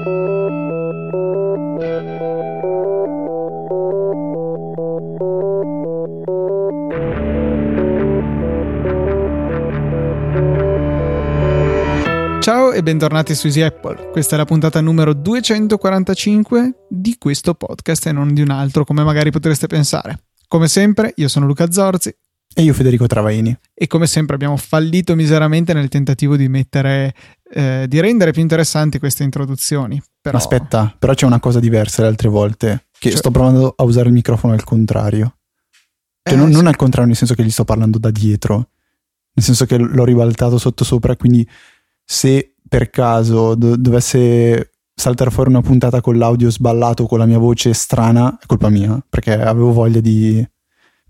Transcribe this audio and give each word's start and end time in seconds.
Ciao 0.00 0.08
e 12.72 12.82
bentornati 12.82 13.34
su 13.34 13.48
Easy 13.48 13.60
Apple. 13.60 14.08
Questa 14.10 14.36
è 14.36 14.38
la 14.38 14.46
puntata 14.46 14.80
numero 14.80 15.12
245 15.12 16.86
di 16.88 17.18
questo 17.18 17.52
podcast 17.52 18.06
e 18.06 18.12
non 18.12 18.32
di 18.32 18.40
un 18.40 18.50
altro, 18.50 18.84
come 18.84 19.04
magari 19.04 19.30
potreste 19.30 19.66
pensare. 19.66 20.22
Come 20.48 20.68
sempre, 20.68 21.12
io 21.16 21.28
sono 21.28 21.44
Luca 21.44 21.70
Zorzi. 21.70 22.16
E 22.52 22.62
io 22.62 22.74
Federico 22.74 23.06
Travaini. 23.06 23.56
E 23.72 23.86
come 23.86 24.06
sempre 24.06 24.34
abbiamo 24.34 24.56
fallito 24.56 25.14
miseramente 25.14 25.72
nel 25.72 25.88
tentativo 25.88 26.36
di 26.36 26.48
mettere, 26.48 27.14
eh, 27.52 27.86
di 27.88 28.00
rendere 28.00 28.32
più 28.32 28.42
interessanti 28.42 28.98
queste 28.98 29.22
introduzioni. 29.22 30.02
Però... 30.20 30.36
Aspetta, 30.36 30.94
però 30.98 31.14
c'è 31.14 31.26
una 31.26 31.40
cosa 31.40 31.60
diversa 31.60 32.02
le 32.02 32.08
altre 32.08 32.28
volte, 32.28 32.86
che 32.98 33.10
cioè... 33.10 33.18
sto 33.18 33.30
provando 33.30 33.72
a 33.76 33.84
usare 33.84 34.08
il 34.08 34.14
microfono 34.14 34.52
al 34.52 34.64
contrario. 34.64 35.36
Cioè, 36.22 36.34
eh, 36.34 36.36
non, 36.36 36.48
sì. 36.48 36.54
non 36.54 36.66
al 36.66 36.76
contrario, 36.76 37.08
nel 37.08 37.16
senso 37.16 37.34
che 37.34 37.44
gli 37.44 37.50
sto 37.50 37.64
parlando 37.64 37.98
da 37.98 38.10
dietro, 38.10 38.70
nel 39.32 39.44
senso 39.44 39.64
che 39.64 39.78
l'ho 39.78 40.04
ribaltato 40.04 40.58
sotto 40.58 40.84
sopra, 40.84 41.16
quindi 41.16 41.48
se 42.04 42.56
per 42.68 42.90
caso 42.90 43.54
do- 43.54 43.76
dovesse 43.76 44.72
saltare 44.92 45.30
fuori 45.30 45.48
una 45.48 45.62
puntata 45.62 46.00
con 46.00 46.18
l'audio 46.18 46.50
sballato, 46.50 47.06
con 47.06 47.18
la 47.18 47.26
mia 47.26 47.38
voce 47.38 47.72
strana, 47.72 48.38
è 48.38 48.46
colpa 48.46 48.68
mia, 48.68 49.02
perché 49.08 49.32
avevo 49.32 49.72
voglia 49.72 50.00
di 50.00 50.46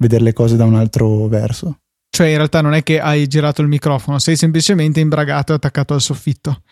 vedere 0.01 0.25
le 0.25 0.33
cose 0.33 0.57
da 0.57 0.65
un 0.65 0.75
altro 0.75 1.27
verso. 1.29 1.81
Cioè, 2.11 2.29
in 2.29 2.37
realtà 2.37 2.61
non 2.61 2.75
è 2.75 2.83
che 2.83 3.01
hai 3.01 3.27
girato 3.29 3.63
il 3.63 3.69
microfono, 3.69 4.19
sei 4.19 4.37
semplicemente 4.37 5.01
imbragato 5.01 5.53
e 5.53 5.57
attaccato 5.57 5.95
al 5.95 6.01
soffitto. 6.01 6.51
No. 6.51 6.63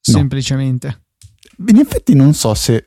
Semplicemente. 0.00 1.04
In 1.66 1.78
effetti 1.78 2.14
non 2.14 2.32
so 2.32 2.54
se... 2.54 2.86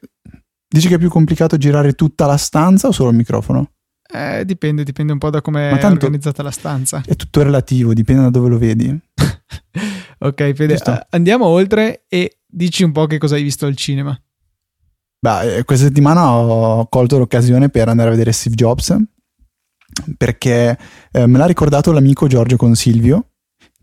Dici 0.68 0.88
che 0.88 0.96
è 0.96 0.98
più 0.98 1.10
complicato 1.10 1.56
girare 1.58 1.94
tutta 1.94 2.26
la 2.26 2.38
stanza 2.38 2.88
o 2.88 2.92
solo 2.92 3.12
il 3.12 3.16
microfono? 3.16 3.74
Eh, 4.12 4.44
dipende, 4.44 4.84
dipende 4.84 5.14
un 5.14 5.20
po' 5.20 5.30
da 5.30 5.42
come 5.42 5.70
è 5.70 5.86
organizzata 5.86 6.42
la 6.42 6.50
stanza. 6.50 7.04
È 7.06 7.16
tutto 7.16 7.44
relativo, 7.44 7.94
dipende 7.94 8.24
da 8.24 8.30
dove 8.32 8.50
lo 8.50 8.58
vedi. 8.58 8.90
ok, 10.18 10.54
Fede, 10.54 10.80
andiamo 11.10 11.46
oltre 11.46 12.06
e 12.08 12.40
dici 12.46 12.84
un 12.84 12.92
po' 12.92 13.06
che 13.06 13.20
cosa 13.20 13.36
hai 13.36 13.44
visto 13.44 13.68
al 13.68 13.76
cinema. 13.76 14.20
Beh, 15.24 15.56
eh, 15.56 15.64
questa 15.64 15.86
settimana 15.86 16.34
ho 16.34 16.86
colto 16.88 17.18
l'occasione 17.18 17.70
per 17.70 17.88
andare 17.88 18.10
a 18.10 18.12
vedere 18.12 18.34
Steve 18.34 18.56
Jobs 18.56 18.94
perché 20.18 20.78
eh, 21.14 21.28
me 21.28 21.38
l'ha 21.38 21.46
ricordato 21.46 21.94
l'amico 21.94 22.28
Giorgio 22.28 22.58
Consilvio 22.58 23.30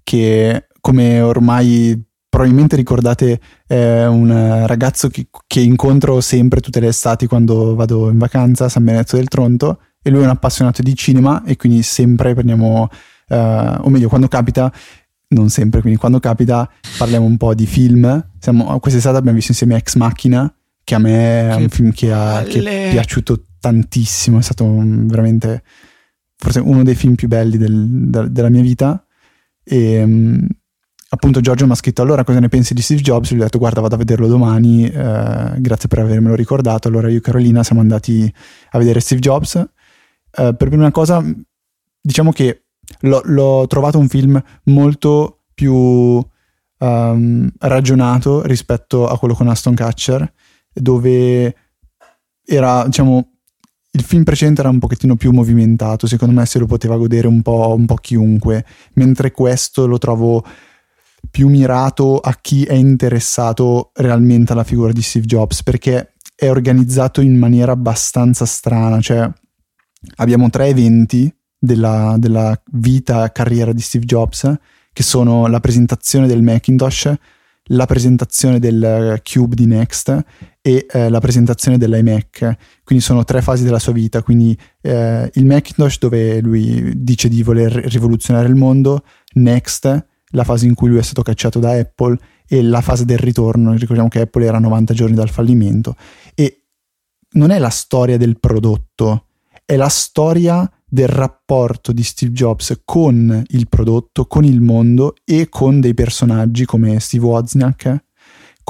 che 0.02 0.66
come 0.82 1.22
ormai 1.22 1.98
probabilmente 2.28 2.76
ricordate 2.76 3.40
è 3.66 4.04
un 4.04 4.66
ragazzo 4.66 5.08
che, 5.08 5.28
che, 5.46 5.60
incontro 5.60 6.20
sempre 6.20 6.60
tutte 6.60 6.78
le 6.78 6.88
estati 6.88 7.26
quando 7.26 7.74
vado 7.74 8.10
in 8.10 8.18
vacanza 8.18 8.66
a 8.66 8.68
San 8.68 8.84
Benedetto 8.84 9.16
del 9.16 9.28
Tronto 9.28 9.80
e 10.02 10.10
lui 10.10 10.20
è 10.20 10.24
un 10.24 10.30
appassionato 10.30 10.82
di 10.82 10.94
cinema 10.94 11.42
e 11.46 11.56
quindi 11.56 11.82
sempre 11.82 12.34
prendiamo, 12.34 12.86
uh, 13.28 13.34
o 13.80 13.88
meglio 13.88 14.08
quando 14.08 14.28
capita, 14.28 14.70
non 15.28 15.48
sempre, 15.48 15.80
quindi 15.80 15.98
quando 15.98 16.20
capita 16.20 16.70
parliamo 16.98 17.24
un 17.24 17.38
po' 17.38 17.54
di 17.54 17.66
film. 17.66 18.28
Siamo, 18.38 18.78
quest'estate 18.78 19.16
abbiamo 19.16 19.36
visto 19.36 19.52
insieme 19.52 19.76
Ex 19.76 19.96
Machina, 19.96 20.52
che 20.90 20.96
a 20.96 20.98
me 20.98 21.50
è 21.50 21.54
un 21.54 21.68
film 21.68 21.92
che, 21.92 22.12
ha, 22.12 22.42
che 22.42 22.60
è 22.60 22.90
piaciuto 22.90 23.44
tantissimo, 23.60 24.38
è 24.38 24.42
stato 24.42 24.64
veramente 24.66 25.62
forse 26.36 26.58
uno 26.58 26.82
dei 26.82 26.96
film 26.96 27.14
più 27.14 27.28
belli 27.28 27.56
del, 27.58 27.86
de, 28.08 28.32
della 28.32 28.48
mia 28.48 28.62
vita. 28.62 29.04
E 29.62 30.02
um, 30.02 30.44
appunto 31.10 31.40
Giorgio 31.40 31.66
mi 31.66 31.72
ha 31.72 31.76
scritto 31.76 32.02
allora 32.02 32.24
cosa 32.24 32.40
ne 32.40 32.48
pensi 32.48 32.74
di 32.74 32.82
Steve 32.82 33.02
Jobs? 33.02 33.30
Gli 33.30 33.38
ho 33.38 33.42
detto 33.44 33.58
guarda 33.58 33.80
vado 33.80 33.94
a 33.94 33.98
vederlo 33.98 34.26
domani, 34.26 34.84
eh, 34.84 35.54
grazie 35.58 35.88
per 35.88 36.00
avermelo 36.00 36.34
ricordato. 36.34 36.88
Allora 36.88 37.08
io 37.08 37.18
e 37.18 37.20
Carolina 37.20 37.62
siamo 37.62 37.80
andati 37.80 38.32
a 38.70 38.78
vedere 38.78 38.98
Steve 38.98 39.20
Jobs 39.20 39.54
eh, 39.54 39.68
per 40.56 40.68
prima 40.68 40.90
cosa, 40.90 41.24
diciamo 42.00 42.32
che 42.32 42.64
l'ho, 43.02 43.20
l'ho, 43.26 43.66
trovato 43.68 43.96
un 43.96 44.08
film 44.08 44.42
molto 44.64 45.42
più 45.54 45.72
um, 45.72 47.48
ragionato 47.60 48.42
rispetto 48.42 49.06
a 49.06 49.16
quello 49.16 49.34
con 49.34 49.46
Aston 49.46 49.74
Catcher, 49.74 50.32
dove 50.72 51.54
era, 52.44 52.84
diciamo, 52.84 53.30
il 53.92 54.02
film 54.02 54.22
precedente 54.22 54.60
era 54.60 54.70
un 54.70 54.78
pochettino 54.78 55.16
più 55.16 55.32
movimentato, 55.32 56.06
secondo 56.06 56.34
me 56.34 56.46
se 56.46 56.58
lo 56.58 56.66
poteva 56.66 56.96
godere 56.96 57.26
un 57.26 57.42
po', 57.42 57.74
un 57.76 57.86
po' 57.86 57.96
chiunque, 57.96 58.64
mentre 58.94 59.32
questo 59.32 59.86
lo 59.86 59.98
trovo 59.98 60.44
più 61.30 61.48
mirato 61.48 62.18
a 62.18 62.36
chi 62.40 62.64
è 62.64 62.74
interessato 62.74 63.90
realmente 63.94 64.52
alla 64.52 64.64
figura 64.64 64.92
di 64.92 65.02
Steve 65.02 65.26
Jobs, 65.26 65.62
perché 65.62 66.12
è 66.34 66.48
organizzato 66.48 67.20
in 67.20 67.36
maniera 67.36 67.72
abbastanza 67.72 68.46
strana, 68.46 69.00
cioè 69.00 69.30
abbiamo 70.16 70.48
tre 70.50 70.66
eventi 70.66 71.32
della, 71.58 72.16
della 72.18 72.58
vita 72.72 73.26
e 73.26 73.32
carriera 73.32 73.72
di 73.72 73.82
Steve 73.82 74.06
Jobs, 74.06 74.52
che 74.92 75.02
sono 75.02 75.46
la 75.46 75.60
presentazione 75.60 76.26
del 76.26 76.42
Macintosh, 76.42 77.12
la 77.64 77.86
presentazione 77.86 78.58
del 78.58 79.20
Cube 79.22 79.54
di 79.54 79.66
Next 79.66 80.24
e 80.62 80.86
eh, 80.90 81.08
la 81.08 81.20
presentazione 81.20 81.78
dell'iMac. 81.78 82.56
Quindi 82.84 83.04
sono 83.04 83.24
tre 83.24 83.42
fasi 83.42 83.64
della 83.64 83.78
sua 83.78 83.92
vita. 83.92 84.22
Quindi 84.22 84.56
eh, 84.80 85.30
il 85.34 85.46
Macintosh 85.46 85.98
dove 85.98 86.40
lui 86.40 86.92
dice 87.02 87.28
di 87.28 87.42
voler 87.42 87.72
rivoluzionare 87.72 88.48
il 88.48 88.54
mondo, 88.54 89.04
Next, 89.34 90.06
la 90.32 90.44
fase 90.44 90.66
in 90.66 90.74
cui 90.74 90.88
lui 90.88 90.98
è 90.98 91.02
stato 91.02 91.22
cacciato 91.22 91.58
da 91.58 91.72
Apple 91.72 92.18
e 92.46 92.62
la 92.62 92.80
fase 92.80 93.04
del 93.04 93.18
ritorno. 93.18 93.72
Ricordiamo 93.72 94.08
che 94.08 94.20
Apple 94.20 94.44
era 94.44 94.58
a 94.58 94.60
90 94.60 94.94
giorni 94.94 95.14
dal 95.14 95.30
fallimento. 95.30 95.96
E 96.34 96.64
non 97.32 97.50
è 97.50 97.58
la 97.58 97.70
storia 97.70 98.16
del 98.16 98.38
prodotto, 98.38 99.26
è 99.64 99.76
la 99.76 99.88
storia 99.88 100.68
del 100.84 101.06
rapporto 101.06 101.92
di 101.92 102.02
Steve 102.02 102.32
Jobs 102.32 102.82
con 102.84 103.44
il 103.48 103.68
prodotto, 103.68 104.26
con 104.26 104.44
il 104.44 104.60
mondo 104.60 105.14
e 105.24 105.48
con 105.48 105.80
dei 105.80 105.94
personaggi 105.94 106.64
come 106.64 106.98
Steve 106.98 107.24
Wozniak, 107.24 108.04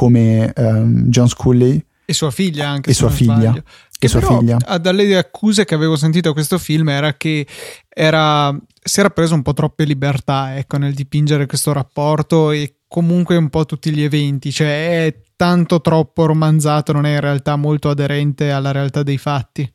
come 0.01 0.51
um, 0.57 1.11
John 1.11 1.29
Sculley. 1.29 1.85
E 2.07 2.15
sua 2.15 2.31
figlia 2.31 2.71
anche. 2.71 2.89
E 2.89 2.95
sua 2.95 3.11
figlia. 3.11 3.53
Che 3.99 4.09
sua 4.09 4.23
figlia. 4.23 4.57
dalle 4.79 5.19
accuse 5.19 5.67
che 5.67 5.75
avevo 5.75 5.95
sentito 5.95 6.31
a 6.31 6.33
questo 6.33 6.57
film 6.57 6.89
era 6.89 7.19
che 7.19 7.47
era, 7.87 8.59
si 8.83 9.01
era 9.01 9.11
preso 9.11 9.35
un 9.35 9.43
po' 9.43 9.53
troppe 9.53 9.85
libertà 9.85 10.57
ecco, 10.57 10.79
nel 10.79 10.95
dipingere 10.95 11.45
questo 11.45 11.75
rapporto 11.75 12.51
e 12.51 12.77
comunque 12.89 13.37
un 13.37 13.51
po' 13.51 13.67
tutti 13.67 13.93
gli 13.93 14.01
eventi, 14.01 14.51
cioè 14.51 15.07
è 15.07 15.21
tanto 15.37 15.83
troppo 15.83 16.25
romanzato, 16.25 16.93
non 16.93 17.05
è 17.05 17.13
in 17.13 17.21
realtà 17.21 17.57
molto 17.57 17.91
aderente 17.91 18.51
alla 18.51 18.71
realtà 18.71 19.03
dei 19.03 19.19
fatti. 19.19 19.71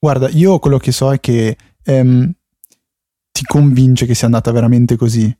Guarda, 0.00 0.28
io 0.30 0.58
quello 0.58 0.78
che 0.78 0.90
so 0.90 1.12
è 1.12 1.20
che 1.20 1.56
ehm, 1.84 2.32
ti 3.30 3.44
convince 3.44 4.04
che 4.04 4.14
sia 4.14 4.26
andata 4.26 4.50
veramente 4.50 4.96
così. 4.96 5.32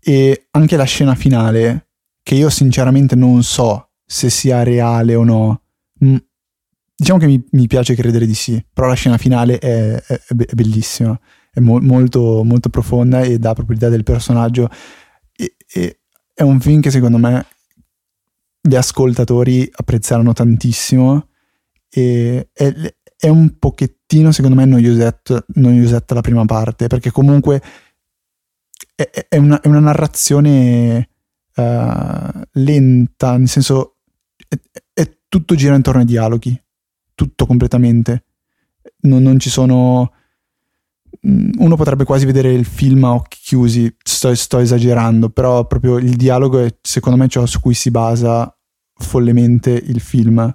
E 0.00 0.46
anche 0.52 0.76
la 0.76 0.84
scena 0.84 1.16
finale, 1.16 1.85
che 2.26 2.34
io 2.34 2.50
sinceramente 2.50 3.14
non 3.14 3.44
so 3.44 3.90
se 4.04 4.30
sia 4.30 4.64
reale 4.64 5.14
o 5.14 5.22
no. 5.22 5.62
Mm, 6.04 6.16
diciamo 6.96 7.20
che 7.20 7.26
mi, 7.26 7.40
mi, 7.52 7.68
piace 7.68 7.94
credere 7.94 8.26
di 8.26 8.34
sì, 8.34 8.60
però 8.72 8.88
la 8.88 8.94
scena 8.94 9.16
finale 9.16 9.60
è, 9.60 9.94
è, 9.94 10.20
è 10.26 10.54
bellissima, 10.54 11.16
è 11.52 11.60
mo- 11.60 11.78
molto, 11.78 12.42
molto 12.42 12.68
profonda 12.68 13.20
e 13.20 13.38
dà 13.38 13.52
proprio 13.52 13.74
l'idea 13.74 13.90
del 13.90 14.02
personaggio. 14.02 14.68
E, 15.36 15.54
e 15.72 16.00
è 16.34 16.42
un 16.42 16.60
film 16.60 16.80
che 16.80 16.90
secondo 16.90 17.18
me 17.18 17.46
gli 18.60 18.74
ascoltatori 18.74 19.70
apprezzeranno 19.72 20.32
tantissimo 20.32 21.28
e 21.88 22.48
è, 22.52 22.74
è 23.16 23.28
un 23.28 23.56
pochettino, 23.56 24.32
secondo 24.32 24.56
me, 24.56 24.64
noiosetta, 24.64 25.44
noiosetta 25.54 26.14
la 26.14 26.22
prima 26.22 26.44
parte, 26.44 26.88
perché 26.88 27.12
comunque 27.12 27.62
è, 28.96 29.26
è, 29.28 29.36
una, 29.36 29.60
è 29.60 29.68
una, 29.68 29.78
narrazione 29.78 31.10
uh, 31.56 32.40
lenta, 32.52 33.36
nel 33.36 33.48
senso 33.48 33.96
è, 34.48 34.58
è, 34.92 35.18
tutto 35.28 35.54
gira 35.54 35.74
intorno 35.74 36.00
ai 36.00 36.06
dialoghi, 36.06 36.60
tutto 37.14 37.46
completamente. 37.46 38.24
Non, 39.00 39.22
non, 39.22 39.38
ci 39.38 39.50
sono... 39.50 40.12
Mm, 41.26 41.52
uno 41.58 41.76
potrebbe 41.76 42.04
quasi 42.04 42.24
vedere 42.24 42.52
il 42.52 42.64
film 42.64 43.04
a 43.04 43.14
occhi 43.14 43.38
chiusi, 43.42 43.94
sto, 44.02 44.34
sto 44.34 44.58
esagerando, 44.58 45.30
però 45.30 45.66
proprio 45.66 45.98
il 45.98 46.16
dialogo 46.16 46.60
è 46.60 46.76
secondo 46.80 47.18
me 47.18 47.28
ciò 47.28 47.46
su 47.46 47.60
cui 47.60 47.74
si 47.74 47.90
basa 47.90 48.54
follemente 48.94 49.70
il 49.70 50.00
film. 50.00 50.54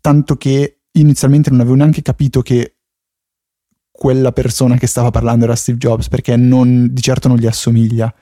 Tanto 0.00 0.36
che 0.36 0.82
inizialmente 0.92 1.50
non 1.50 1.60
avevo 1.60 1.74
neanche 1.76 2.02
capito 2.02 2.40
che 2.40 2.78
quella 3.90 4.30
persona 4.30 4.76
che 4.76 4.86
stava 4.86 5.10
parlando 5.10 5.44
era 5.44 5.56
Steve 5.56 5.78
Jobs, 5.78 6.08
perché 6.08 6.36
non, 6.36 6.92
di 6.92 7.02
certo 7.02 7.26
non 7.26 7.36
gli 7.36 7.46
assomiglia, 7.46 8.14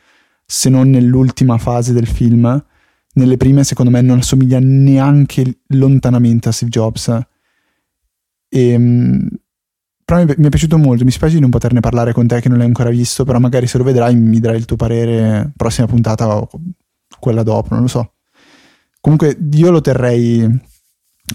se 0.47 0.71
non 0.71 0.89
nell'ultima 0.91 1.59
fase 1.59 1.93
del 1.93 2.07
film. 2.07 2.65
Nelle 3.15 3.37
prime, 3.37 3.65
secondo 3.65 3.91
me, 3.91 4.01
non 4.01 4.19
assomiglia 4.19 4.59
neanche 4.61 5.61
lontanamente 5.69 6.49
a 6.49 6.53
Steve 6.53 6.71
Jobs. 6.71 7.09
E, 8.49 8.69
ehm, 8.69 9.29
però 10.05 10.25
mi, 10.25 10.35
mi 10.37 10.47
è 10.47 10.49
piaciuto 10.49 10.79
molto. 10.79 11.05
Mi 11.05 11.11
spiace 11.11 11.35
di 11.35 11.41
non 11.41 11.51
poterne 11.51 11.81
parlare 11.81 12.13
con 12.13 12.27
te 12.27 12.41
che 12.41 12.49
non 12.49 12.59
l'hai 12.59 12.67
ancora 12.67 12.91
visto, 12.91 13.25
però 13.25 13.39
magari 13.39 13.67
se 13.67 13.79
lo 13.79 13.85
vedrai 13.85 14.15
mi 14.15 14.39
darai 14.39 14.59
il 14.59 14.65
tuo 14.65 14.77
parere 14.77 15.53
prossima 15.57 15.87
puntata 15.87 16.29
o 16.37 16.49
quella 17.19 17.43
dopo, 17.43 17.75
non 17.75 17.83
lo 17.83 17.89
so. 17.89 18.13
Comunque 19.01 19.37
io 19.53 19.71
lo 19.71 19.81
terrei 19.81 20.41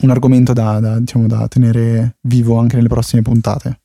un 0.01 0.09
argomento 0.09 0.53
da, 0.53 0.79
da, 0.79 0.99
diciamo, 0.99 1.27
da 1.27 1.47
tenere 1.47 2.17
vivo 2.21 2.57
anche 2.57 2.75
nelle 2.77 2.87
prossime 2.87 3.21
puntate. 3.21 3.80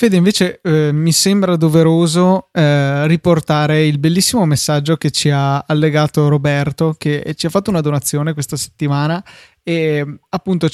Fede, 0.00 0.16
invece 0.16 0.60
eh, 0.62 0.92
mi 0.92 1.12
sembra 1.12 1.56
doveroso 1.56 2.48
eh, 2.52 3.06
riportare 3.06 3.84
il 3.84 3.98
bellissimo 3.98 4.46
messaggio 4.46 4.96
che 4.96 5.10
ci 5.10 5.28
ha 5.28 5.58
allegato 5.58 6.26
Roberto, 6.28 6.94
che 6.96 7.34
ci 7.36 7.44
ha 7.44 7.50
fatto 7.50 7.68
una 7.68 7.82
donazione 7.82 8.32
questa 8.32 8.56
settimana 8.56 9.22
e 9.62 10.02
appunto 10.30 10.68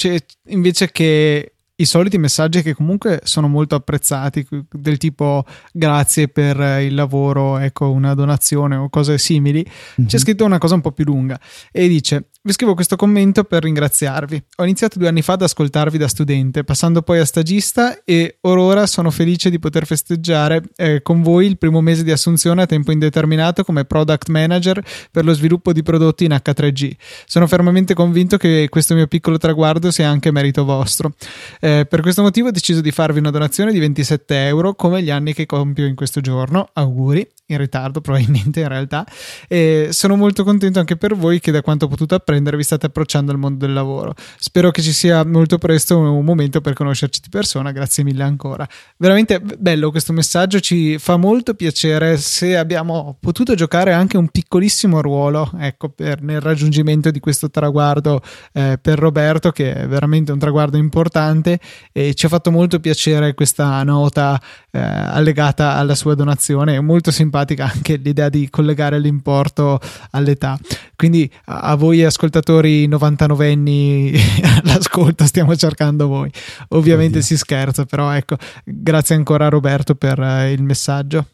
invece 0.44 0.92
che 0.92 1.55
i 1.76 1.84
soliti 1.84 2.16
messaggi 2.16 2.62
che 2.62 2.74
comunque 2.74 3.20
sono 3.24 3.48
molto 3.48 3.74
apprezzati, 3.74 4.46
del 4.70 4.96
tipo 4.96 5.44
grazie 5.72 6.28
per 6.28 6.80
il 6.82 6.94
lavoro, 6.94 7.58
ecco 7.58 7.90
una 7.90 8.14
donazione 8.14 8.76
o 8.76 8.88
cose 8.88 9.18
simili, 9.18 9.64
mm-hmm. 9.64 10.08
c'è 10.08 10.18
scritto 10.18 10.44
una 10.44 10.58
cosa 10.58 10.74
un 10.74 10.80
po' 10.80 10.92
più 10.92 11.04
lunga 11.04 11.38
e 11.70 11.86
dice 11.88 12.28
vi 12.46 12.52
scrivo 12.52 12.74
questo 12.74 12.94
commento 12.94 13.42
per 13.42 13.64
ringraziarvi. 13.64 14.44
Ho 14.58 14.62
iniziato 14.62 15.00
due 15.00 15.08
anni 15.08 15.20
fa 15.20 15.32
ad 15.32 15.42
ascoltarvi 15.42 15.98
da 15.98 16.06
studente, 16.06 16.62
passando 16.62 17.02
poi 17.02 17.18
a 17.18 17.24
stagista 17.24 18.04
e 18.04 18.38
or 18.42 18.58
ora 18.58 18.86
sono 18.86 19.10
felice 19.10 19.50
di 19.50 19.58
poter 19.58 19.84
festeggiare 19.84 20.62
eh, 20.76 21.02
con 21.02 21.22
voi 21.22 21.46
il 21.46 21.58
primo 21.58 21.80
mese 21.80 22.04
di 22.04 22.12
assunzione 22.12 22.62
a 22.62 22.66
tempo 22.66 22.92
indeterminato 22.92 23.64
come 23.64 23.84
product 23.84 24.28
manager 24.28 24.80
per 25.10 25.24
lo 25.24 25.32
sviluppo 25.32 25.72
di 25.72 25.82
prodotti 25.82 26.24
in 26.24 26.30
H3G. 26.30 26.92
Sono 27.26 27.48
fermamente 27.48 27.94
convinto 27.94 28.36
che 28.36 28.68
questo 28.70 28.94
mio 28.94 29.08
piccolo 29.08 29.38
traguardo 29.38 29.90
sia 29.90 30.08
anche 30.08 30.30
merito 30.30 30.64
vostro. 30.64 31.14
Eh, 31.58 31.65
per 31.66 32.00
questo 32.00 32.22
motivo 32.22 32.48
ho 32.48 32.52
deciso 32.52 32.80
di 32.80 32.92
farvi 32.92 33.18
una 33.18 33.30
donazione 33.30 33.72
di 33.72 33.80
27 33.80 34.46
euro 34.46 34.74
come 34.74 35.02
gli 35.02 35.10
anni 35.10 35.34
che 35.34 35.46
compio 35.46 35.86
in 35.86 35.96
questo 35.96 36.20
giorno. 36.20 36.68
Auguri 36.72 37.28
in 37.48 37.58
ritardo 37.58 38.00
probabilmente 38.00 38.60
in 38.60 38.68
realtà. 38.68 39.06
E 39.48 39.88
sono 39.90 40.16
molto 40.16 40.44
contento 40.44 40.78
anche 40.78 40.96
per 40.96 41.14
voi 41.14 41.40
che 41.40 41.52
da 41.52 41.62
quanto 41.62 41.84
ho 41.84 41.88
potuto 41.88 42.14
apprendere 42.14 42.56
vi 42.56 42.62
state 42.62 42.86
approcciando 42.86 43.30
al 43.32 43.38
mondo 43.38 43.64
del 43.64 43.74
lavoro. 43.74 44.14
Spero 44.38 44.70
che 44.70 44.82
ci 44.82 44.92
sia 44.92 45.24
molto 45.24 45.58
presto 45.58 45.98
un 45.98 46.24
momento 46.24 46.60
per 46.60 46.72
conoscerci 46.72 47.20
di 47.22 47.28
persona. 47.28 47.72
Grazie 47.72 48.04
mille 48.04 48.22
ancora. 48.22 48.66
Veramente 48.96 49.40
bello 49.40 49.90
questo 49.90 50.12
messaggio. 50.12 50.60
Ci 50.60 50.98
fa 50.98 51.16
molto 51.16 51.54
piacere 51.54 52.16
se 52.16 52.56
abbiamo 52.56 53.16
potuto 53.20 53.54
giocare 53.54 53.92
anche 53.92 54.16
un 54.16 54.28
piccolissimo 54.28 55.00
ruolo 55.00 55.50
ecco 55.58 55.88
per, 55.88 56.22
nel 56.22 56.40
raggiungimento 56.40 57.10
di 57.10 57.20
questo 57.20 57.50
traguardo 57.50 58.22
eh, 58.52 58.78
per 58.80 58.98
Roberto 58.98 59.50
che 59.52 59.74
è 59.74 59.86
veramente 59.86 60.32
un 60.32 60.38
traguardo 60.38 60.76
importante. 60.76 61.60
E 61.92 62.14
ci 62.14 62.26
ha 62.26 62.28
fatto 62.28 62.50
molto 62.50 62.80
piacere 62.80 63.34
questa 63.34 63.82
nota 63.84 64.40
eh, 64.70 64.78
allegata 64.80 65.74
alla 65.74 65.94
sua 65.94 66.14
donazione. 66.14 66.80
Molto 66.80 67.10
simpatica 67.10 67.34
simpatica 67.36 67.70
anche 67.70 67.96
l'idea 67.96 68.28
di 68.28 68.48
collegare 68.48 68.98
l'importo 68.98 69.78
all'età. 70.12 70.58
Quindi 70.96 71.30
a 71.44 71.74
voi 71.74 72.02
ascoltatori 72.02 72.86
99 72.86 73.52
anni 73.52 74.12
l'ascolto, 74.64 75.26
stiamo 75.26 75.54
cercando 75.56 76.06
voi. 76.06 76.30
Ovviamente 76.68 77.18
Oddio. 77.18 77.26
si 77.26 77.36
scherza, 77.36 77.84
però 77.84 78.10
ecco, 78.12 78.36
grazie 78.64 79.14
ancora 79.14 79.48
Roberto 79.48 79.94
per 79.94 80.18
uh, 80.18 80.50
il 80.50 80.62
messaggio. 80.62 81.26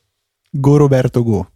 Go 0.51 0.77
Roberto, 0.77 1.23
go. 1.23 1.51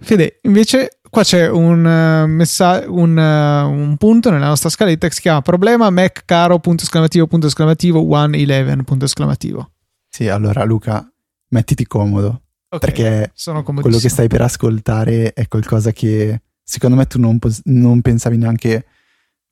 Fede, 0.00 0.40
invece 0.42 0.98
qua 1.08 1.22
c'è 1.22 1.48
un, 1.48 1.84
uh, 1.84 2.28
messa- 2.28 2.84
un, 2.86 3.16
uh, 3.16 3.70
un, 3.70 3.96
punto 3.96 4.30
nella 4.30 4.48
nostra 4.48 4.68
scaletta 4.68 5.08
che 5.08 5.14
si 5.14 5.22
chiama 5.22 5.40
problema 5.40 5.88
Mac 5.88 6.24
caro 6.26 6.58
punto 6.58 6.82
esclamativo 6.82 7.26
punto 7.26 7.46
esclamativo 7.46 8.00
111 8.00 8.82
punto 8.84 9.04
esclamativo. 9.06 9.70
Sì, 10.08 10.28
allora 10.28 10.64
Luca, 10.64 11.08
mettiti 11.48 11.86
comodo 11.86 12.43
Okay, 12.74 12.78
perché 12.78 13.32
quello 13.80 13.98
che 13.98 14.08
stai 14.08 14.26
per 14.26 14.40
ascoltare 14.40 15.32
è 15.32 15.46
qualcosa 15.46 15.92
che 15.92 16.42
secondo 16.62 16.96
me 16.96 17.06
tu 17.06 17.20
non, 17.20 17.38
non 17.64 18.00
pensavi 18.00 18.36
neanche 18.36 18.86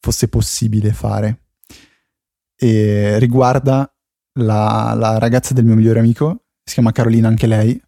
fosse 0.01 0.27
possibile 0.29 0.93
fare. 0.93 1.43
E 2.57 3.19
riguarda 3.19 3.93
la, 4.41 4.95
la, 4.97 5.19
ragazza 5.19 5.55
del 5.55 5.65
mio 5.65 5.77
migliore 5.77 6.01
amico, 6.01 6.47
si 6.65 6.75
chiama 6.75 6.91
Carolina 6.91 7.29
anche 7.29 7.47
lei, 7.47 7.81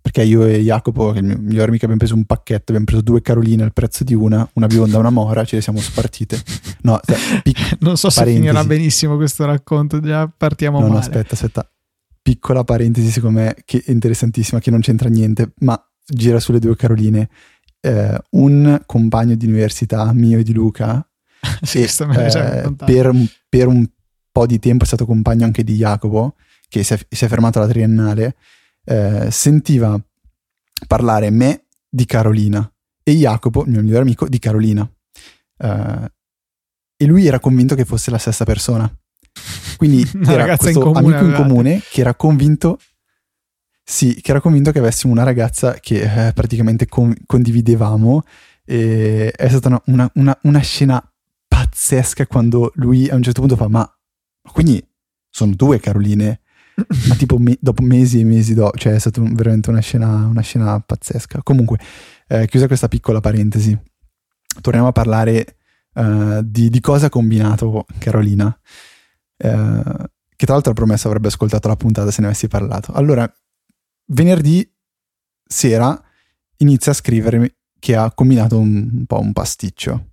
perché 0.00 0.24
io 0.24 0.44
e 0.44 0.60
Jacopo, 0.60 1.12
che 1.12 1.18
è 1.18 1.22
il 1.22 1.28
mio 1.28 1.38
migliore 1.38 1.68
amico, 1.68 1.84
abbiamo 1.84 1.98
preso 1.98 2.14
un 2.14 2.24
pacchetto, 2.24 2.72
abbiamo 2.72 2.84
preso 2.84 3.02
due 3.02 3.22
Caroline 3.22 3.62
al 3.62 3.72
prezzo 3.72 4.02
di 4.02 4.14
una, 4.14 4.48
una 4.54 4.66
bionda 4.66 4.96
e 4.96 5.00
una 5.00 5.10
mora, 5.10 5.44
ce 5.44 5.56
le 5.56 5.62
siamo 5.62 5.78
spartite. 5.78 6.42
No, 6.82 7.00
pic- 7.42 7.76
non 7.80 7.96
so 7.96 8.10
se 8.10 8.24
finirà 8.24 8.64
benissimo 8.64 9.14
questo 9.16 9.44
racconto, 9.44 10.00
già 10.00 10.28
partiamo 10.28 10.78
no, 10.78 10.88
male. 10.88 10.94
No, 10.94 11.00
aspetta, 11.00 11.34
aspetta 11.34 11.71
piccola 12.22 12.64
parentesi 12.64 13.10
secondo 13.10 13.40
me 13.40 13.56
che 13.64 13.82
è 13.84 13.90
interessantissima, 13.90 14.60
che 14.60 14.70
non 14.70 14.80
c'entra 14.80 15.08
niente, 15.08 15.52
ma 15.60 15.78
gira 16.06 16.40
sulle 16.40 16.60
due 16.60 16.76
Caroline. 16.76 17.28
Eh, 17.80 18.16
un 18.30 18.80
compagno 18.86 19.34
di 19.34 19.46
università 19.46 20.12
mio 20.12 20.38
e 20.38 20.44
di 20.44 20.52
Luca, 20.52 21.04
sì, 21.62 21.82
e, 21.82 21.88
eh, 21.88 22.74
per, 22.76 23.12
per, 23.48 23.66
un 23.66 23.84
po' 24.30 24.46
di 24.46 24.60
tempo 24.60 24.84
è 24.84 24.86
stato 24.86 25.04
compagno 25.04 25.44
anche 25.44 25.64
di 25.64 25.74
Jacopo, 25.74 26.36
che 26.68 26.84
si 26.84 26.94
è, 26.94 26.98
si 27.08 27.24
è 27.24 27.28
fermato 27.28 27.58
alla 27.58 27.68
triennale, 27.68 28.36
eh, 28.84 29.28
sentiva 29.30 30.00
parlare 30.86 31.30
me 31.30 31.66
di 31.88 32.06
Carolina 32.06 32.72
e 33.02 33.12
Jacopo, 33.12 33.64
il 33.64 33.70
mio 33.70 33.82
migliore 33.82 34.02
amico, 34.02 34.28
di 34.28 34.38
Carolina. 34.38 34.88
Eh, 35.58 36.12
e 36.96 37.06
lui 37.06 37.26
era 37.26 37.40
convinto 37.40 37.74
che 37.74 37.84
fosse 37.84 38.12
la 38.12 38.18
stessa 38.18 38.44
persona. 38.44 38.88
Quindi 39.76 40.08
una 40.14 40.32
era 40.32 40.56
questo 40.56 40.68
in 40.68 40.92
comune, 40.92 41.16
amico 41.16 41.24
in 41.24 41.34
comune 41.34 41.82
che 41.90 42.00
era 42.00 42.14
convinto 42.14 42.78
sì, 43.84 44.20
che 44.20 44.30
era 44.30 44.40
convinto 44.40 44.70
che 44.70 44.78
avessimo 44.78 45.12
una 45.12 45.24
ragazza 45.24 45.74
che 45.74 46.28
eh, 46.28 46.32
praticamente 46.32 46.86
con- 46.86 47.14
condividevamo. 47.26 48.22
E 48.64 49.30
è 49.30 49.48
stata 49.48 49.68
una, 49.68 49.82
una, 49.86 50.10
una, 50.14 50.38
una, 50.42 50.60
scena 50.60 51.02
pazzesca 51.48 52.26
quando 52.26 52.70
lui 52.76 53.08
a 53.08 53.16
un 53.16 53.22
certo 53.22 53.40
punto 53.40 53.56
fa 53.56 53.66
ma 53.68 53.86
quindi 54.52 54.82
sono 55.28 55.52
due 55.54 55.80
Caroline? 55.80 56.40
Ma 57.08 57.14
tipo 57.16 57.38
me- 57.38 57.58
dopo 57.60 57.82
mesi 57.82 58.20
e 58.20 58.24
mesi 58.24 58.54
dopo 58.54 58.78
cioè 58.78 58.94
è 58.94 58.98
stata 58.98 59.20
veramente 59.20 59.68
una 59.68 59.80
scena, 59.80 60.26
una 60.26 60.40
scena 60.40 60.78
pazzesca. 60.80 61.40
Comunque 61.42 61.78
eh, 62.28 62.46
chiusa 62.46 62.68
questa 62.68 62.88
piccola 62.88 63.20
parentesi 63.20 63.76
torniamo 64.60 64.88
a 64.88 64.92
parlare 64.92 65.56
uh, 65.94 66.40
di, 66.42 66.70
di 66.70 66.80
cosa 66.80 67.06
ha 67.06 67.10
combinato 67.10 67.84
Carolina 67.98 68.56
eh, 69.42 70.10
che 70.36 70.46
tra 70.46 70.54
l'altro 70.54 70.72
ha 70.72 70.74
promesso 70.74 71.08
avrebbe 71.08 71.28
ascoltato 71.28 71.68
la 71.68 71.76
puntata 71.76 72.10
se 72.10 72.20
ne 72.20 72.28
avessi 72.28 72.48
parlato. 72.48 72.92
Allora, 72.92 73.30
venerdì 74.06 74.68
sera 75.44 76.00
inizia 76.58 76.92
a 76.92 76.94
scrivermi 76.94 77.52
che 77.78 77.96
ha 77.96 78.12
combinato 78.12 78.58
un, 78.58 78.88
un 78.92 79.06
po' 79.06 79.18
un 79.18 79.32
pasticcio. 79.32 80.12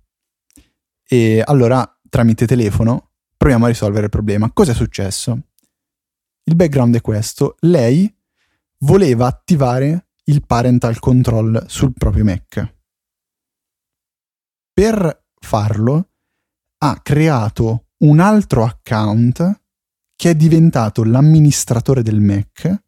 E 1.06 1.42
allora, 1.44 1.98
tramite 2.08 2.46
telefono, 2.46 3.12
proviamo 3.36 3.64
a 3.64 3.68
risolvere 3.68 4.04
il 4.04 4.10
problema. 4.10 4.50
Cosa 4.52 4.72
è 4.72 4.74
successo? 4.74 5.48
Il 6.44 6.56
background 6.56 6.96
è 6.96 7.00
questo. 7.00 7.56
Lei 7.60 8.12
voleva 8.78 9.26
attivare 9.26 10.08
il 10.24 10.44
parental 10.44 10.98
control 10.98 11.64
sul 11.66 11.92
proprio 11.92 12.24
Mac. 12.24 12.74
Per 14.72 15.26
farlo 15.40 16.10
ha 16.78 17.00
creato 17.02 17.89
un 18.00 18.20
altro 18.20 18.64
account 18.64 19.60
che 20.16 20.30
è 20.30 20.34
diventato 20.34 21.04
l'amministratore 21.04 22.02
del 22.02 22.20
Mac. 22.20 22.82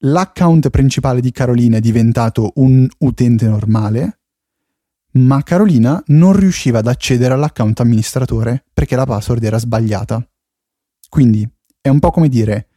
L'account 0.00 0.70
principale 0.70 1.20
di 1.20 1.32
Carolina 1.32 1.78
è 1.78 1.80
diventato 1.80 2.52
un 2.56 2.86
utente 2.98 3.48
normale, 3.48 4.20
ma 5.12 5.42
Carolina 5.42 6.02
non 6.08 6.34
riusciva 6.34 6.78
ad 6.80 6.86
accedere 6.86 7.34
all'account 7.34 7.80
amministratore 7.80 8.64
perché 8.72 8.94
la 8.94 9.06
password 9.06 9.42
era 9.42 9.58
sbagliata. 9.58 10.26
Quindi 11.08 11.48
è 11.80 11.88
un 11.88 11.98
po' 11.98 12.10
come 12.10 12.28
dire 12.28 12.68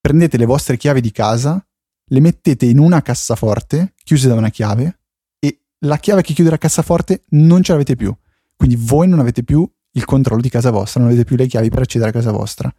prendete 0.00 0.38
le 0.38 0.46
vostre 0.46 0.76
chiavi 0.76 1.00
di 1.00 1.12
casa, 1.12 1.64
le 2.04 2.20
mettete 2.20 2.66
in 2.66 2.78
una 2.78 3.02
cassaforte 3.02 3.94
chiuse 4.02 4.28
da 4.28 4.34
una 4.34 4.48
chiave 4.48 5.00
e 5.38 5.66
la 5.80 5.98
chiave 5.98 6.22
che 6.22 6.32
chiude 6.32 6.50
la 6.50 6.58
cassaforte 6.58 7.24
non 7.30 7.62
ce 7.62 7.72
l'avete 7.72 7.96
più. 7.96 8.14
Quindi 8.60 8.76
voi 8.78 9.08
non 9.08 9.20
avete 9.20 9.42
più 9.42 9.66
il 9.92 10.04
controllo 10.04 10.42
di 10.42 10.50
casa 10.50 10.70
vostra, 10.70 11.00
non 11.00 11.08
avete 11.08 11.24
più 11.24 11.34
le 11.34 11.46
chiavi 11.46 11.70
per 11.70 11.80
accedere 11.80 12.10
a 12.10 12.12
casa 12.12 12.30
vostra. 12.30 12.70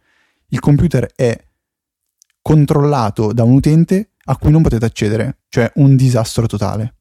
Il 0.50 0.60
computer 0.60 1.10
è 1.12 1.36
controllato 2.40 3.32
da 3.32 3.42
un 3.42 3.54
utente 3.54 4.12
a 4.26 4.36
cui 4.36 4.52
non 4.52 4.62
potete 4.62 4.84
accedere, 4.84 5.40
cioè 5.48 5.72
un 5.74 5.96
disastro 5.96 6.46
totale. 6.46 6.98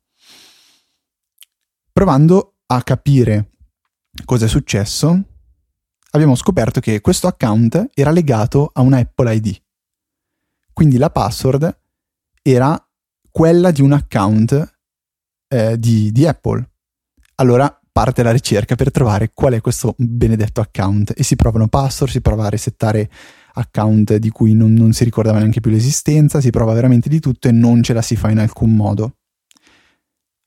Provando 1.91 2.55
a 2.65 2.81
capire 2.81 3.51
cosa 4.25 4.45
è 4.45 4.47
successo, 4.47 5.25
abbiamo 6.09 6.33
scoperto 6.33 6.79
che 6.79 7.01
questo 7.01 7.27
account 7.27 7.91
era 7.93 8.09
legato 8.09 8.71
a 8.73 8.81
una 8.81 8.97
Apple 8.97 9.35
ID. 9.35 9.61
Quindi 10.73 10.97
la 10.97 11.11
password 11.11 11.81
era 12.41 12.83
quella 13.29 13.69
di 13.69 13.83
un 13.83 13.91
account 13.91 14.79
eh, 15.49 15.77
di, 15.77 16.11
di 16.11 16.25
Apple. 16.25 16.67
Allora 17.35 17.75
parte 17.91 18.23
la 18.23 18.31
ricerca 18.31 18.75
per 18.75 18.91
trovare 18.91 19.31
qual 19.33 19.53
è 19.53 19.61
questo 19.61 19.95
benedetto 19.97 20.61
account 20.61 21.13
e 21.15 21.23
si 21.23 21.35
provano 21.35 21.67
password, 21.67 22.11
si 22.11 22.21
prova 22.21 22.45
a 22.45 22.49
resettare 22.49 23.09
account 23.53 24.15
di 24.15 24.29
cui 24.29 24.53
non, 24.53 24.73
non 24.73 24.93
si 24.93 25.03
ricordava 25.03 25.39
neanche 25.39 25.59
più 25.59 25.71
l'esistenza, 25.71 26.39
si 26.39 26.51
prova 26.51 26.73
veramente 26.73 27.09
di 27.09 27.19
tutto 27.19 27.47
e 27.47 27.51
non 27.51 27.83
ce 27.83 27.93
la 27.93 28.01
si 28.01 28.15
fa 28.15 28.29
in 28.29 28.39
alcun 28.39 28.75
modo. 28.75 29.17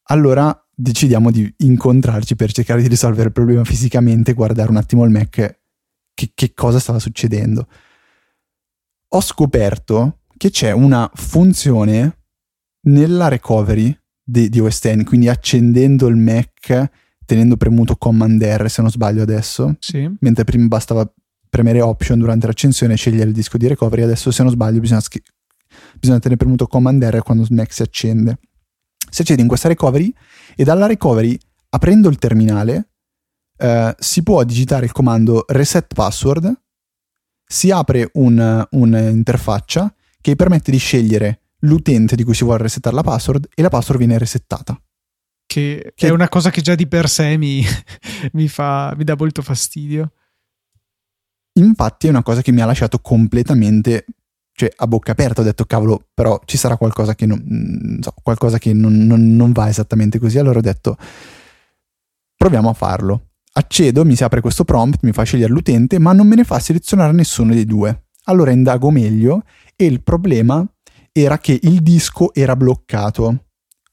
allora 0.05 0.59
decidiamo 0.77 1.31
di 1.31 1.53
incontrarci 1.59 2.35
per 2.35 2.53
cercare 2.53 2.83
di 2.83 2.89
risolvere 2.89 3.29
il 3.29 3.33
problema 3.33 3.65
fisicamente, 3.65 4.33
guardare 4.33 4.71
un 4.71 4.77
attimo 4.77 5.05
il 5.05 5.11
Mac 5.11 5.61
che, 6.15 6.33
che 6.35 6.53
cosa 6.55 6.79
stava 6.79 6.99
succedendo. 6.99 7.69
Ho 9.09 9.21
scoperto 9.21 10.21
che 10.37 10.51
c'è 10.51 10.73
una 10.73 11.09
funzione 11.15 12.19
nella 12.87 13.29
recovery 13.29 13.97
di, 14.23 14.49
di 14.49 14.61
OS 14.61 14.81
X, 14.81 15.05
quindi 15.05 15.29
accendendo 15.29 16.09
il 16.09 16.17
Mac 16.17 16.91
tenendo 17.25 17.57
premuto 17.57 17.97
Command 17.97 18.43
R 18.43 18.69
se 18.69 18.83
non 18.83 18.91
sbaglio 18.91 19.23
adesso, 19.23 19.77
sì. 19.79 20.09
mentre 20.21 20.45
prima 20.45 20.67
bastava 20.67 21.11
premere 21.49 21.81
Option 21.81 22.19
durante 22.19 22.47
l'accensione 22.47 22.95
e 22.95 22.97
scegliere 22.97 23.29
il 23.29 23.35
disco 23.35 23.57
di 23.57 23.69
recovery, 23.69 24.03
adesso 24.03 24.31
se 24.31 24.43
non 24.43 24.51
sbaglio 24.51 24.81
bisogna, 24.81 25.01
schi- 25.01 25.23
bisogna 25.99 26.19
tenere 26.19 26.37
premuto 26.37 26.67
Command 26.67 27.03
R 27.03 27.23
quando 27.23 27.47
Mac 27.51 27.73
si 27.73 27.83
accende. 27.83 28.39
Si 29.09 29.23
accende 29.23 29.43
in 29.43 29.49
questa 29.49 29.69
recovery 29.69 30.13
e 30.57 30.65
dalla 30.65 30.87
recovery, 30.87 31.39
aprendo 31.71 32.09
il 32.09 32.19
terminale, 32.19 32.89
eh, 33.57 33.95
si 33.99 34.23
può 34.23 34.43
digitare 34.43 34.87
il 34.87 34.93
comando 34.93 35.45
reset 35.47 35.95
password, 35.95 36.53
si 37.47 37.71
apre 37.71 38.11
un, 38.15 38.67
un'interfaccia 38.71 39.95
che 40.21 40.35
permette 40.35 40.71
di 40.71 40.79
scegliere 40.79 41.41
l'utente 41.61 42.17
di 42.17 42.25
cui 42.25 42.35
si 42.35 42.45
vuole 42.45 42.63
resettare 42.63 42.97
la 42.97 43.03
password 43.03 43.49
e 43.55 43.63
la 43.63 43.69
password 43.69 43.99
viene 43.99 44.19
resettata. 44.19 44.77
Che, 45.55 45.93
che, 45.95 46.09
è 46.09 46.11
una 46.11 46.29
cosa 46.29 46.51
che 46.51 46.63
già 46.63 46.75
di 46.75 46.89
per 46.89 47.09
sé 47.09 47.37
mi, 47.37 47.63
mi, 48.33 48.49
fa, 48.49 48.93
mi 48.97 49.05
dà 49.05 49.15
molto 49.17 49.41
fastidio. 49.41 50.11
Infatti 51.61 52.09
è 52.09 52.11
una 52.11 52.25
cosa 52.25 52.43
che 52.43 52.51
mi 52.51 52.61
ha 52.61 52.67
lasciato 52.67 52.99
completamente 52.99 54.05
cioè, 54.51 54.69
a 54.75 54.89
bocca 54.89 55.13
aperta. 55.13 55.43
Ho 55.43 55.45
detto, 55.45 55.65
cavolo, 55.65 56.09
però 56.13 56.41
ci 56.45 56.57
sarà 56.57 56.77
qualcosa 56.77 57.15
che 57.15 57.25
non, 57.27 58.01
so, 58.01 58.13
qualcosa 58.21 58.59
che 58.59 58.73
non, 58.73 59.07
non, 59.07 59.37
non 59.37 59.53
va 59.53 59.69
esattamente 59.69 60.19
così. 60.19 60.41
Allora 60.41 60.59
ho 60.59 60.63
detto, 60.63 60.97
proviamo 62.37 62.71
a 62.71 62.75
farlo. 62.75 63.35
Accedo, 63.53 64.05
mi 64.05 64.17
si 64.17 64.25
apre 64.25 64.41
questo 64.41 64.65
prompt, 64.65 65.05
mi 65.05 65.13
fa 65.13 65.23
scegliere 65.23 65.53
l'utente, 65.53 66.01
ma 66.01 66.13
non 66.13 66.27
me 66.27 66.35
ne 66.35 66.43
fa 66.43 66.59
selezionare 66.59 67.13
nessuno 67.13 67.55
dei 67.55 67.65
due. 67.65 68.07
Allora 68.25 68.51
indago 68.51 68.91
meglio 68.91 69.45
e 69.77 69.85
il 69.85 70.03
problema 70.03 70.67
era 71.13 71.39
che 71.39 71.61
il 71.63 71.81
disco 71.81 72.35
era 72.35 72.57
bloccato. 72.57 73.44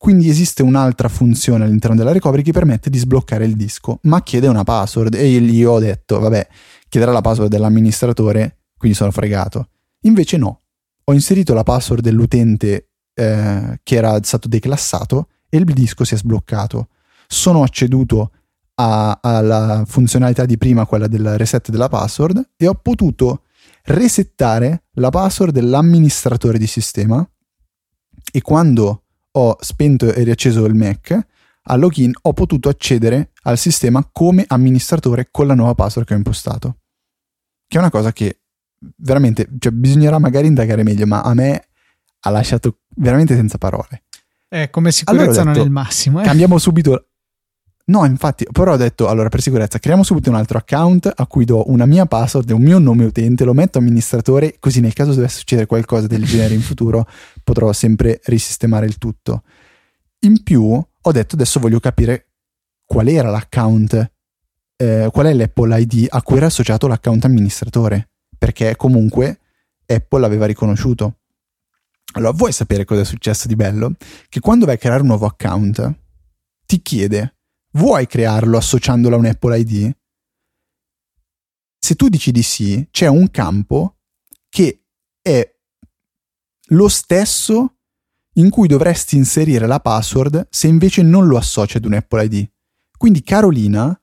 Quindi 0.02 0.30
esiste 0.30 0.64
un'altra 0.64 1.10
funzione 1.10 1.64
all'interno 1.64 1.96
della 1.96 2.12
recovery 2.12 2.42
che 2.42 2.52
permette 2.52 2.90
di 2.90 2.98
sbloccare 2.98 3.46
il 3.46 3.56
disco, 3.56 4.00
ma 4.06 4.24
chiede 4.24 4.48
una 4.48 4.64
password 4.64 5.14
e 5.14 5.28
io 5.28 5.74
ho 5.74 5.80
detto, 5.80 6.20
vabbè, 6.20 6.48
chiederà 6.90 7.12
la 7.12 7.22
password 7.22 7.52
dell'amministratore, 7.52 8.64
quindi 8.80 8.98
sono 8.98 9.12
fregato. 9.12 9.70
Invece 10.06 10.38
no, 10.38 10.62
ho 11.04 11.14
inserito 11.14 11.54
la 11.54 11.62
password 11.62 12.02
dell'utente 12.02 12.90
eh, 13.14 13.80
che 13.84 13.96
era 13.96 14.20
stato 14.24 14.48
declassato 14.48 15.28
e 15.48 15.58
il 15.58 15.66
disco 15.66 16.04
si 16.04 16.16
è 16.16 16.18
sbloccato. 16.18 16.88
Sono 17.28 17.62
acceduto 17.62 18.32
alla 18.74 19.84
funzionalità 19.86 20.48
di 20.48 20.58
prima, 20.58 20.88
quella 20.88 21.06
del 21.06 21.38
reset 21.38 21.70
della 21.70 21.90
password, 21.90 22.54
e 22.58 22.68
ho 22.68 22.74
potuto 22.74 23.44
resettare 23.84 24.86
la 24.94 25.12
password 25.12 25.54
dell'amministratore 25.54 26.58
di 26.58 26.66
sistema 26.66 27.24
e 28.32 28.42
quando 28.42 29.04
ho 29.34 29.58
spento 29.60 30.14
e 30.14 30.24
riacceso 30.24 30.66
il 30.66 30.76
Mac, 30.76 31.18
al 31.64 31.80
login 31.80 32.12
ho 32.22 32.34
potuto 32.34 32.70
accedere 32.70 33.32
al 33.44 33.58
sistema 33.58 34.08
come 34.12 34.46
amministratore 34.48 35.30
con 35.32 35.48
la 35.48 35.54
nuova 35.54 35.76
password 35.76 36.08
che 36.08 36.14
ho 36.14 36.18
impostato. 36.18 36.78
Che 37.68 37.78
è 37.78 37.80
una 37.80 37.90
cosa 37.90 38.12
che 38.12 38.42
veramente, 38.98 39.48
cioè, 39.60 39.72
bisognerà 39.72 40.20
magari 40.20 40.48
indagare 40.48 40.84
meglio, 40.84 41.06
ma 41.06 41.22
a 41.22 41.34
me 41.34 41.68
ha 42.22 42.30
lasciato 42.30 42.80
veramente 42.96 43.36
senza 43.36 43.58
parole. 43.58 44.04
Eh, 44.50 44.70
come 44.70 44.92
sicurezza 44.92 45.24
allora 45.24 45.38
detto, 45.38 45.50
non 45.50 45.62
è 45.62 45.66
il 45.66 45.72
massimo. 45.72 46.22
Eh. 46.22 46.26
Cambiamo 46.26 46.58
subito 46.58 47.11
No, 47.86 48.06
infatti, 48.06 48.46
però 48.52 48.74
ho 48.74 48.78
detto, 48.78 49.08
allora 49.08 49.30
per 49.30 49.42
sicurezza, 49.42 49.80
creiamo 49.80 50.04
subito 50.04 50.30
un 50.30 50.36
altro 50.36 50.58
account 50.58 51.12
a 51.14 51.28
cui 51.28 51.46
do 51.46 51.70
una 51.70 51.86
mia 51.86 52.06
password 52.06 52.50
e 52.50 52.54
un 52.54 52.62
mio 52.62 52.80
nome 52.80 53.06
utente, 53.06 53.44
lo 53.44 53.54
metto 53.54 53.80
amministratore, 53.80 54.58
così 54.60 54.80
nel 54.80 54.94
caso 54.94 55.14
dovesse 55.14 55.40
succedere 55.40 55.68
qualcosa 55.68 56.08
del 56.08 56.24
genere 56.24 56.54
in 56.54 56.62
futuro 56.62 57.08
potrò 57.44 57.74
sempre 57.74 58.20
risistemare 58.26 58.86
il 58.86 58.98
tutto. 58.98 59.44
In 60.20 60.44
più, 60.44 60.64
ho 60.64 61.12
detto 61.12 61.36
adesso 61.36 61.60
voglio 61.60 61.80
capire 61.80 62.28
qual 62.86 63.08
era 63.08 63.30
l'account, 63.30 64.12
eh, 64.78 65.10
qual 65.12 65.26
è 65.26 65.34
l'Apple 65.34 65.80
ID 65.82 66.06
a 66.10 66.22
cui 66.22 66.38
era 66.38 66.46
associato 66.46 66.88
l'account 66.88 67.26
amministratore, 67.26 68.10
perché 68.38 68.76
comunque 68.76 69.40
Apple 69.86 70.20
l'aveva 70.20 70.46
riconosciuto. 70.46 71.18
Allora, 72.14 72.32
vuoi 72.34 72.52
sapere 72.52 72.86
cosa 72.86 73.02
è 73.02 73.06
successo 73.06 73.48
di 73.48 73.56
bello? 73.56 73.94
Che 74.28 74.40
quando 74.40 74.66
vai 74.66 74.76
a 74.76 74.78
creare 74.78 75.02
un 75.02 75.08
nuovo 75.08 75.26
account, 75.26 75.94
ti 76.66 76.82
chiede 76.82 77.36
Vuoi 77.74 78.06
crearlo 78.06 78.58
associandolo 78.58 79.16
a 79.16 79.20
un 79.20 79.26
Apple 79.26 79.60
ID? 79.60 79.96
Se 81.80 81.96
tu 81.96 82.10
dici 82.10 82.32
di 82.32 82.44
sì, 82.44 82.88
c'è 82.92 83.08
un 83.08 83.32
campo 83.32 83.98
che 84.50 84.84
è 85.22 85.56
lo 86.68 86.88
stesso 86.88 87.78
in 88.36 88.50
cui 88.50 88.68
dovresti 88.68 89.16
inserire 89.16 89.68
la 89.68 89.80
password 89.80 90.48
se 90.50 90.68
invece 90.68 91.02
non 91.02 91.28
lo 91.28 91.38
associ 91.38 91.78
ad 91.78 91.86
un 91.86 91.94
Apple 91.94 92.26
ID. 92.26 92.50
Quindi 92.98 93.24
Carolina 93.24 93.98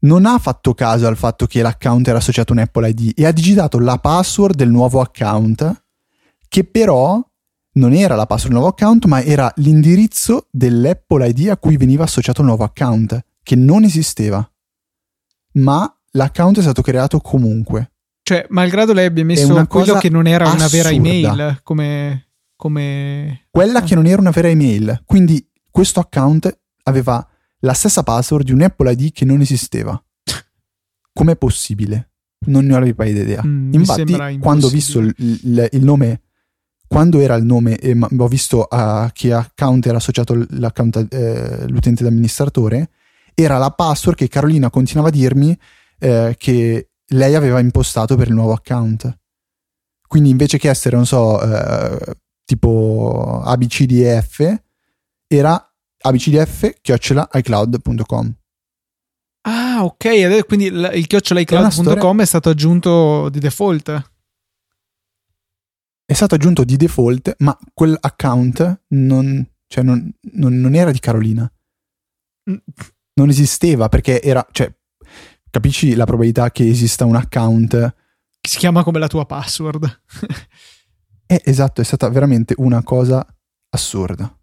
non 0.00 0.26
ha 0.26 0.38
fatto 0.38 0.74
caso 0.74 1.06
al 1.06 1.16
fatto 1.16 1.46
che 1.46 1.62
l'account 1.62 2.06
era 2.06 2.18
associato 2.18 2.52
a 2.52 2.56
un 2.56 2.62
Apple 2.62 2.88
ID 2.90 3.12
e 3.16 3.26
ha 3.26 3.32
digitato 3.32 3.78
la 3.78 3.98
password 3.98 4.54
del 4.54 4.70
nuovo 4.70 5.00
account 5.00 5.84
che 6.46 6.64
però 6.64 7.22
non 7.74 7.92
era 7.92 8.14
la 8.14 8.26
password 8.26 8.52
del 8.52 8.60
nuovo 8.60 8.74
account, 8.74 9.04
ma 9.06 9.22
era 9.22 9.52
l'indirizzo 9.56 10.48
dell'Apple 10.50 11.28
ID 11.28 11.48
a 11.48 11.56
cui 11.56 11.76
veniva 11.76 12.04
associato 12.04 12.40
il 12.40 12.46
nuovo 12.48 12.64
account, 12.64 13.24
che 13.42 13.56
non 13.56 13.84
esisteva. 13.84 14.48
Ma 15.54 16.00
l'account 16.10 16.58
è 16.58 16.62
stato 16.62 16.82
creato 16.82 17.20
comunque. 17.20 17.92
Cioè, 18.22 18.46
malgrado 18.50 18.92
lei 18.92 19.06
abbia 19.06 19.24
messo 19.24 19.66
quello 19.66 19.94
che 19.98 20.08
non 20.08 20.26
era 20.26 20.44
assurda. 20.44 20.64
una 20.64 20.72
vera 20.72 20.90
email, 20.90 21.60
come, 21.62 22.28
come... 22.56 23.46
Quella 23.50 23.82
che 23.82 23.94
non 23.94 24.06
era 24.06 24.20
una 24.20 24.30
vera 24.30 24.48
email. 24.48 25.02
Quindi 25.04 25.46
questo 25.70 26.00
account 26.00 26.58
aveva 26.84 27.26
la 27.58 27.72
stessa 27.72 28.02
password 28.02 28.46
di 28.46 28.52
un 28.52 28.62
Apple 28.62 28.92
ID 28.92 29.12
che 29.12 29.24
non 29.24 29.40
esisteva. 29.40 30.00
Com'è 31.12 31.36
possibile? 31.36 32.10
Non 32.46 32.66
ne 32.66 32.74
ho 32.74 32.78
la 32.78 32.94
paio 32.94 33.20
idea. 33.20 33.42
Mm, 33.44 33.72
Infatti, 33.74 34.38
quando 34.38 34.66
ho 34.66 34.70
visto 34.70 35.00
il, 35.00 35.14
il, 35.18 35.68
il 35.72 35.84
nome 35.84 36.22
quando 36.94 37.18
era 37.18 37.34
il 37.34 37.44
nome 37.44 37.76
e 37.76 37.98
ho 37.98 38.28
visto 38.28 38.62
a 38.62 39.10
che 39.12 39.32
account 39.32 39.84
era 39.84 39.96
associato 39.96 40.34
eh, 40.34 41.66
l'utente 41.66 42.04
d'amministratore, 42.04 42.90
era 43.34 43.58
la 43.58 43.72
password 43.72 44.16
che 44.16 44.28
Carolina 44.28 44.70
continuava 44.70 45.08
a 45.08 45.10
dirmi 45.10 45.58
eh, 45.98 46.36
che 46.38 46.90
lei 47.06 47.34
aveva 47.34 47.58
impostato 47.58 48.14
per 48.14 48.28
il 48.28 48.34
nuovo 48.34 48.52
account. 48.52 49.12
Quindi 50.06 50.30
invece 50.30 50.56
che 50.56 50.68
essere, 50.68 50.94
non 50.94 51.04
so, 51.04 51.42
eh, 51.42 52.14
tipo 52.44 53.42
abcdf, 53.44 54.62
era 55.26 55.74
abcdf-icloud.com. 56.00 58.34
Ah, 59.48 59.84
ok, 59.84 60.46
quindi 60.46 60.66
il 60.66 61.06
chiocciola 61.08 61.40
iCloud.com 61.40 62.20
è, 62.20 62.22
è 62.22 62.26
stato 62.26 62.50
aggiunto 62.50 63.28
di 63.30 63.40
default 63.40 64.12
è 66.06 66.12
stato 66.12 66.34
aggiunto 66.34 66.64
di 66.64 66.76
default, 66.76 67.36
ma 67.38 67.56
quell'account 67.72 68.82
non, 68.88 69.46
cioè 69.66 69.82
non, 69.84 70.12
non, 70.32 70.60
non 70.60 70.74
era 70.74 70.90
di 70.90 71.00
Carolina. 71.00 71.50
Mm. 72.50 72.56
Non 73.14 73.28
esisteva 73.28 73.88
perché 73.88 74.20
era, 74.20 74.46
cioè, 74.50 74.72
capisci 75.50 75.94
la 75.94 76.04
probabilità 76.04 76.50
che 76.50 76.68
esista 76.68 77.04
un 77.04 77.14
account 77.14 77.94
che 78.44 78.50
si 78.50 78.58
chiama 78.58 78.82
come 78.82 78.98
la 78.98 79.06
tua 79.06 79.24
password. 79.24 80.02
eh, 81.26 81.40
esatto, 81.44 81.80
è 81.80 81.84
stata 81.84 82.08
veramente 82.10 82.54
una 82.58 82.82
cosa 82.82 83.26
assurda. 83.70 84.36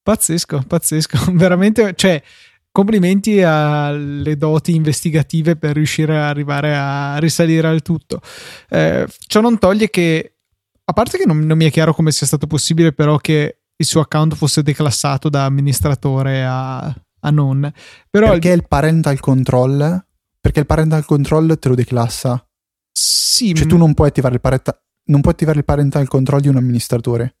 Pazzesco, 0.00 0.62
pazzesco. 0.66 1.32
Veramente, 1.34 1.94
cioè, 1.96 2.22
complimenti 2.70 3.42
alle 3.42 4.36
doti 4.36 4.76
investigative 4.76 5.56
per 5.56 5.74
riuscire 5.74 6.16
ad 6.16 6.28
arrivare 6.28 6.76
a 6.76 7.18
risalire 7.18 7.66
al 7.66 7.82
tutto. 7.82 8.20
Eh, 8.68 9.08
ciò 9.26 9.40
non 9.40 9.58
toglie 9.58 9.90
che 9.90 10.36
a 10.84 10.92
parte 10.92 11.18
che 11.18 11.26
non, 11.26 11.38
non, 11.40 11.56
mi 11.56 11.66
è 11.66 11.70
chiaro 11.70 11.94
come 11.94 12.10
sia 12.10 12.26
stato 12.26 12.46
possibile, 12.46 12.92
però, 12.92 13.16
che 13.16 13.62
il 13.76 13.86
suo 13.86 14.00
account 14.00 14.34
fosse 14.34 14.62
declassato 14.62 15.28
da 15.28 15.44
amministratore 15.44 16.44
a, 16.44 16.78
a 16.84 17.30
non. 17.30 17.70
Però 18.10 18.30
perché 18.30 18.48
il... 18.48 18.54
il 18.54 18.68
parental 18.68 19.20
control? 19.20 20.06
Perché 20.40 20.60
il 20.60 20.66
parental 20.66 21.04
control 21.04 21.58
te 21.58 21.68
lo 21.68 21.74
declassa. 21.74 22.44
Sì. 22.90 23.54
Cioè, 23.54 23.66
tu 23.66 23.76
non 23.76 23.94
puoi 23.94 24.08
attivare 24.08 24.34
il, 24.34 24.40
parenta... 24.40 24.80
non 25.04 25.20
puoi 25.20 25.32
attivare 25.32 25.58
il 25.58 25.64
parental 25.64 26.08
control 26.08 26.40
di 26.40 26.48
un 26.48 26.56
amministratore. 26.56 27.36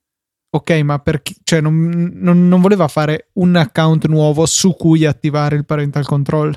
Ok, 0.54 0.70
ma 0.82 0.98
perché 0.98 1.34
cioè, 1.44 1.60
non, 1.60 2.12
non, 2.14 2.46
non, 2.46 2.60
voleva 2.60 2.86
fare 2.86 3.30
un 3.34 3.56
account 3.56 4.06
nuovo 4.06 4.44
su 4.44 4.76
cui 4.76 5.06
attivare 5.06 5.56
il 5.56 5.64
parental 5.64 6.04
control? 6.04 6.56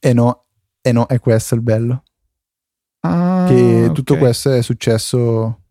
Eh 0.00 0.12
no, 0.12 0.46
eh 0.80 0.90
no, 0.90 1.06
è 1.06 1.20
questo 1.20 1.54
il 1.54 1.60
bello. 1.60 2.02
Ah, 3.04 3.46
che 3.48 3.90
tutto 3.94 4.14
okay. 4.14 4.24
questo 4.24 4.52
è 4.52 4.62
successo 4.62 5.61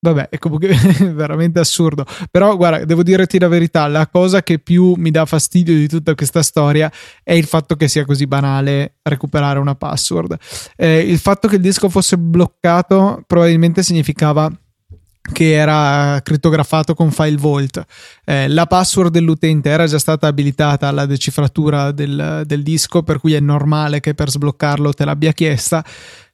Vabbè, 0.00 0.28
è 0.28 0.38
comunque 0.38 0.68
veramente 1.12 1.58
assurdo. 1.58 2.04
Però, 2.30 2.56
guarda, 2.56 2.84
devo 2.84 3.02
dirti 3.02 3.38
la 3.38 3.48
verità: 3.48 3.86
la 3.88 4.06
cosa 4.06 4.42
che 4.42 4.58
più 4.58 4.94
mi 4.96 5.10
dà 5.10 5.26
fastidio 5.26 5.74
di 5.74 5.88
tutta 5.88 6.14
questa 6.14 6.42
storia 6.42 6.90
è 7.22 7.32
il 7.32 7.46
fatto 7.46 7.74
che 7.74 7.88
sia 7.88 8.04
così 8.04 8.26
banale 8.26 8.94
recuperare 9.02 9.58
una 9.58 9.74
password. 9.74 10.36
Eh, 10.76 11.00
il 11.00 11.18
fatto 11.18 11.48
che 11.48 11.56
il 11.56 11.62
disco 11.62 11.88
fosse 11.88 12.16
bloccato 12.16 13.22
probabilmente 13.26 13.82
significava 13.82 14.50
che 15.32 15.52
era 15.52 16.20
crittografato 16.22 16.94
con 16.94 17.10
file 17.10 17.36
vault. 17.36 17.84
Eh, 18.24 18.48
la 18.48 18.66
password 18.66 19.12
dell'utente 19.12 19.68
era 19.68 19.86
già 19.86 19.98
stata 19.98 20.26
abilitata 20.26 20.88
alla 20.88 21.06
decifratura 21.06 21.92
del, 21.92 22.42
del 22.46 22.62
disco, 22.62 23.02
per 23.02 23.18
cui 23.18 23.34
è 23.34 23.40
normale 23.40 24.00
che 24.00 24.14
per 24.14 24.30
sbloccarlo 24.30 24.92
te 24.92 25.04
l'abbia 25.04 25.32
chiesta 25.32 25.84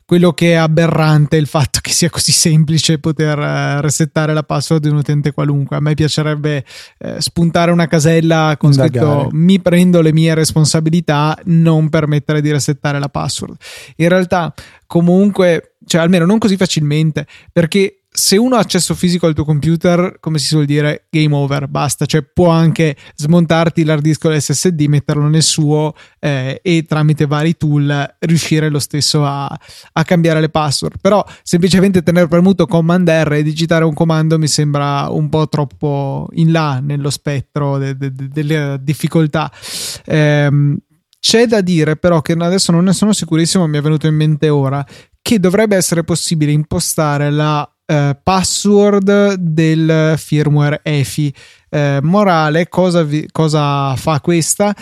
quello 0.07 0.33
che 0.33 0.53
è 0.53 0.55
aberrante 0.55 1.37
è 1.37 1.41
il 1.41 1.47
fatto 1.47 1.79
che 1.81 1.91
sia 1.91 2.11
così 2.11 2.33
semplice 2.33 2.99
poter 2.99 3.39
uh, 3.39 3.81
resettare 3.81 4.35
la 4.35 4.43
password 4.43 4.83
di 4.83 4.89
un 4.89 4.97
utente 4.97 5.33
qualunque. 5.33 5.77
A 5.77 5.81
me 5.81 5.95
piacerebbe 5.95 6.65
uh, 6.99 7.19
spuntare 7.19 7.71
una 7.71 7.87
casella 7.87 8.57
con 8.59 8.71
Indagare. 8.71 9.21
scritto 9.21 9.29
mi 9.33 9.61
prendo 9.61 10.01
le 10.01 10.13
mie 10.13 10.35
responsabilità, 10.35 11.39
non 11.45 11.89
permettere 11.89 12.41
di 12.41 12.51
resettare 12.51 12.99
la 12.99 13.09
password. 13.09 13.57
In 13.97 14.09
realtà, 14.09 14.53
comunque, 14.87 15.77
cioè 15.87 16.03
almeno 16.03 16.27
non 16.27 16.39
così 16.39 16.57
facilmente, 16.57 17.27
perché 17.53 18.04
se 18.17 18.37
uno 18.37 18.55
ha 18.55 18.61
accesso 18.61 18.95
fisico 18.95 19.27
al 19.27 19.35
tuo 19.35 19.45
computer, 19.45 20.19
come 20.21 20.39
si 20.39 20.47
suol 20.47 20.67
dire, 20.67 21.07
game 21.11 21.35
over, 21.35 21.67
basta, 21.67 22.07
cioè 22.07 22.23
può 22.23 22.49
anche 22.49 22.95
smontarti 23.17 23.83
l'hard 23.83 24.03
disk 24.03 24.25
o 24.27 24.31
l'SSD, 24.31 24.83
metterlo 24.83 25.27
nel 25.27 25.43
suo 25.43 25.93
eh, 26.21 26.61
e 26.63 26.85
tramite 26.87 27.27
vari 27.27 27.57
tool 27.57 28.15
riuscire 28.21 28.69
lo 28.69 28.79
stesso 28.79 29.25
a, 29.25 29.47
a, 29.47 30.05
cambiare 30.05 30.41
le 30.41 30.49
password. 30.49 30.99
Però 31.01 31.27
semplicemente 31.43 32.05
tenere 32.05 32.29
premuto 32.29 32.69
Command 32.69 33.09
R 33.09 33.33
e 33.33 33.43
digitare 33.43 33.85
un 33.85 33.95
comando 33.95 34.39
mi 34.39 34.47
sembra 34.47 35.09
un 35.11 35.29
po' 35.29 35.49
troppo 35.49 36.29
in 36.35 36.53
là 36.53 36.79
nello 36.79 37.11
spettro 37.11 37.79
de, 37.79 37.97
de, 37.97 38.13
de, 38.13 38.29
delle 38.29 38.79
difficoltà. 38.81 39.51
Eh, 40.05 40.77
c'è 41.19 41.47
da 41.47 41.61
dire 41.63 41.97
però 41.97 42.23
che 42.23 42.35
adesso 42.35 42.71
non 42.71 42.85
ne 42.85 42.93
sono 42.93 43.13
sicurissimo, 43.13 43.67
mi 43.67 43.79
è 43.79 43.83
venuto 43.83 44.07
in 44.07 44.15
mente 44.15 44.51
ora, 44.51 44.87
che 45.21 45.41
dovrebbe 45.41 45.75
essere 45.75 46.05
possibile 46.05 46.53
impostare 46.53 47.31
la 47.31 47.69
eh, 47.87 48.19
password 48.23 49.35
del 49.35 50.15
firmware 50.17 50.81
EFI. 50.83 51.35
Eh, 51.69 51.99
morale, 52.03 52.69
cosa, 52.69 53.03
vi, 53.03 53.29
cosa, 53.31 53.95
fa 53.97 54.21
questa? 54.21 54.75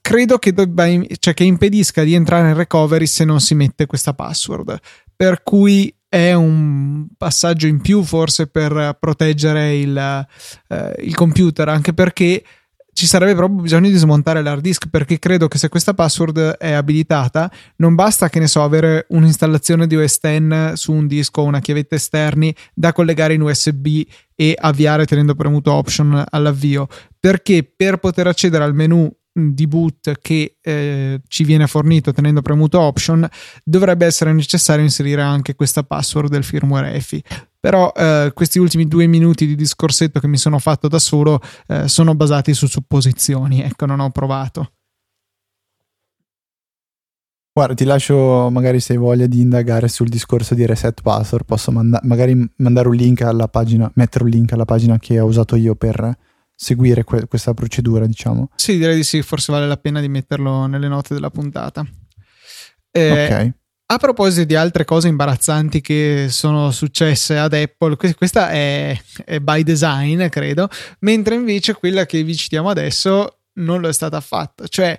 Credo 0.00 0.38
che, 0.38 0.52
debba, 0.52 0.86
cioè 1.18 1.34
che 1.34 1.44
impedisca 1.44 2.02
di 2.02 2.14
entrare 2.14 2.50
in 2.50 2.56
recovery 2.56 3.06
se 3.06 3.24
non 3.24 3.40
si 3.40 3.54
mette 3.54 3.86
questa 3.86 4.14
password. 4.14 4.78
Per 5.14 5.42
cui 5.42 5.94
è 6.08 6.32
un 6.32 7.06
passaggio 7.16 7.66
in 7.66 7.80
più 7.80 8.02
forse 8.02 8.46
per 8.46 8.96
proteggere 8.98 9.76
il, 9.76 10.26
eh, 10.68 10.94
il 10.98 11.14
computer, 11.14 11.68
anche 11.68 11.92
perché 11.92 12.42
ci 12.96 13.04
sarebbe 13.06 13.34
proprio 13.34 13.60
bisogno 13.60 13.90
di 13.90 13.96
smontare 13.96 14.40
l'hard 14.40 14.62
disk 14.62 14.88
perché 14.88 15.18
credo 15.18 15.48
che 15.48 15.58
se 15.58 15.68
questa 15.68 15.92
password 15.92 16.52
è 16.52 16.72
abilitata 16.72 17.52
non 17.76 17.94
basta 17.94 18.30
che 18.30 18.38
ne 18.38 18.46
so 18.46 18.62
avere 18.62 19.04
un'installazione 19.10 19.86
di 19.86 19.96
OS 19.96 20.18
X 20.18 20.72
su 20.72 20.92
un 20.92 21.06
disco 21.06 21.42
o 21.42 21.44
una 21.44 21.60
chiavetta 21.60 21.94
esterni 21.94 22.54
da 22.72 22.94
collegare 22.94 23.34
in 23.34 23.42
USB 23.42 24.00
e 24.34 24.56
avviare 24.58 25.04
tenendo 25.04 25.34
premuto 25.34 25.72
option 25.72 26.24
all'avvio. 26.26 26.86
Perché 27.20 27.70
per 27.76 27.98
poter 27.98 28.28
accedere 28.28 28.64
al 28.64 28.74
menu 28.74 29.14
di 29.30 29.66
boot 29.66 30.18
che 30.22 30.56
eh, 30.62 31.20
ci 31.28 31.44
viene 31.44 31.66
fornito 31.66 32.14
tenendo 32.14 32.40
premuto 32.40 32.80
option 32.80 33.28
dovrebbe 33.62 34.06
essere 34.06 34.32
necessario 34.32 34.82
inserire 34.82 35.20
anche 35.20 35.54
questa 35.54 35.82
password 35.82 36.30
del 36.30 36.44
firmware 36.44 36.94
EFI 36.94 37.22
però 37.66 37.92
eh, 37.96 38.30
questi 38.32 38.60
ultimi 38.60 38.86
due 38.86 39.08
minuti 39.08 39.44
di 39.44 39.56
discorsetto 39.56 40.20
che 40.20 40.28
mi 40.28 40.36
sono 40.36 40.60
fatto 40.60 40.86
da 40.86 41.00
solo 41.00 41.40
eh, 41.66 41.88
sono 41.88 42.14
basati 42.14 42.54
su 42.54 42.68
supposizioni, 42.68 43.60
ecco, 43.60 43.86
non 43.86 43.98
ho 43.98 44.08
provato. 44.10 44.70
Guarda, 47.52 47.74
ti 47.74 47.82
lascio 47.82 48.50
magari 48.50 48.78
se 48.78 48.92
hai 48.92 49.00
voglia 49.00 49.26
di 49.26 49.40
indagare 49.40 49.88
sul 49.88 50.06
discorso 50.06 50.54
di 50.54 50.64
reset 50.64 51.02
password, 51.02 51.44
posso 51.44 51.72
manda- 51.72 51.98
magari 52.04 52.48
mandare 52.58 52.86
un 52.86 52.94
link 52.94 53.22
alla 53.22 53.48
pagina, 53.48 53.90
mettere 53.96 54.22
un 54.22 54.30
link 54.30 54.52
alla 54.52 54.64
pagina 54.64 55.00
che 55.00 55.18
ho 55.18 55.26
usato 55.26 55.56
io 55.56 55.74
per 55.74 56.16
seguire 56.54 57.02
que- 57.02 57.26
questa 57.26 57.52
procedura, 57.52 58.06
diciamo. 58.06 58.50
Sì, 58.54 58.78
direi 58.78 58.94
di 58.94 59.02
sì, 59.02 59.22
forse 59.22 59.50
vale 59.50 59.66
la 59.66 59.76
pena 59.76 60.00
di 60.00 60.08
metterlo 60.08 60.66
nelle 60.66 60.86
note 60.86 61.14
della 61.14 61.30
puntata. 61.30 61.84
Eh, 62.92 63.10
ok. 63.10 63.54
A 63.88 63.98
proposito 63.98 64.44
di 64.44 64.56
altre 64.56 64.84
cose 64.84 65.06
imbarazzanti 65.06 65.80
che 65.80 66.26
sono 66.28 66.72
successe 66.72 67.38
ad 67.38 67.52
Apple, 67.52 67.94
questa 68.16 68.50
è, 68.50 69.00
è, 69.24 69.38
by 69.38 69.62
design, 69.62 70.26
credo, 70.26 70.68
mentre 71.00 71.36
invece 71.36 71.74
quella 71.74 72.04
che 72.04 72.24
vi 72.24 72.34
citiamo 72.34 72.68
adesso 72.68 73.42
non 73.60 73.80
lo 73.80 73.86
è 73.86 73.92
stata 73.92 74.16
affatto. 74.16 74.66
Cioè, 74.66 74.98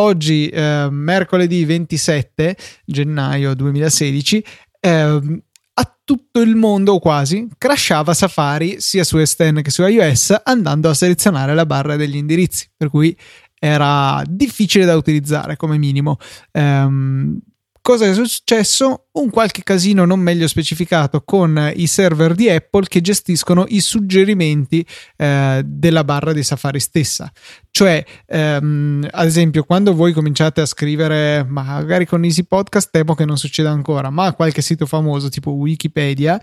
oggi, 0.00 0.48
eh, 0.48 0.88
mercoledì 0.90 1.64
27 1.64 2.56
gennaio 2.84 3.54
2016, 3.54 4.44
eh, 4.80 5.42
a 5.74 5.96
tutto 6.02 6.40
il 6.40 6.56
mondo 6.56 6.98
quasi 6.98 7.48
crashava 7.56 8.14
Safari 8.14 8.80
sia 8.80 9.04
su 9.04 9.16
S10 9.16 9.62
che 9.62 9.70
su 9.70 9.86
iOS 9.86 10.40
andando 10.42 10.88
a 10.88 10.94
selezionare 10.94 11.54
la 11.54 11.66
barra 11.66 11.94
degli 11.94 12.16
indirizzi, 12.16 12.68
per 12.76 12.90
cui 12.90 13.16
era 13.60 14.24
difficile 14.26 14.86
da 14.86 14.96
utilizzare 14.96 15.54
come 15.54 15.78
minimo. 15.78 16.16
Um, 16.50 17.40
Cosa 17.86 18.06
è 18.06 18.14
successo? 18.14 19.08
Un 19.12 19.28
qualche 19.28 19.62
casino 19.62 20.06
non 20.06 20.18
meglio 20.18 20.48
specificato 20.48 21.20
con 21.20 21.70
i 21.76 21.86
server 21.86 22.34
di 22.34 22.48
Apple 22.48 22.86
che 22.86 23.02
gestiscono 23.02 23.66
i 23.68 23.80
suggerimenti 23.80 24.84
eh, 25.18 25.60
della 25.62 26.02
barra 26.02 26.32
di 26.32 26.42
Safari 26.42 26.80
stessa. 26.80 27.30
Cioè, 27.70 28.02
ehm, 28.24 29.06
ad 29.10 29.26
esempio, 29.26 29.64
quando 29.64 29.94
voi 29.94 30.14
cominciate 30.14 30.62
a 30.62 30.66
scrivere, 30.66 31.44
magari 31.46 32.06
con 32.06 32.24
Easy 32.24 32.44
Podcast, 32.44 32.88
temo 32.90 33.14
che 33.14 33.26
non 33.26 33.36
succeda 33.36 33.68
ancora, 33.68 34.08
ma 34.08 34.32
qualche 34.32 34.62
sito 34.62 34.86
famoso 34.86 35.28
tipo 35.28 35.50
Wikipedia, 35.50 36.40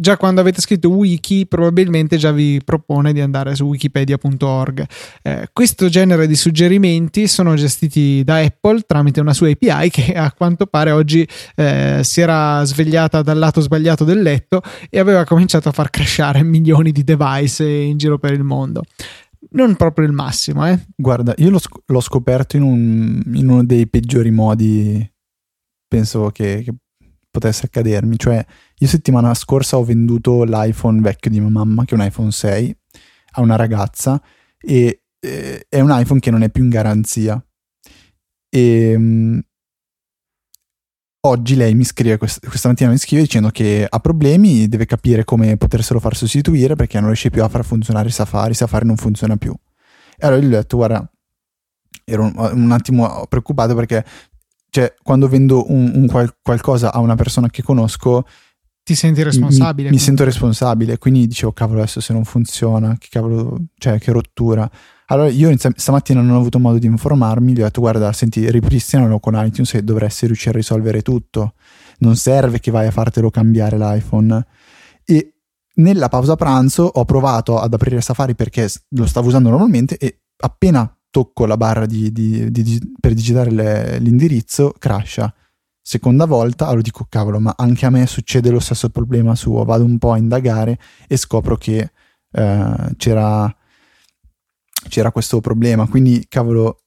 già 0.00 0.16
quando 0.16 0.40
avete 0.40 0.62
scritto 0.62 0.88
wiki, 0.88 1.46
probabilmente 1.46 2.16
già 2.16 2.32
vi 2.32 2.58
propone 2.64 3.12
di 3.12 3.20
andare 3.20 3.54
su 3.54 3.66
wikipedia.org. 3.66 4.86
Eh, 5.22 5.48
questo 5.52 5.90
genere 5.90 6.26
di 6.26 6.34
suggerimenti 6.34 7.28
sono 7.28 7.54
gestiti 7.54 8.24
da 8.24 8.38
Apple 8.38 8.80
tramite 8.86 9.20
una 9.20 9.34
sua 9.34 9.50
API 9.50 9.90
che 9.90 10.14
a 10.14 10.32
quanto 10.32 10.66
pare 10.66 10.90
oggi 10.90 11.28
eh, 11.54 12.00
si 12.02 12.20
era 12.22 12.64
svegliata 12.64 13.20
dal 13.20 13.38
lato 13.38 13.60
sbagliato 13.60 14.04
del 14.04 14.22
letto 14.22 14.62
e 14.88 14.98
aveva 14.98 15.24
cominciato 15.24 15.68
a 15.68 15.72
far 15.72 15.90
crashare 15.90 16.42
milioni 16.42 16.92
di 16.92 17.04
device 17.04 17.68
in 17.68 17.98
giro 17.98 18.18
per 18.18 18.32
il 18.32 18.42
mondo 18.42 18.82
non 19.52 19.74
proprio 19.74 20.06
il 20.06 20.12
massimo. 20.12 20.64
Eh. 20.68 20.78
Guarda, 20.94 21.34
io 21.38 21.50
l'ho, 21.50 21.58
sc- 21.58 21.80
l'ho 21.86 22.00
scoperto 22.00 22.56
in, 22.56 22.62
un, 22.62 23.22
in, 23.34 23.48
uno 23.48 23.64
dei 23.64 23.88
peggiori 23.88 24.30
modi, 24.30 25.10
penso 25.88 26.30
che, 26.30 26.62
che, 26.64 26.72
potesse 27.30 27.66
accadermi. 27.66 28.18
Cioè, 28.18 28.44
io 28.80 28.88
settimana 28.88 29.34
scorsa 29.34 29.76
ho 29.76 29.84
venduto 29.84 30.44
l'iPhone 30.44 31.00
vecchio 31.00 31.30
di 31.30 31.38
mia 31.38 31.50
mamma, 31.50 31.84
che 31.84 31.94
è 31.94 31.98
un 31.98 32.04
iPhone 32.04 32.32
6, 32.32 32.76
a 33.32 33.40
una 33.42 33.56
ragazza 33.56 34.20
e 34.58 35.02
eh, 35.20 35.66
è 35.68 35.80
un 35.80 35.90
iPhone 35.92 36.18
che 36.18 36.30
non 36.30 36.42
è 36.42 36.50
più 36.50 36.64
in 36.64 36.70
garanzia. 36.70 37.42
E 38.48 38.90
ehm, 38.90 39.42
Oggi 41.22 41.54
lei 41.54 41.74
mi 41.74 41.84
scrive, 41.84 42.16
quest- 42.16 42.46
questa 42.48 42.68
mattina 42.68 42.88
mi 42.88 42.96
scrive 42.96 43.20
dicendo 43.20 43.50
che 43.50 43.86
ha 43.86 43.98
problemi, 43.98 44.68
deve 44.68 44.86
capire 44.86 45.22
come 45.22 45.58
poterselo 45.58 46.00
far 46.00 46.16
sostituire 46.16 46.76
perché 46.76 46.96
non 46.98 47.08
riesce 47.08 47.28
più 47.28 47.44
a 47.44 47.48
far 47.48 47.62
funzionare 47.62 48.08
Safari, 48.08 48.54
Safari 48.54 48.86
non 48.86 48.96
funziona 48.96 49.36
più. 49.36 49.54
E 50.16 50.26
allora 50.26 50.40
gli 50.40 50.46
ho 50.46 50.48
detto, 50.48 50.76
guarda, 50.78 51.06
ero 52.06 52.22
un, 52.22 52.32
un 52.36 52.72
attimo 52.72 53.26
preoccupato 53.28 53.74
perché 53.74 54.02
cioè, 54.70 54.94
quando 55.02 55.28
vendo 55.28 55.70
un, 55.70 55.92
un 55.94 56.06
qual- 56.06 56.34
qualcosa 56.40 56.90
a 56.90 57.00
una 57.00 57.16
persona 57.16 57.50
che 57.50 57.62
conosco... 57.62 58.24
Ti 58.90 58.96
senti 58.96 59.22
responsabile? 59.22 59.88
Mi, 59.88 59.94
mi 59.94 60.00
sento 60.00 60.24
responsabile, 60.24 60.98
quindi 60.98 61.24
dicevo, 61.28 61.52
cavolo, 61.52 61.78
adesso 61.78 62.00
se 62.00 62.12
non 62.12 62.24
funziona, 62.24 62.96
che 62.98 63.06
cavolo, 63.08 63.56
cioè, 63.78 64.00
che 64.00 64.10
rottura. 64.10 64.68
Allora 65.06 65.28
io 65.28 65.54
stamattina 65.56 66.20
non 66.20 66.34
ho 66.34 66.40
avuto 66.40 66.58
modo 66.58 66.76
di 66.76 66.86
informarmi, 66.86 67.52
gli 67.52 67.60
ho 67.60 67.64
detto 67.66 67.80
guarda, 67.80 68.12
senti, 68.12 68.50
ripristinalo 68.50 69.20
con 69.20 69.34
iTunes 69.36 69.74
e 69.74 69.84
dovresti 69.84 70.26
riuscire 70.26 70.50
a 70.50 70.54
risolvere 70.54 71.02
tutto. 71.02 71.54
Non 71.98 72.16
serve 72.16 72.58
che 72.58 72.72
vai 72.72 72.88
a 72.88 72.90
fartelo 72.90 73.30
cambiare 73.30 73.78
l'iPhone. 73.78 74.44
E 75.04 75.34
nella 75.74 76.08
pausa 76.08 76.34
pranzo 76.34 76.82
ho 76.82 77.04
provato 77.04 77.60
ad 77.60 77.72
aprire 77.72 78.00
Safari 78.00 78.34
perché 78.34 78.68
lo 78.88 79.06
stavo 79.06 79.28
usando 79.28 79.50
normalmente 79.50 79.98
e 79.98 80.22
appena 80.38 80.92
tocco 81.10 81.46
la 81.46 81.56
barra 81.56 81.86
di, 81.86 82.10
di, 82.10 82.50
di, 82.50 82.94
per 82.98 83.14
digitare 83.14 83.52
le, 83.52 84.00
l'indirizzo, 84.00 84.74
crasha. 84.76 85.32
Seconda 85.82 86.26
volta, 86.26 86.66
allora 86.66 86.82
dico 86.82 87.06
cavolo, 87.08 87.40
ma 87.40 87.54
anche 87.56 87.86
a 87.86 87.90
me 87.90 88.06
succede 88.06 88.50
lo 88.50 88.60
stesso 88.60 88.90
problema 88.90 89.34
suo. 89.34 89.64
Vado 89.64 89.84
un 89.84 89.98
po' 89.98 90.12
a 90.12 90.18
indagare 90.18 90.78
e 91.08 91.16
scopro 91.16 91.56
che 91.56 91.90
eh, 92.32 92.94
c'era 92.96 93.54
c'era 94.88 95.12
questo 95.12 95.40
problema, 95.40 95.86
quindi 95.86 96.24
cavolo, 96.28 96.82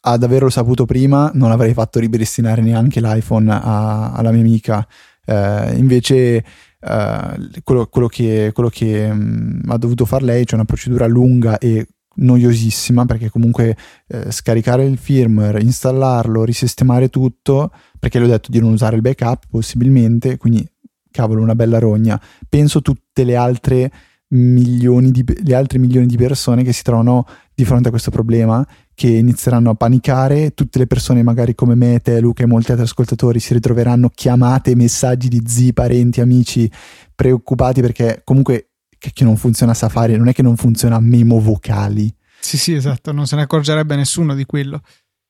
ad 0.00 0.22
averlo 0.22 0.48
saputo 0.48 0.84
prima 0.86 1.30
non 1.34 1.50
avrei 1.50 1.72
fatto 1.72 1.98
ripristinare 1.98 2.62
neanche 2.62 3.00
l'iPhone 3.00 3.50
a, 3.50 4.12
alla 4.12 4.30
mia 4.30 4.40
amica. 4.40 4.86
Eh, 5.24 5.76
invece 5.76 6.44
uh, 6.80 7.60
quello, 7.62 7.86
quello, 7.86 8.06
che, 8.06 8.50
quello 8.54 8.70
che 8.70 9.08
um, 9.10 9.60
ha 9.66 9.76
dovuto 9.76 10.04
fare 10.04 10.24
lei, 10.24 10.46
cioè 10.46 10.54
una 10.54 10.64
procedura 10.64 11.06
lunga 11.06 11.58
e 11.58 11.86
noiosissima 12.18 13.04
perché 13.04 13.30
comunque 13.30 13.76
eh, 14.06 14.30
scaricare 14.30 14.84
il 14.84 14.96
firmware, 14.96 15.60
installarlo, 15.60 16.44
risistemare 16.44 17.08
tutto, 17.08 17.72
perché 17.98 18.18
le 18.18 18.26
ho 18.26 18.28
detto 18.28 18.50
di 18.50 18.60
non 18.60 18.72
usare 18.72 18.96
il 18.96 19.02
backup 19.02 19.44
possibilmente, 19.50 20.36
quindi 20.36 20.66
cavolo 21.10 21.42
una 21.42 21.54
bella 21.54 21.78
rogna. 21.78 22.20
Penso 22.48 22.82
tutte 22.82 23.24
le 23.24 23.36
altre 23.36 23.90
milioni 24.30 25.10
di, 25.10 25.24
le 25.42 25.54
altre 25.54 25.78
milioni 25.78 26.06
di 26.06 26.16
persone 26.16 26.62
che 26.62 26.72
si 26.72 26.82
trovano 26.82 27.26
di 27.54 27.64
fronte 27.64 27.88
a 27.88 27.90
questo 27.90 28.10
problema, 28.10 28.66
che 28.94 29.08
inizieranno 29.08 29.70
a 29.70 29.74
panicare, 29.74 30.52
tutte 30.54 30.78
le 30.78 30.86
persone 30.86 31.22
magari 31.22 31.54
come 31.54 31.74
me, 31.74 32.00
te, 32.00 32.20
Luca 32.20 32.42
e 32.42 32.46
molti 32.46 32.70
altri 32.70 32.86
ascoltatori 32.86 33.40
si 33.40 33.54
ritroveranno 33.54 34.10
chiamate, 34.14 34.74
messaggi 34.74 35.28
di 35.28 35.42
zii, 35.46 35.72
parenti, 35.72 36.20
amici 36.20 36.70
preoccupati 37.14 37.80
perché 37.80 38.20
comunque 38.22 38.67
che 38.98 39.24
non 39.24 39.36
funziona 39.36 39.74
Safari, 39.74 40.16
non 40.16 40.28
è 40.28 40.32
che 40.32 40.42
non 40.42 40.56
funziona 40.56 41.00
memo 41.00 41.40
vocali. 41.40 42.12
Sì, 42.40 42.56
sì, 42.56 42.74
esatto, 42.74 43.12
non 43.12 43.26
se 43.26 43.36
ne 43.36 43.42
accorgerebbe 43.42 43.96
nessuno 43.96 44.34
di 44.34 44.44
quello. 44.44 44.80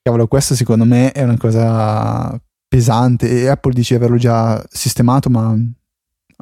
Cavolo, 0.01 0.27
questo 0.27 0.55
secondo 0.55 0.85
me 0.85 1.11
è 1.11 1.23
una 1.23 1.37
cosa 1.37 2.39
pesante 2.67 3.29
e 3.29 3.47
Apple 3.47 3.73
dice 3.73 3.95
di 3.95 4.03
averlo 4.03 4.17
già 4.17 4.63
sistemato, 4.69 5.29
ma 5.29 5.55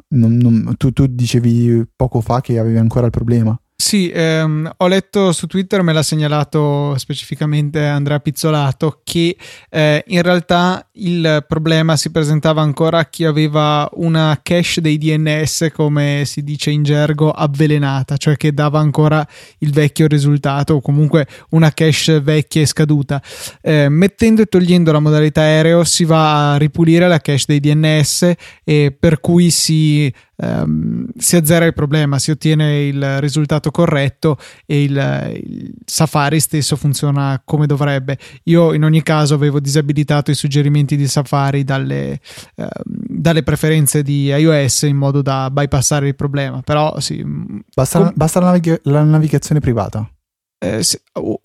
non, 0.08 0.36
non, 0.36 0.74
tu, 0.76 0.92
tu 0.92 1.06
dicevi 1.06 1.86
poco 1.96 2.20
fa 2.20 2.40
che 2.40 2.58
avevi 2.58 2.78
ancora 2.78 3.06
il 3.06 3.12
problema. 3.12 3.58
Sì, 3.80 4.10
ehm, 4.12 4.68
ho 4.78 4.86
letto 4.88 5.30
su 5.30 5.46
Twitter, 5.46 5.82
me 5.82 5.92
l'ha 5.92 6.02
segnalato 6.02 6.98
specificamente 6.98 7.86
Andrea 7.86 8.18
Pizzolato, 8.18 9.00
che 9.04 9.36
eh, 9.70 10.02
in 10.08 10.20
realtà 10.20 10.86
il 10.94 11.44
problema 11.46 11.96
si 11.96 12.10
presentava 12.10 12.60
ancora 12.60 12.98
a 12.98 13.04
chi 13.06 13.24
aveva 13.24 13.88
una 13.94 14.40
cache 14.42 14.80
dei 14.80 14.98
DNS, 14.98 15.68
come 15.72 16.24
si 16.26 16.42
dice 16.42 16.70
in 16.72 16.82
gergo, 16.82 17.30
avvelenata, 17.30 18.16
cioè 18.16 18.36
che 18.36 18.52
dava 18.52 18.80
ancora 18.80 19.24
il 19.58 19.70
vecchio 19.70 20.08
risultato 20.08 20.74
o 20.74 20.80
comunque 20.80 21.28
una 21.50 21.72
cache 21.72 22.20
vecchia 22.20 22.62
e 22.62 22.66
scaduta. 22.66 23.22
Eh, 23.62 23.88
mettendo 23.88 24.42
e 24.42 24.46
togliendo 24.46 24.90
la 24.90 24.98
modalità 24.98 25.42
aereo 25.42 25.84
si 25.84 26.04
va 26.04 26.52
a 26.52 26.56
ripulire 26.56 27.06
la 27.06 27.20
cache 27.20 27.44
dei 27.46 27.60
DNS 27.60 28.32
e 28.64 28.94
per 28.98 29.20
cui 29.20 29.50
si 29.50 30.12
Um, 30.40 31.06
si 31.16 31.34
azzera 31.34 31.64
il 31.64 31.74
problema, 31.74 32.20
si 32.20 32.30
ottiene 32.30 32.84
il 32.84 33.20
risultato 33.20 33.72
corretto 33.72 34.38
e 34.66 34.84
il, 34.84 35.40
il, 35.44 35.74
Safari 35.84 36.38
stesso 36.38 36.76
funziona 36.76 37.42
come 37.44 37.66
dovrebbe. 37.66 38.18
Io 38.44 38.72
in 38.72 38.84
ogni 38.84 39.02
caso 39.02 39.34
avevo 39.34 39.58
disabilitato 39.58 40.30
i 40.30 40.34
suggerimenti 40.34 40.96
di 40.96 41.08
Safari 41.08 41.64
dalle, 41.64 42.20
uh, 42.54 42.66
dalle 42.84 43.42
preferenze 43.42 44.04
di 44.04 44.26
iOS 44.26 44.82
in 44.82 44.96
modo 44.96 45.22
da 45.22 45.50
bypassare 45.50 46.06
il 46.06 46.14
problema, 46.14 46.60
però 46.62 47.00
sì. 47.00 47.24
Basta, 47.74 47.98
com- 47.98 48.12
basta 48.14 48.38
la, 48.38 48.46
navig- 48.46 48.80
la 48.84 49.02
navigazione 49.02 49.60
privata. 49.60 50.08
Eh, 50.60 50.84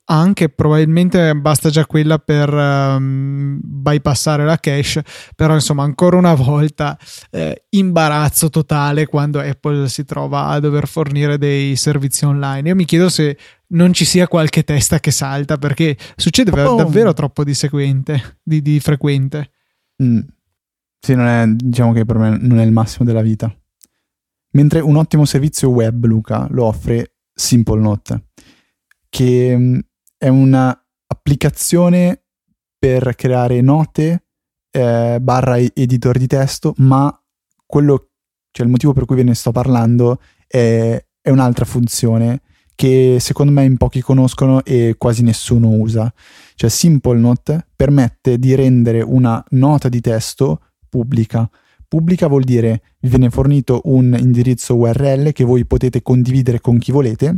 anche 0.05 0.49
probabilmente 0.49 1.35
basta 1.35 1.69
già 1.69 1.85
quella 1.85 2.17
per 2.17 2.51
um, 2.51 3.59
bypassare 3.61 4.43
la 4.43 4.57
cache, 4.57 5.03
però 5.35 5.53
insomma 5.53 5.83
ancora 5.83 6.17
una 6.17 6.33
volta 6.33 6.97
eh, 7.29 7.65
imbarazzo 7.69 8.49
totale 8.49 9.05
quando 9.05 9.39
Apple 9.39 9.87
si 9.87 10.03
trova 10.03 10.47
a 10.47 10.59
dover 10.59 10.87
fornire 10.87 11.37
dei 11.37 11.75
servizi 11.75 12.25
online. 12.25 12.69
Io 12.69 12.75
mi 12.75 12.85
chiedo 12.85 13.07
se 13.07 13.37
non 13.67 13.93
ci 13.93 14.03
sia 14.03 14.27
qualche 14.27 14.63
testa 14.63 14.99
che 14.99 15.11
salta 15.11 15.57
perché 15.57 15.95
succede 16.15 16.49
oh. 16.59 16.75
davvero 16.75 17.13
troppo 17.13 17.43
di, 17.43 17.53
sequente, 17.53 18.39
di, 18.41 18.63
di 18.63 18.79
frequente. 18.79 19.51
Mm. 20.01 20.19
Sì, 20.99 21.13
non 21.13 21.27
è, 21.27 21.45
diciamo 21.47 21.93
che 21.93 22.03
per 22.03 22.17
me 22.17 22.37
non 22.41 22.57
è 22.57 22.63
il 22.63 22.71
massimo 22.71 23.05
della 23.05 23.21
vita. 23.21 23.53
Mentre 24.53 24.79
un 24.79 24.95
ottimo 24.95 25.25
servizio 25.25 25.69
web, 25.69 26.03
Luca, 26.05 26.47
lo 26.49 26.65
offre 26.65 27.17
Simple 27.31 27.79
Note 27.79 28.23
che 29.13 29.55
mm, 29.55 29.79
è 30.17 30.27
un'applicazione 30.27 32.23
per 32.79 33.13
creare 33.13 33.61
note 33.61 34.23
eh, 34.71 35.19
barra 35.21 35.59
editor 35.59 36.17
di 36.17 36.25
testo, 36.25 36.73
ma 36.77 37.15
quello, 37.63 38.09
cioè 38.49 38.65
il 38.65 38.71
motivo 38.71 38.91
per 38.93 39.05
cui 39.05 39.17
ve 39.17 39.21
ne 39.21 39.35
sto 39.35 39.51
parlando 39.51 40.19
è, 40.47 40.99
è 41.21 41.29
un'altra 41.29 41.63
funzione 41.63 42.41
che 42.73 43.17
secondo 43.19 43.51
me 43.51 43.63
in 43.65 43.77
pochi 43.77 44.01
conoscono 44.01 44.65
e 44.65 44.95
quasi 44.97 45.21
nessuno 45.21 45.69
usa. 45.69 46.11
Cioè 46.55 46.71
Simple 46.71 47.19
Note 47.19 47.67
permette 47.75 48.39
di 48.39 48.55
rendere 48.55 49.03
una 49.03 49.43
nota 49.49 49.89
di 49.89 50.01
testo 50.01 50.71
pubblica. 50.89 51.47
Pubblica 51.87 52.25
vuol 52.25 52.43
dire 52.43 52.81
vi 53.01 53.09
viene 53.09 53.29
fornito 53.29 53.81
un 53.83 54.17
indirizzo 54.19 54.75
URL 54.75 55.33
che 55.33 55.43
voi 55.43 55.67
potete 55.67 56.01
condividere 56.01 56.59
con 56.61 56.79
chi 56.79 56.91
volete 56.91 57.37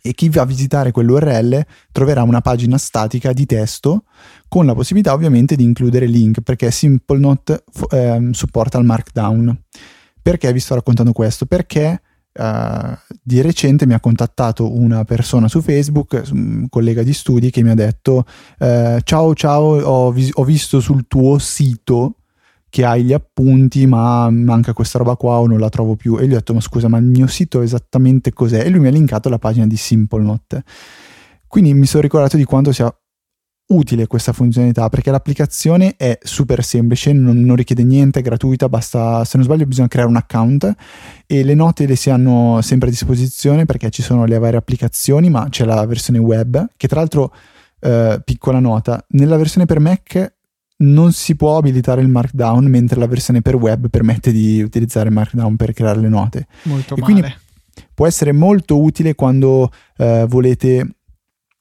e 0.00 0.12
chi 0.12 0.28
va 0.28 0.42
a 0.42 0.46
visitare 0.46 0.90
quell'URL 0.90 1.64
troverà 1.92 2.22
una 2.22 2.40
pagina 2.40 2.78
statica 2.78 3.32
di 3.32 3.46
testo 3.46 4.04
con 4.48 4.66
la 4.66 4.74
possibilità 4.74 5.12
ovviamente 5.12 5.56
di 5.56 5.64
includere 5.64 6.06
link 6.06 6.40
perché 6.40 6.70
SimpleNote 6.70 7.64
eh, 7.90 8.28
supporta 8.32 8.78
il 8.78 8.84
Markdown. 8.84 9.64
Perché 10.20 10.52
vi 10.52 10.60
sto 10.60 10.74
raccontando 10.74 11.12
questo? 11.12 11.46
Perché 11.46 12.00
Uh, 12.38 12.96
di 13.20 13.40
recente 13.40 13.84
mi 13.84 13.94
ha 13.94 14.00
contattato 14.00 14.72
una 14.72 15.02
persona 15.02 15.48
su 15.48 15.60
Facebook, 15.60 16.22
un 16.30 16.68
collega 16.68 17.02
di 17.02 17.12
studi, 17.12 17.50
che 17.50 17.64
mi 17.64 17.70
ha 17.70 17.74
detto: 17.74 18.24
uh, 18.60 19.00
Ciao, 19.02 19.34
ciao, 19.34 19.80
ho, 19.80 20.12
vis- 20.12 20.30
ho, 20.34 20.44
visto 20.44 20.78
sul 20.78 21.08
tuo 21.08 21.38
sito 21.38 22.17
che 22.70 22.84
hai 22.84 23.04
gli 23.04 23.12
appunti, 23.12 23.86
ma 23.86 24.28
manca 24.30 24.72
questa 24.72 24.98
roba 24.98 25.16
qua 25.16 25.38
o 25.38 25.46
non 25.46 25.58
la 25.58 25.68
trovo 25.68 25.96
più. 25.96 26.18
E 26.18 26.26
gli 26.26 26.32
ho 26.32 26.36
detto: 26.36 26.54
Ma 26.54 26.60
scusa, 26.60 26.88
ma 26.88 26.98
il 26.98 27.04
mio 27.04 27.26
sito 27.26 27.62
esattamente 27.62 28.32
cos'è? 28.32 28.64
E 28.64 28.68
lui 28.68 28.80
mi 28.80 28.88
ha 28.88 28.90
linkato 28.90 29.28
la 29.28 29.38
pagina 29.38 29.66
di 29.66 29.76
SimpleNote. 29.76 30.62
Quindi 31.46 31.72
mi 31.74 31.86
sono 31.86 32.02
ricordato 32.02 32.36
di 32.36 32.44
quanto 32.44 32.72
sia 32.72 32.92
utile 33.68 34.06
questa 34.06 34.32
funzionalità 34.32 34.88
perché 34.88 35.10
l'applicazione 35.10 35.94
è 35.96 36.18
super 36.22 36.64
semplice, 36.64 37.12
non, 37.12 37.40
non, 37.40 37.56
richiede 37.56 37.84
niente, 37.84 38.20
è 38.20 38.22
gratuita, 38.22 38.68
basta, 38.68 39.24
se 39.24 39.36
non 39.36 39.44
sbaglio 39.44 39.66
bisogna 39.66 39.88
creare 39.88 40.08
un 40.08 40.16
account 40.16 40.74
e 41.26 41.44
le 41.44 41.54
note 41.54 41.86
le 41.86 41.96
si 41.96 42.10
hanno 42.10 42.60
sempre 42.62 42.88
a 42.88 42.90
disposizione 42.90 43.66
perché 43.66 43.90
ci 43.90 44.02
sono 44.02 44.24
le 44.24 44.38
varie 44.38 44.58
applicazioni, 44.58 45.28
ma 45.28 45.48
c'è 45.50 45.64
la 45.64 45.84
versione 45.86 46.18
web 46.18 46.66
che 46.76 46.88
tra 46.88 47.00
l'altro, 47.00 47.32
eh, 47.80 48.20
piccola 48.24 48.58
nota, 48.58 49.04
nella 49.10 49.36
versione 49.36 49.66
per 49.66 49.80
Mac 49.80 50.36
non 50.78 51.12
si 51.12 51.34
può 51.34 51.56
abilitare 51.56 52.00
il 52.00 52.08
Markdown, 52.08 52.64
mentre 52.66 52.98
la 52.98 53.06
versione 53.06 53.42
per 53.42 53.56
web 53.56 53.88
permette 53.88 54.32
di 54.32 54.62
utilizzare 54.62 55.08
il 55.08 55.14
Markdown 55.14 55.56
per 55.56 55.72
creare 55.72 56.00
le 56.00 56.08
note. 56.08 56.46
Molto 56.62 56.94
e 56.94 57.00
male. 57.00 57.12
quindi 57.12 57.34
può 57.94 58.06
essere 58.06 58.32
molto 58.32 58.80
utile 58.80 59.14
quando 59.14 59.70
eh, 59.96 60.24
volete 60.28 60.98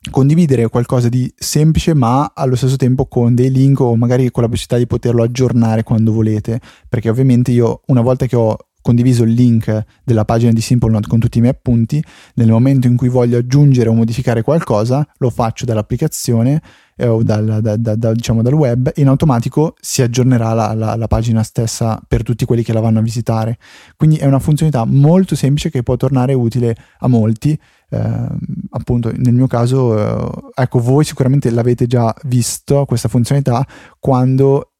condividere 0.09 0.69
qualcosa 0.69 1.09
di 1.09 1.31
semplice 1.35 1.93
ma 1.93 2.31
allo 2.33 2.55
stesso 2.55 2.77
tempo 2.77 3.07
con 3.07 3.35
dei 3.35 3.51
link 3.51 3.79
o 3.79 3.95
magari 3.95 4.31
con 4.31 4.43
la 4.43 4.49
possibilità 4.49 4.77
di 4.77 4.87
poterlo 4.87 5.23
aggiornare 5.23 5.83
quando 5.83 6.13
volete 6.13 6.61
perché 6.87 7.09
ovviamente 7.09 7.51
io 7.51 7.81
una 7.87 8.01
volta 8.01 8.25
che 8.25 8.35
ho 8.35 8.55
condiviso 8.81 9.23
il 9.23 9.33
link 9.33 9.85
della 10.03 10.23
pagina 10.23 10.53
di 10.53 10.61
SimpleNote 10.61 11.07
con 11.07 11.19
tutti 11.19 11.39
i 11.39 11.41
miei 11.41 11.53
appunti 11.53 12.01
nel 12.35 12.47
momento 12.47 12.87
in 12.87 12.95
cui 12.95 13.09
voglio 13.09 13.37
aggiungere 13.37 13.89
o 13.89 13.93
modificare 13.93 14.43
qualcosa 14.43 15.05
lo 15.17 15.29
faccio 15.29 15.65
dall'applicazione 15.65 16.61
eh, 16.97 17.07
o 17.07 17.23
dal, 17.23 17.59
da, 17.61 17.77
da, 17.77 17.95
da, 17.95 18.11
diciamo 18.11 18.41
dal 18.41 18.53
web 18.53 18.91
in 18.95 19.07
automatico 19.07 19.75
si 19.79 20.01
aggiornerà 20.01 20.53
la, 20.53 20.73
la, 20.73 20.95
la, 20.95 21.07
pagina 21.07 21.43
stessa 21.43 22.01
per 22.05 22.23
tutti 22.23 22.43
quelli 22.43 22.63
che 22.63 22.73
la 22.73 22.81
vanno 22.81 22.99
a 22.99 23.03
visitare. 23.03 23.57
Quindi 23.95 24.17
è 24.17 24.25
una 24.25 24.39
funzionalità 24.39 24.83
molto 24.85 25.35
semplice 25.35 25.69
che 25.69 25.83
può 25.83 25.95
tornare 25.95 26.33
utile 26.33 26.75
a 26.99 27.07
molti. 27.07 27.57
Eh, 27.89 28.27
appunto, 28.71 29.11
nel 29.15 29.33
mio 29.33 29.47
caso, 29.47 29.97
eh, 29.97 30.51
ecco, 30.55 30.79
voi 30.79 31.05
sicuramente 31.05 31.49
l'avete 31.51 31.87
già 31.87 32.13
visto 32.23 32.83
questa 32.85 33.07
funzionalità 33.07 33.65
quando 33.99 34.71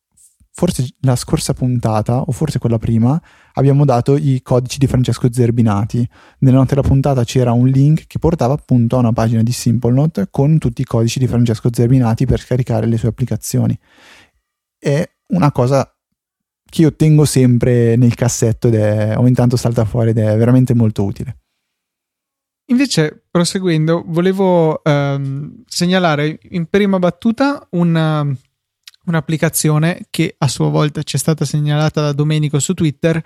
forse 0.58 0.88
la 1.01 1.15
scorsa 1.15 1.53
puntata, 1.53 2.21
o 2.21 2.32
forse 2.32 2.58
quella 2.58 2.80
prima, 2.80 3.21
abbiamo 3.58 3.86
dato 3.86 4.15
i 4.15 4.41
codici 4.41 4.78
di 4.78 4.88
Francesco 4.88 5.32
Zerbinati. 5.32 6.08
Nella 6.39 6.58
nota 6.58 6.76
della 6.76 6.88
puntata 6.88 7.24
c'era 7.24 7.52
un 7.52 7.67
link 7.67 8.06
che 8.08 8.20
portava 8.20 8.54
appunto 8.54 8.96
a 8.96 9.00
una 9.00 9.13
pagina 9.13 9.41
di 9.41 9.52
SimpleNote 9.52 10.28
con 10.30 10.58
tutti 10.58 10.82
i 10.82 10.86
codici 10.86 11.20
di 11.20 11.28
Francesco 11.28 11.70
Zerbinati 11.72 12.26
per 12.26 12.39
scaricare 12.39 12.86
le 12.86 12.98
sue 12.98 13.10
applicazioni. 13.10 13.78
È 14.78 15.04
una 15.34 15.52
cosa 15.52 15.91
che 16.70 16.82
io 16.82 16.96
tengo 16.96 17.26
sempre 17.26 17.96
nel 17.96 18.13
cassetto 18.13 18.67
ed 18.67 18.76
è, 18.76 19.17
ogni 19.17 19.34
tanto 19.34 19.58
salta 19.58 19.86
fuori 19.86 20.12
ed 20.12 20.17
è 20.17 20.38
veramente 20.38 20.74
molto 20.74 21.04
utile. 21.04 21.38
Invece, 22.70 23.24
proseguendo, 23.32 24.04
volevo 24.06 24.84
ehm, 24.84 25.63
segnalare 25.65 26.38
in 26.50 26.65
prima 26.65 27.00
battuta 27.00 27.65
una 27.72 28.28
un'applicazione 29.08 30.06
che 30.10 30.36
a 30.38 30.48
sua 30.48 30.70
volta 30.70 31.02
ci 31.04 31.15
è 31.15 31.20
stata 31.20 31.46
segnalata 31.46 32.02
da 32.02 32.13
Domenico 32.13 32.60
su 32.60 32.74
Twitter 32.74 33.22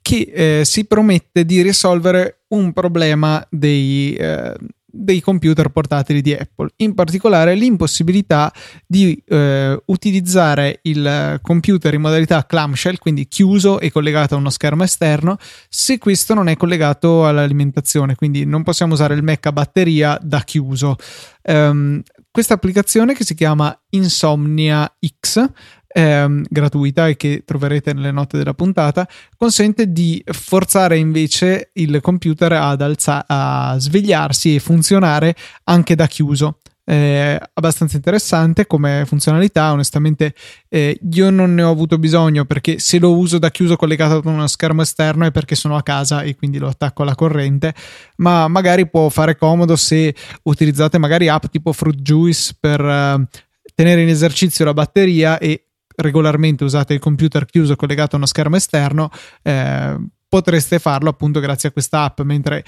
che 0.00 0.60
eh, 0.60 0.64
si 0.64 0.84
promette 0.84 1.44
di 1.44 1.62
risolvere 1.62 2.42
un 2.48 2.72
problema 2.72 3.44
dei, 3.50 4.14
eh, 4.14 4.54
dei 4.84 5.20
computer 5.20 5.70
portatili 5.70 6.20
di 6.20 6.34
Apple, 6.34 6.70
in 6.76 6.94
particolare 6.94 7.54
l'impossibilità 7.54 8.52
di 8.86 9.20
eh, 9.26 9.82
utilizzare 9.86 10.80
il 10.82 11.38
computer 11.40 11.94
in 11.94 12.02
modalità 12.02 12.44
clamshell, 12.44 12.98
quindi 12.98 13.26
chiuso 13.26 13.80
e 13.80 13.90
collegato 13.90 14.34
a 14.34 14.38
uno 14.38 14.50
schermo 14.50 14.82
esterno, 14.84 15.38
se 15.68 15.96
questo 15.96 16.34
non 16.34 16.48
è 16.48 16.56
collegato 16.56 17.26
all'alimentazione, 17.26 18.16
quindi 18.16 18.44
non 18.44 18.62
possiamo 18.62 18.92
usare 18.92 19.14
il 19.14 19.22
Mac 19.22 19.46
a 19.46 19.52
batteria 19.52 20.18
da 20.22 20.40
chiuso. 20.40 20.96
Um, 21.44 22.02
questa 22.32 22.54
applicazione 22.54 23.14
che 23.14 23.24
si 23.24 23.34
chiama 23.34 23.78
Insomnia 23.90 24.90
X 25.20 25.48
ehm, 25.92 26.44
gratuita 26.48 27.08
e 27.08 27.16
che 27.16 27.42
troverete 27.44 27.92
nelle 27.92 28.10
note 28.10 28.38
della 28.38 28.54
puntata, 28.54 29.06
consente 29.36 29.92
di 29.92 30.22
forzare 30.24 30.96
invece 30.96 31.70
il 31.74 32.00
computer 32.00 32.52
ad 32.52 32.80
alza- 32.80 33.24
a 33.26 33.76
svegliarsi 33.78 34.54
e 34.54 34.60
funzionare 34.60 35.36
anche 35.64 35.94
da 35.94 36.06
chiuso. 36.06 36.58
È 36.84 37.38
abbastanza 37.54 37.96
interessante 37.96 38.66
come 38.66 39.04
funzionalità. 39.06 39.72
Onestamente, 39.72 40.34
eh, 40.68 40.98
io 41.12 41.30
non 41.30 41.54
ne 41.54 41.62
ho 41.62 41.70
avuto 41.70 41.98
bisogno 41.98 42.44
perché 42.44 42.78
se 42.78 42.98
lo 42.98 43.16
uso 43.16 43.38
da 43.38 43.50
chiuso 43.50 43.76
collegato 43.76 44.16
ad 44.16 44.24
uno 44.24 44.46
schermo 44.48 44.82
esterno 44.82 45.24
è 45.24 45.30
perché 45.30 45.54
sono 45.54 45.76
a 45.76 45.82
casa 45.82 46.22
e 46.22 46.34
quindi 46.34 46.58
lo 46.58 46.68
attacco 46.68 47.02
alla 47.02 47.14
corrente. 47.14 47.74
Ma 48.16 48.48
magari 48.48 48.88
può 48.88 49.08
fare 49.08 49.36
comodo 49.36 49.76
se 49.76 50.14
utilizzate 50.42 50.98
magari 50.98 51.28
app 51.28 51.44
tipo 51.46 51.72
Fruit 51.72 52.00
Juice 52.00 52.56
per 52.58 52.80
eh, 52.80 53.26
tenere 53.74 54.02
in 54.02 54.08
esercizio 54.08 54.64
la 54.64 54.74
batteria 54.74 55.38
e 55.38 55.68
regolarmente 55.96 56.64
usate 56.64 56.94
il 56.94 57.00
computer 57.00 57.44
chiuso 57.46 57.76
collegato 57.76 58.14
a 58.14 58.18
uno 58.18 58.26
schermo 58.26 58.56
esterno, 58.56 59.10
eh, 59.42 59.96
potreste 60.32 60.78
farlo 60.78 61.10
appunto 61.10 61.40
grazie 61.40 61.68
a 61.68 61.72
questa 61.72 62.04
app, 62.04 62.22
mentre 62.22 62.64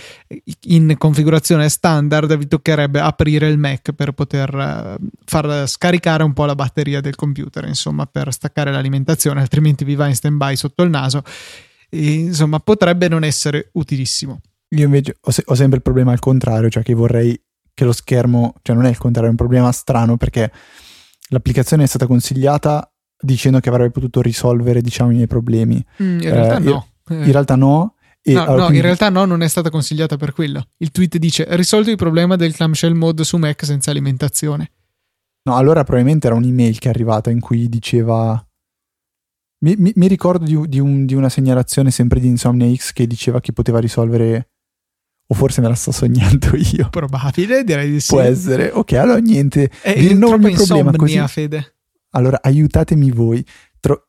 in 0.64 0.96
configurazione 0.98 1.70
standard 1.70 2.36
vi 2.36 2.46
toccherebbe 2.46 3.00
aprire 3.00 3.48
il 3.48 3.56
Mac 3.56 3.92
per 3.92 4.12
poter 4.12 4.54
eh, 4.54 4.96
far 5.24 5.66
scaricare 5.66 6.24
un 6.24 6.34
po' 6.34 6.44
la 6.44 6.54
batteria 6.54 7.00
del 7.00 7.14
computer, 7.14 7.64
insomma, 7.64 8.04
per 8.04 8.30
staccare 8.34 8.70
l'alimentazione, 8.70 9.40
altrimenti 9.40 9.82
vi 9.82 9.94
va 9.94 10.06
in 10.08 10.14
stand 10.14 10.36
by 10.36 10.56
sotto 10.56 10.82
il 10.82 10.90
naso. 10.90 11.22
E, 11.88 12.12
insomma, 12.12 12.58
potrebbe 12.58 13.08
non 13.08 13.24
essere 13.24 13.70
utilissimo. 13.72 14.42
Io 14.68 14.84
invece 14.84 15.16
ho, 15.18 15.30
se- 15.30 15.44
ho 15.46 15.54
sempre 15.54 15.78
il 15.78 15.82
problema 15.82 16.12
al 16.12 16.18
contrario, 16.18 16.68
cioè 16.68 16.82
che 16.82 16.92
vorrei 16.92 17.40
che 17.72 17.84
lo 17.86 17.92
schermo, 17.92 18.52
cioè 18.60 18.76
non 18.76 18.84
è 18.84 18.90
il 18.90 18.98
contrario, 18.98 19.28
è 19.28 19.32
un 19.32 19.38
problema 19.38 19.72
strano 19.72 20.18
perché 20.18 20.52
l'applicazione 21.28 21.84
è 21.84 21.86
stata 21.86 22.06
consigliata 22.06 22.86
dicendo 23.18 23.58
che 23.58 23.70
avrebbe 23.70 23.90
potuto 23.90 24.20
risolvere 24.20 24.82
diciamo 24.82 25.12
i 25.12 25.14
miei 25.14 25.26
problemi. 25.26 25.82
Mm, 26.02 26.20
in 26.20 26.30
realtà 26.30 26.56
eh, 26.56 26.60
no. 26.60 26.88
In 27.10 27.32
realtà 27.32 27.56
no. 27.56 27.94
No, 28.26 28.40
allora, 28.40 28.50
no 28.50 28.56
quindi... 28.56 28.76
in 28.76 28.82
realtà 28.82 29.10
no, 29.10 29.24
non 29.26 29.42
è 29.42 29.48
stata 29.48 29.68
consigliata 29.68 30.16
per 30.16 30.32
quello. 30.32 30.68
Il 30.78 30.90
tweet 30.90 31.18
dice 31.18 31.46
risolto 31.50 31.90
il 31.90 31.96
problema 31.96 32.36
del 32.36 32.54
clamshell 32.54 32.94
mode 32.94 33.22
su 33.22 33.36
Mac 33.36 33.64
senza 33.64 33.90
alimentazione. 33.90 34.70
No, 35.46 35.56
allora 35.56 35.84
probabilmente 35.84 36.26
era 36.26 36.36
un'email 36.36 36.78
che 36.78 36.88
è 36.88 36.90
arrivata 36.90 37.30
in 37.30 37.40
cui 37.40 37.68
diceva... 37.68 38.42
Mi, 39.64 39.74
mi, 39.76 39.92
mi 39.94 40.08
ricordo 40.08 40.44
di, 40.44 40.68
di, 40.68 40.78
un, 40.78 41.04
di, 41.04 41.14
una 41.14 41.28
segnalazione 41.28 41.90
sempre 41.90 42.20
di 42.20 42.28
Insomnia 42.28 42.72
X 42.74 42.92
che 42.92 43.06
diceva 43.06 43.40
che 43.40 43.52
poteva 43.52 43.78
risolvere... 43.78 44.48
O 45.26 45.34
forse 45.34 45.62
me 45.62 45.68
la 45.68 45.74
sto 45.74 45.90
sognando 45.90 46.50
io. 46.56 46.88
Probabile, 46.90 47.64
direi 47.64 47.90
di 47.90 48.00
sì. 48.00 48.08
Può 48.08 48.20
essere. 48.20 48.70
Ok, 48.70 48.92
allora 48.92 49.18
niente. 49.18 49.70
È 49.80 49.90
il 49.90 50.16
nome 50.16 50.52
problema 50.52 50.92
così. 50.92 51.18
Fede. 51.28 51.76
Allora 52.10 52.40
aiutatemi 52.42 53.10
voi. 53.10 53.44
Tro- 53.80 54.04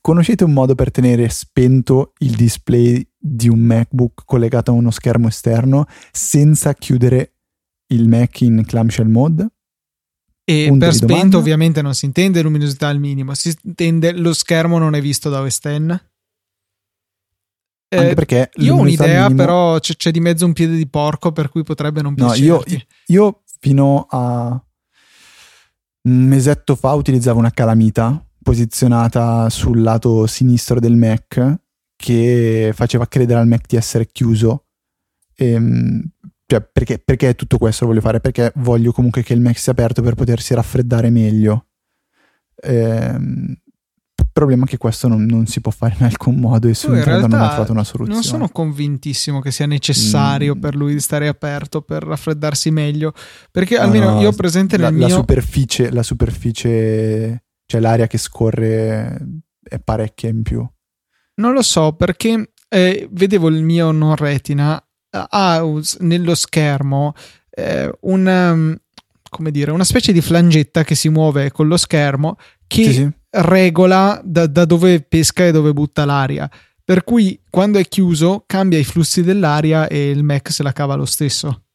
conoscete 0.00 0.44
un 0.44 0.52
modo 0.52 0.74
per 0.74 0.90
tenere 0.90 1.28
spento 1.28 2.12
il 2.18 2.34
display 2.34 3.06
di 3.18 3.48
un 3.48 3.58
MacBook 3.60 4.22
collegato 4.24 4.70
a 4.70 4.74
uno 4.74 4.90
schermo 4.90 5.28
esterno 5.28 5.86
senza 6.12 6.74
chiudere 6.74 7.34
il 7.88 8.08
Mac 8.08 8.40
in 8.40 8.64
clamshell 8.64 9.08
mode? 9.08 9.46
E 10.44 10.66
Punto 10.68 10.84
per 10.84 10.94
spento 10.94 11.14
domanda. 11.14 11.38
ovviamente 11.38 11.82
non 11.82 11.94
si 11.94 12.06
intende 12.06 12.42
luminosità 12.42 12.88
al 12.88 12.98
minimo, 12.98 13.34
si 13.34 13.54
intende 13.62 14.12
lo 14.12 14.32
schermo 14.32 14.78
non 14.78 14.94
è 14.94 15.00
visto 15.00 15.28
da 15.28 15.40
OS 15.40 15.58
X. 15.60 16.04
Eh, 17.92 18.14
perché 18.14 18.50
io 18.54 18.74
ho 18.74 18.78
un'idea, 18.78 19.28
minimo... 19.28 19.42
però 19.42 19.78
c'è, 19.80 19.94
c'è, 19.96 20.12
di 20.12 20.20
mezzo 20.20 20.46
un 20.46 20.52
piede 20.52 20.76
di 20.76 20.86
porco, 20.86 21.32
per 21.32 21.48
cui 21.50 21.64
potrebbe 21.64 22.02
non 22.02 22.14
piacerti. 22.14 22.46
No, 22.46 22.54
io, 22.66 22.84
io 23.06 23.42
fino 23.58 24.06
a 24.08 24.64
un 26.02 26.24
mesetto 26.24 26.76
fa 26.76 26.92
utilizzavo 26.94 27.38
una 27.38 27.50
calamita 27.50 28.24
posizionata 28.42 29.48
sul 29.50 29.82
lato 29.82 30.26
sinistro 30.26 30.80
del 30.80 30.96
Mac 30.96 31.60
che 31.96 32.72
faceva 32.74 33.06
credere 33.06 33.40
al 33.40 33.46
Mac 33.46 33.66
di 33.66 33.76
essere 33.76 34.06
chiuso. 34.06 34.66
E, 35.34 35.50
ehm, 35.50 36.02
cioè, 36.46 36.60
perché, 36.62 36.98
perché 36.98 37.34
tutto 37.34 37.58
questo 37.58 37.84
lo 37.84 37.90
voglio 37.90 38.02
fare? 38.02 38.20
Perché 38.20 38.52
voglio 38.56 38.92
comunque 38.92 39.22
che 39.22 39.34
il 39.34 39.40
Mac 39.40 39.58
sia 39.58 39.72
aperto 39.72 40.02
per 40.02 40.14
potersi 40.14 40.54
raffreddare 40.54 41.10
meglio. 41.10 41.66
Ehm, 42.62 43.56
problema 44.32 44.64
è 44.64 44.68
che 44.68 44.78
questo 44.78 45.08
non, 45.08 45.24
non, 45.26 45.46
si 45.46 45.60
può 45.60 45.70
fare 45.70 45.96
in 45.98 46.04
alcun 46.06 46.36
modo 46.36 46.68
e 46.68 46.74
su 46.74 46.90
Nintendo 46.90 47.26
non 47.26 47.40
ha 47.40 47.48
trovato 47.50 47.72
una 47.72 47.84
soluzione. 47.84 48.14
Non 48.14 48.22
sono 48.22 48.48
convintissimo 48.48 49.40
che 49.40 49.50
sia 49.50 49.66
necessario 49.66 50.56
mm. 50.56 50.60
per 50.60 50.74
lui 50.74 50.98
stare 51.00 51.28
aperto 51.28 51.82
per 51.82 52.02
raffreddarsi 52.02 52.70
meglio, 52.70 53.12
perché 53.50 53.76
no, 53.76 53.82
almeno 53.82 54.10
no, 54.12 54.20
io 54.20 54.28
ho 54.28 54.32
presente 54.32 54.78
la, 54.78 54.88
nel 54.88 54.98
mio... 54.98 55.08
La 55.08 55.14
superficie, 55.14 55.90
la 55.90 56.02
superficie, 56.02 57.44
cioè 57.70 57.80
l'aria 57.80 58.08
che 58.08 58.18
scorre 58.18 59.16
è 59.62 59.78
parecchia 59.78 60.28
in 60.28 60.42
più. 60.42 60.68
Non 61.36 61.52
lo 61.52 61.62
so, 61.62 61.92
perché 61.92 62.50
eh, 62.68 63.08
vedevo 63.12 63.46
il 63.46 63.62
mio 63.62 63.92
non 63.92 64.16
retina, 64.16 64.82
ha 65.10 65.64
nello 66.00 66.34
schermo 66.34 67.12
eh, 67.48 67.96
una, 68.00 68.76
come 69.28 69.50
dire, 69.52 69.70
una 69.70 69.84
specie 69.84 70.12
di 70.12 70.20
flangetta 70.20 70.82
che 70.82 70.96
si 70.96 71.08
muove 71.10 71.52
con 71.52 71.68
lo 71.68 71.76
schermo 71.76 72.36
che 72.66 72.82
sì, 72.82 72.92
sì 72.92 73.12
regola 73.30 74.20
da, 74.24 74.48
da 74.48 74.64
dove 74.64 75.02
pesca 75.02 75.46
e 75.46 75.52
dove 75.52 75.72
butta 75.72 76.04
l'aria. 76.04 76.50
Per 76.82 77.04
cui 77.04 77.40
quando 77.48 77.78
è 77.78 77.84
chiuso 77.84 78.42
cambia 78.46 78.78
i 78.78 78.84
flussi 78.84 79.22
dell'aria 79.22 79.86
e 79.86 80.10
il 80.10 80.24
Mac 80.24 80.50
se 80.50 80.64
la 80.64 80.72
cava 80.72 80.96
lo 80.96 81.04
stesso. 81.04 81.66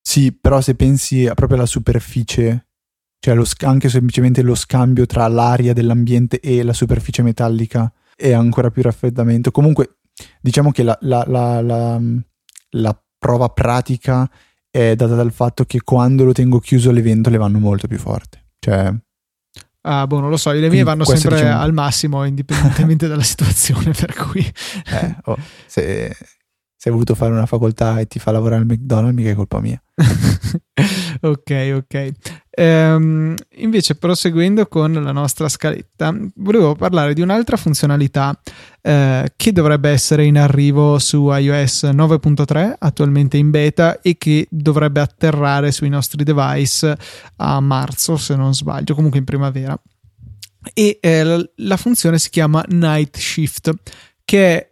Sì, 0.00 0.32
però 0.32 0.62
se 0.62 0.74
pensi 0.76 1.30
proprio 1.34 1.58
alla 1.58 1.66
superficie, 1.66 2.68
cioè 3.22 3.36
lo, 3.36 3.44
anche 3.60 3.88
semplicemente 3.88 4.42
lo 4.42 4.56
scambio 4.56 5.06
tra 5.06 5.28
l'aria 5.28 5.72
dell'ambiente 5.72 6.40
e 6.40 6.64
la 6.64 6.72
superficie 6.72 7.22
metallica 7.22 7.92
è 8.16 8.32
ancora 8.32 8.72
più 8.72 8.82
raffreddamento. 8.82 9.52
Comunque, 9.52 9.98
diciamo 10.40 10.72
che 10.72 10.82
la, 10.82 10.98
la, 11.02 11.24
la, 11.28 12.00
la 12.70 13.02
prova 13.16 13.48
pratica 13.50 14.28
è 14.68 14.96
data 14.96 15.14
dal 15.14 15.30
fatto 15.30 15.64
che 15.64 15.82
quando 15.82 16.24
lo 16.24 16.32
tengo 16.32 16.58
chiuso 16.58 16.90
le 16.90 17.00
ventole 17.00 17.36
vanno 17.36 17.60
molto 17.60 17.86
più 17.86 17.98
forte. 17.98 18.46
Cioè, 18.58 18.92
Ah, 19.82 20.06
boh, 20.08 20.18
non 20.18 20.30
lo 20.30 20.36
so, 20.36 20.50
le 20.50 20.68
mie 20.68 20.82
vanno 20.82 21.04
sempre 21.04 21.36
diciamo... 21.36 21.60
al 21.60 21.72
massimo, 21.72 22.24
indipendentemente 22.24 23.06
dalla 23.08 23.22
situazione, 23.22 23.90
per 23.98 24.14
cui... 24.14 24.40
Eh, 24.40 25.16
oh, 25.24 25.36
se, 25.66 26.12
se 26.76 26.88
hai 26.88 26.92
voluto 26.92 27.14
fare 27.14 27.30
una 27.30 27.46
facoltà 27.46 28.00
e 28.00 28.06
ti 28.06 28.18
fa 28.18 28.32
lavorare 28.32 28.60
al 28.60 28.66
McDonald's, 28.66 29.14
mica 29.14 29.30
è 29.30 29.34
colpa 29.34 29.60
mia. 29.60 29.80
ok, 31.22 31.72
ok. 31.74 32.12
Ehm, 32.54 33.34
invece, 33.56 33.94
proseguendo 33.94 34.66
con 34.66 34.92
la 34.92 35.12
nostra 35.12 35.48
scaletta, 35.48 36.14
volevo 36.36 36.74
parlare 36.74 37.14
di 37.14 37.22
un'altra 37.22 37.56
funzionalità 37.56 38.38
eh, 38.82 39.32
che 39.36 39.52
dovrebbe 39.52 39.88
essere 39.88 40.26
in 40.26 40.36
arrivo 40.36 40.98
su 40.98 41.30
iOS 41.30 41.84
9.3, 41.84 42.74
attualmente 42.78 43.38
in 43.38 43.50
beta, 43.50 44.00
e 44.02 44.18
che 44.18 44.46
dovrebbe 44.50 45.00
atterrare 45.00 45.72
sui 45.72 45.88
nostri 45.88 46.24
device 46.24 46.96
a 47.36 47.58
marzo, 47.60 48.18
se 48.18 48.36
non 48.36 48.54
sbaglio, 48.54 48.94
comunque 48.94 49.18
in 49.18 49.24
primavera. 49.24 49.80
E 50.74 50.98
eh, 51.00 51.50
la, 51.56 51.76
funzione 51.76 52.18
si 52.18 52.28
chiama 52.28 52.62
Night 52.68 53.16
Shift, 53.16 53.72
che 54.24 54.56
è 54.56 54.70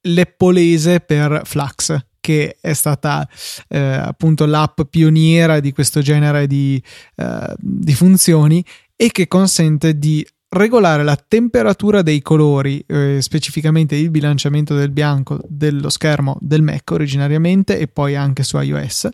l'eppolese 0.00 0.98
per 1.00 1.42
Flux, 1.44 1.96
che 2.26 2.56
è 2.60 2.72
stata 2.72 3.28
eh, 3.68 3.78
appunto 3.78 4.46
l'app 4.46 4.80
pioniera 4.90 5.60
di 5.60 5.70
questo 5.70 6.00
genere 6.00 6.48
di, 6.48 6.82
eh, 7.14 7.54
di 7.56 7.94
funzioni 7.94 8.64
e 8.96 9.12
che 9.12 9.28
consente 9.28 9.96
di 9.96 10.26
regolare 10.48 11.04
la 11.04 11.14
temperatura 11.14 12.02
dei 12.02 12.22
colori, 12.22 12.82
eh, 12.84 13.18
specificamente 13.20 13.94
il 13.94 14.10
bilanciamento 14.10 14.74
del 14.74 14.90
bianco 14.90 15.38
dello 15.46 15.88
schermo 15.88 16.36
del 16.40 16.62
Mac 16.62 16.90
originariamente 16.90 17.78
e 17.78 17.86
poi 17.86 18.16
anche 18.16 18.42
su 18.42 18.58
iOS, 18.58 19.08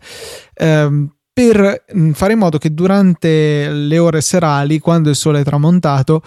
ehm, 0.54 1.14
per 1.30 1.84
mm, 1.94 2.12
fare 2.12 2.32
in 2.32 2.38
modo 2.38 2.56
che 2.56 2.72
durante 2.72 3.68
le 3.68 3.98
ore 3.98 4.22
serali, 4.22 4.78
quando 4.78 5.10
il 5.10 5.16
sole 5.16 5.40
è 5.40 5.44
tramontato, 5.44 6.22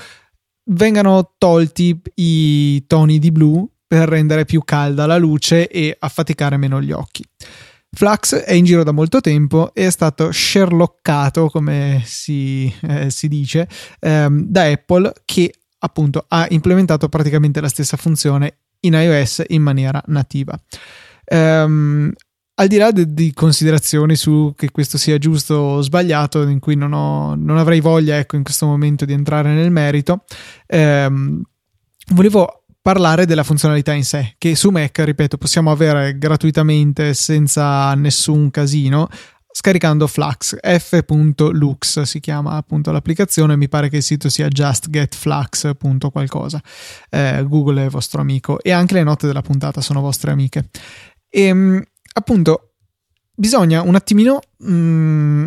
vengano 0.65 1.33
tolti 1.39 1.99
i 2.15 2.85
toni 2.85 3.17
di 3.17 3.31
blu 3.31 3.67
per 3.95 4.09
rendere 4.09 4.43
più 4.43 4.61
calda 4.65 5.05
la 5.05 5.15
luce 5.15 5.69
e 5.69 5.95
affaticare 5.97 6.57
meno 6.57 6.81
gli 6.81 6.91
occhi. 6.91 7.23
Flux 7.93 8.35
è 8.35 8.51
in 8.51 8.65
giro 8.65 8.83
da 8.83 8.91
molto 8.91 9.21
tempo 9.21 9.73
e 9.73 9.85
è 9.85 9.89
stato 9.89 10.33
sherlockato, 10.33 11.47
come 11.47 12.01
si, 12.03 12.71
eh, 12.81 13.09
si 13.09 13.29
dice, 13.29 13.69
ehm, 14.01 14.47
da 14.47 14.63
Apple 14.63 15.13
che 15.23 15.53
appunto 15.79 16.25
ha 16.27 16.45
implementato 16.49 17.07
praticamente 17.07 17.61
la 17.61 17.69
stessa 17.69 17.95
funzione 17.95 18.57
in 18.81 18.93
iOS 18.95 19.43
in 19.47 19.61
maniera 19.61 20.03
nativa. 20.07 20.59
Um, 21.27 22.11
al 22.55 22.67
di 22.67 22.77
là 22.77 22.91
di 22.91 23.33
considerazioni 23.33 24.15
su 24.15 24.53
che 24.57 24.71
questo 24.71 24.97
sia 24.97 25.17
giusto 25.17 25.55
o 25.55 25.81
sbagliato, 25.81 26.41
in 26.47 26.59
cui 26.59 26.75
non, 26.75 26.91
ho, 26.91 27.35
non 27.35 27.57
avrei 27.57 27.79
voglia, 27.79 28.17
ecco, 28.17 28.35
in 28.35 28.43
questo 28.43 28.65
momento 28.65 29.05
di 29.05 29.13
entrare 29.13 29.53
nel 29.53 29.71
merito, 29.71 30.25
ehm, 30.67 31.41
volevo 32.13 32.64
parlare 32.85 33.25
della 33.25 33.41
funzionalità 33.41 33.93
in 33.93 34.03
sé, 34.03 34.35
che 34.37 34.55
su 34.55 34.69
Mac, 34.69 34.99
ripeto, 34.99 35.37
possiamo 35.37 35.71
avere 35.71 36.19
gratuitamente 36.19 37.15
senza 37.15 37.95
nessun 37.95 38.51
casino 38.51 39.09
scaricando 39.51 40.05
Flux, 40.05 40.55
f.lux 40.61 42.01
si 42.03 42.19
chiama 42.19 42.57
appunto 42.57 42.91
l'applicazione, 42.91 43.55
mi 43.55 43.69
pare 43.69 43.89
che 43.89 43.97
il 43.97 44.03
sito 44.03 44.29
sia 44.29 44.47
justgetflux.qualcosa. 44.49 46.61
Eh, 47.09 47.43
Google 47.47 47.85
è 47.85 47.89
vostro 47.89 48.21
amico 48.21 48.61
e 48.61 48.71
anche 48.71 48.93
le 48.93 49.01
note 49.01 49.25
della 49.25 49.41
puntata 49.41 49.81
sono 49.81 50.01
vostre 50.01 50.29
amiche. 50.29 50.69
E 51.27 51.41
ehm, 51.41 51.83
appunto 52.13 52.73
bisogna 53.33 53.81
un 53.81 53.95
attimino 53.95 54.41
mh, 54.57 54.71
mm, 54.71 55.45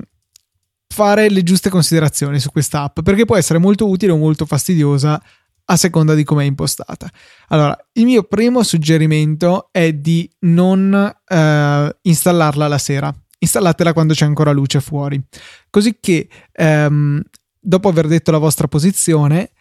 fare 0.93 1.31
le 1.31 1.45
giuste 1.45 1.71
considerazioni 1.71 2.41
su 2.41 2.51
questa 2.51 2.83
app 2.83 2.99
perché 3.03 3.27
può 3.27 3.37
essere 3.37 3.61
molto 3.61 3.89
utile 3.89 4.11
o 4.11 4.17
molto 4.17 4.45
fastidiosa 4.45 5.23
a 5.71 5.77
seconda 5.77 6.15
di 6.15 6.25
come 6.25 6.45
è 6.45 6.47
impostata. 6.47 7.09
Allora, 7.49 7.77
il 7.93 8.05
mio 8.05 8.23
primo 8.23 8.63
suggerimento 8.63 9.69
è 9.71 9.93
di 9.93 10.31
non 10.41 11.15
eh, 11.27 11.97
installarla 12.01 12.69
la 12.69 12.79
sera. 12.79 13.15
Installatela 13.41 13.93
quando 13.93 14.15
c'è 14.15 14.25
ancora 14.25 14.51
luce 14.51 14.81
fuori, 14.81 15.23
così 15.71 15.99
che 16.01 16.29
ehm, 16.51 17.23
dopo 17.61 17.89
aver 17.89 18.09
detto 18.09 18.33
la 18.33 18.39
vostra 18.39 18.67
posizione, 18.67 19.53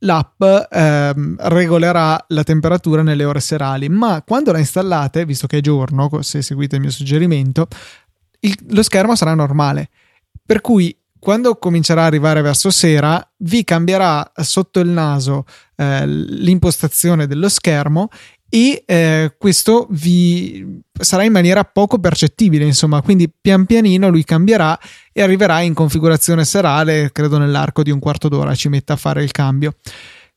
l'app 0.00 0.42
ehm, 0.42 1.36
regolerà 1.38 2.22
la 2.28 2.42
temperatura 2.42 3.02
nelle 3.02 3.24
ore 3.24 3.40
serali, 3.40 3.88
ma 3.88 4.22
quando 4.22 4.52
la 4.52 4.58
installate, 4.58 5.24
visto 5.24 5.46
che 5.46 5.58
è 5.58 5.60
giorno, 5.62 6.10
se 6.20 6.42
seguite 6.42 6.74
il 6.76 6.82
mio 6.82 6.90
suggerimento, 6.90 7.68
il, 8.40 8.54
lo 8.70 8.82
schermo 8.82 9.16
sarà 9.16 9.34
normale. 9.34 9.88
Per 10.44 10.60
cui 10.60 10.94
quando 11.26 11.56
comincerà 11.56 12.02
a 12.02 12.06
arrivare 12.06 12.40
verso 12.40 12.70
sera, 12.70 13.20
vi 13.38 13.64
cambierà 13.64 14.30
sotto 14.36 14.78
il 14.78 14.88
naso 14.88 15.44
eh, 15.74 16.06
l'impostazione 16.06 17.26
dello 17.26 17.48
schermo 17.48 18.10
e 18.48 18.84
eh, 18.86 19.34
questo 19.36 19.88
vi 19.90 20.82
sarà 20.92 21.24
in 21.24 21.32
maniera 21.32 21.64
poco 21.64 21.98
percettibile, 21.98 22.64
insomma, 22.64 23.02
quindi 23.02 23.28
pian 23.28 23.66
pianino 23.66 24.08
lui 24.08 24.22
cambierà 24.22 24.78
e 25.12 25.20
arriverà 25.20 25.62
in 25.62 25.74
configurazione 25.74 26.44
serale, 26.44 27.10
credo 27.10 27.38
nell'arco 27.38 27.82
di 27.82 27.90
un 27.90 27.98
quarto 27.98 28.28
d'ora 28.28 28.54
ci 28.54 28.68
metta 28.68 28.92
a 28.92 28.96
fare 28.96 29.24
il 29.24 29.32
cambio. 29.32 29.78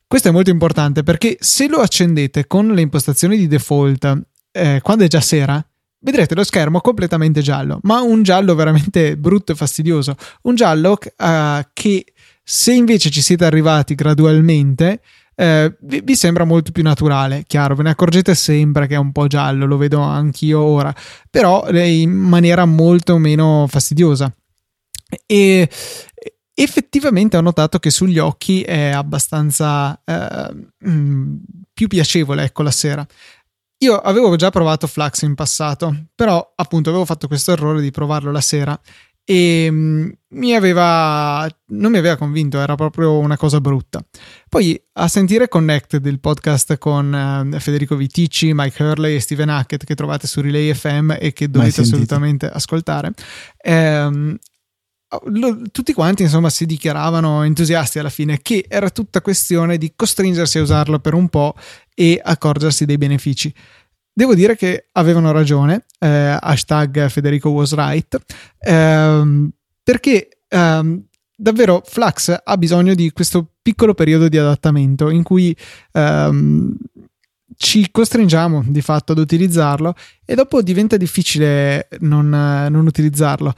Questo 0.07 0.29
è 0.29 0.31
molto 0.31 0.49
importante 0.49 1.03
perché 1.03 1.37
se 1.39 1.67
lo 1.67 1.81
accendete 1.81 2.47
con 2.47 2.67
le 2.69 2.81
impostazioni 2.81 3.37
di 3.37 3.45
default 3.45 4.21
eh, 4.51 4.79
quando 4.81 5.03
è 5.03 5.07
già 5.07 5.21
sera, 5.21 5.63
vedrete 5.99 6.35
lo 6.35 6.43
schermo 6.43 6.81
completamente 6.81 7.41
giallo, 7.41 7.79
ma 7.83 8.01
un 8.01 8.23
giallo 8.23 8.55
veramente 8.55 9.17
brutto 9.17 9.51
e 9.51 9.55
fastidioso, 9.55 10.15
un 10.43 10.55
giallo 10.55 10.97
uh, 11.17 11.61
che 11.73 12.05
se 12.43 12.73
invece 12.73 13.09
ci 13.09 13.21
siete 13.21 13.45
arrivati 13.45 13.95
gradualmente 13.95 15.01
eh, 15.39 15.73
vi, 15.83 16.01
vi, 16.03 16.15
sembra 16.17 16.43
molto 16.43 16.71
più 16.73 16.83
naturale, 16.83 17.45
chiaro, 17.47 17.73
ve 17.73 17.83
ne 17.83 17.91
accorgete 17.91 18.35
sempre 18.35 18.87
che 18.87 18.95
è 18.95 18.97
un 18.97 19.13
po' 19.13 19.27
giallo, 19.27 19.65
lo 19.65 19.77
vedo 19.77 20.01
anch'io 20.01 20.59
ora, 20.59 20.93
però 21.29 21.65
in 21.69 22.11
maniera 22.11 22.65
molto 22.65 23.17
meno 23.17 23.65
fastidiosa. 23.69 24.29
E 25.25 25.69
effettivamente 26.53 27.37
ho 27.37 27.41
notato 27.41 27.79
che 27.79 27.89
sugli 27.89 28.19
occhi 28.19 28.63
è 28.63 28.89
abbastanza 28.89 30.01
eh, 30.03 30.67
mm, 30.89 31.35
più 31.73 31.87
piacevole, 31.87 32.43
ecco, 32.43 32.63
la 32.63 32.71
sera. 32.71 33.07
Io 33.81 33.97
avevo 33.97 34.35
già 34.35 34.49
provato 34.49 34.87
Flux 34.87 35.21
in 35.21 35.35
passato, 35.35 36.07
però 36.13 36.53
appunto 36.55 36.89
avevo 36.89 37.05
fatto 37.05 37.27
questo 37.27 37.53
errore 37.53 37.81
di 37.81 37.91
provarlo 37.91 38.31
la 38.31 38.41
sera 38.41 38.79
e 39.29 39.67
mm, 39.69 40.09
mi 40.29 40.55
aveva 40.55 41.47
non 41.67 41.91
mi 41.91 41.99
aveva 41.99 42.15
convinto, 42.17 42.59
era 42.59 42.73
proprio 42.73 43.19
una 43.19 43.37
cosa 43.37 43.61
brutta. 43.61 44.03
Poi 44.49 44.81
a 44.93 45.07
sentire 45.07 45.47
Connected, 45.47 46.03
il 46.07 46.19
podcast 46.19 46.79
con 46.79 47.51
uh, 47.53 47.59
Federico 47.59 47.95
Viticci, 47.95 48.53
Mike 48.55 48.83
Hurley 48.83 49.15
e 49.15 49.19
Steven 49.19 49.49
Hackett 49.49 49.85
che 49.85 49.93
trovate 49.93 50.25
su 50.25 50.41
Relay 50.41 50.73
FM 50.73 51.17
e 51.19 51.31
che 51.31 51.47
dovete 51.47 51.81
assolutamente 51.81 52.49
ascoltare. 52.49 53.13
Ehm, 53.61 54.35
tutti 55.71 55.93
quanti 55.93 56.21
insomma 56.21 56.49
si 56.51 56.65
dichiaravano 56.67 57.43
entusiasti 57.43 57.97
alla 57.97 58.09
fine 58.09 58.39
che 58.41 58.65
era 58.67 58.91
tutta 58.91 59.21
questione 59.21 59.77
di 59.77 59.93
costringersi 59.95 60.59
a 60.59 60.61
usarlo 60.61 60.99
per 60.99 61.15
un 61.15 61.29
po' 61.29 61.55
e 61.95 62.19
accorgersi 62.23 62.85
dei 62.85 62.97
benefici. 62.97 63.53
Devo 64.13 64.35
dire 64.35 64.55
che 64.55 64.87
avevano 64.93 65.31
ragione, 65.31 65.85
eh, 65.97 66.37
hashtag 66.39 67.07
Federico 67.07 67.49
was 67.49 67.73
right, 67.73 68.17
ehm, 68.59 69.49
perché 69.81 70.29
ehm, 70.47 71.03
davvero 71.35 71.81
Flux 71.85 72.37
ha 72.43 72.57
bisogno 72.57 72.93
di 72.93 73.11
questo 73.11 73.53
piccolo 73.61 73.93
periodo 73.93 74.27
di 74.27 74.37
adattamento 74.37 75.09
in 75.09 75.23
cui 75.23 75.55
ehm, 75.93 76.75
ci 77.55 77.89
costringiamo 77.91 78.63
di 78.67 78.81
fatto 78.81 79.13
ad 79.13 79.17
utilizzarlo 79.17 79.93
e 80.25 80.35
dopo 80.35 80.61
diventa 80.61 80.97
difficile 80.97 81.87
non, 81.99 82.29
non 82.29 82.85
utilizzarlo 82.85 83.53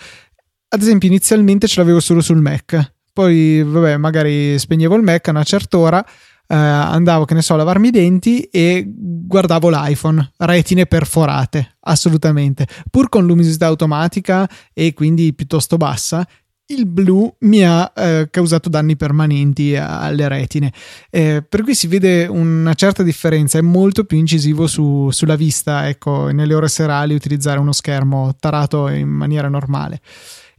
ad 0.74 0.82
esempio 0.82 1.10
inizialmente 1.10 1.68
ce 1.68 1.82
l'avevo 1.82 2.00
solo 2.00 2.22
sul 2.22 2.40
Mac, 2.40 2.94
poi 3.12 3.62
vabbè 3.62 3.98
magari 3.98 4.58
spegnevo 4.58 4.96
il 4.96 5.04
Mac 5.04 5.28
a 5.28 5.32
una 5.32 5.44
certa 5.44 5.78
ora, 5.78 6.06
eh, 6.06 6.56
andavo 6.56 7.26
che 7.26 7.34
ne 7.34 7.42
so 7.42 7.56
a 7.56 7.58
lavarmi 7.58 7.90
i 7.90 7.92
denti 7.92 8.44
e 8.44 8.86
guardavo 8.88 9.70
l'iPhone, 9.70 10.32
retine 10.38 10.86
perforate, 10.86 11.76
assolutamente, 11.82 12.68
pur 12.90 13.10
con 13.10 13.26
luminosità 13.26 13.66
automatica 13.66 14.50
e 14.74 14.94
quindi 14.94 15.34
piuttosto 15.34 15.76
bassa, 15.76 16.26
il 16.68 16.86
blu 16.86 17.36
mi 17.40 17.66
ha 17.66 17.92
eh, 17.94 18.30
causato 18.32 18.70
danni 18.70 18.96
permanenti 18.96 19.76
alle 19.76 20.30
retine. 20.30 20.72
Eh, 21.10 21.44
per 21.48 21.64
cui 21.64 21.76
si 21.76 21.88
vede 21.88 22.28
una 22.28 22.74
certa 22.76 23.04
differenza, 23.04 23.58
è 23.58 23.62
molto 23.62 24.06
più 24.06 24.18
incisivo 24.18 24.68
su, 24.68 25.10
sulla 25.12 25.36
vista, 25.36 25.90
ecco, 25.90 26.32
nelle 26.32 26.54
ore 26.54 26.70
serali 26.70 27.14
utilizzare 27.14 27.60
uno 27.60 27.74
schermo 27.74 28.34
tarato 28.40 28.88
in 28.88 29.10
maniera 29.10 29.50
normale. 29.50 30.00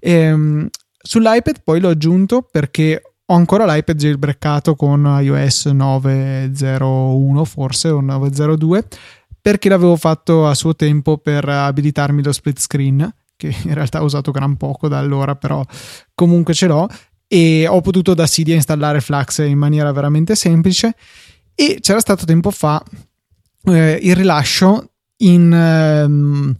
Ehm, 0.05 0.69
sull'iPad 0.99 1.63
poi 1.63 1.81
l'ho 1.81 1.91
aggiunto 1.91 2.43
perché 2.43 3.01
ho 3.25 3.35
ancora 3.35 3.73
l'iPad 3.73 3.97
jailbreakato 3.97 4.75
con 4.75 5.05
iOS 5.21 5.67
9.01 5.67 7.45
forse 7.45 7.89
o 7.89 8.03
9.02 8.03 8.85
perché 9.41 9.69
l'avevo 9.69 9.97
fatto 9.97 10.47
a 10.47 10.55
suo 10.55 10.75
tempo 10.75 11.19
per 11.19 11.49
abilitarmi 11.49 12.23
lo 12.23 12.33
split 12.33 12.59
screen 12.59 13.15
che 13.43 13.55
in 13.65 13.75
realtà 13.75 14.01
ho 14.01 14.05
usato 14.05 14.31
gran 14.31 14.57
poco 14.57 14.89
da 14.89 14.99
allora 14.99 15.35
però 15.35 15.65
comunque 16.15 16.55
ce 16.55 16.67
l'ho. 16.67 16.89
E 17.27 17.67
ho 17.67 17.81
potuto 17.81 18.13
da 18.13 18.27
Cydia 18.27 18.55
installare 18.55 19.01
Flux 19.01 19.39
in 19.39 19.57
maniera 19.57 19.91
veramente 19.91 20.35
semplice. 20.35 20.95
E 21.55 21.79
c'era 21.81 22.01
stato 22.01 22.27
tempo 22.27 22.51
fa 22.51 22.83
eh, 23.65 23.99
il 24.03 24.15
rilascio 24.15 24.91
in 25.19 25.53
ehm, 25.53 26.57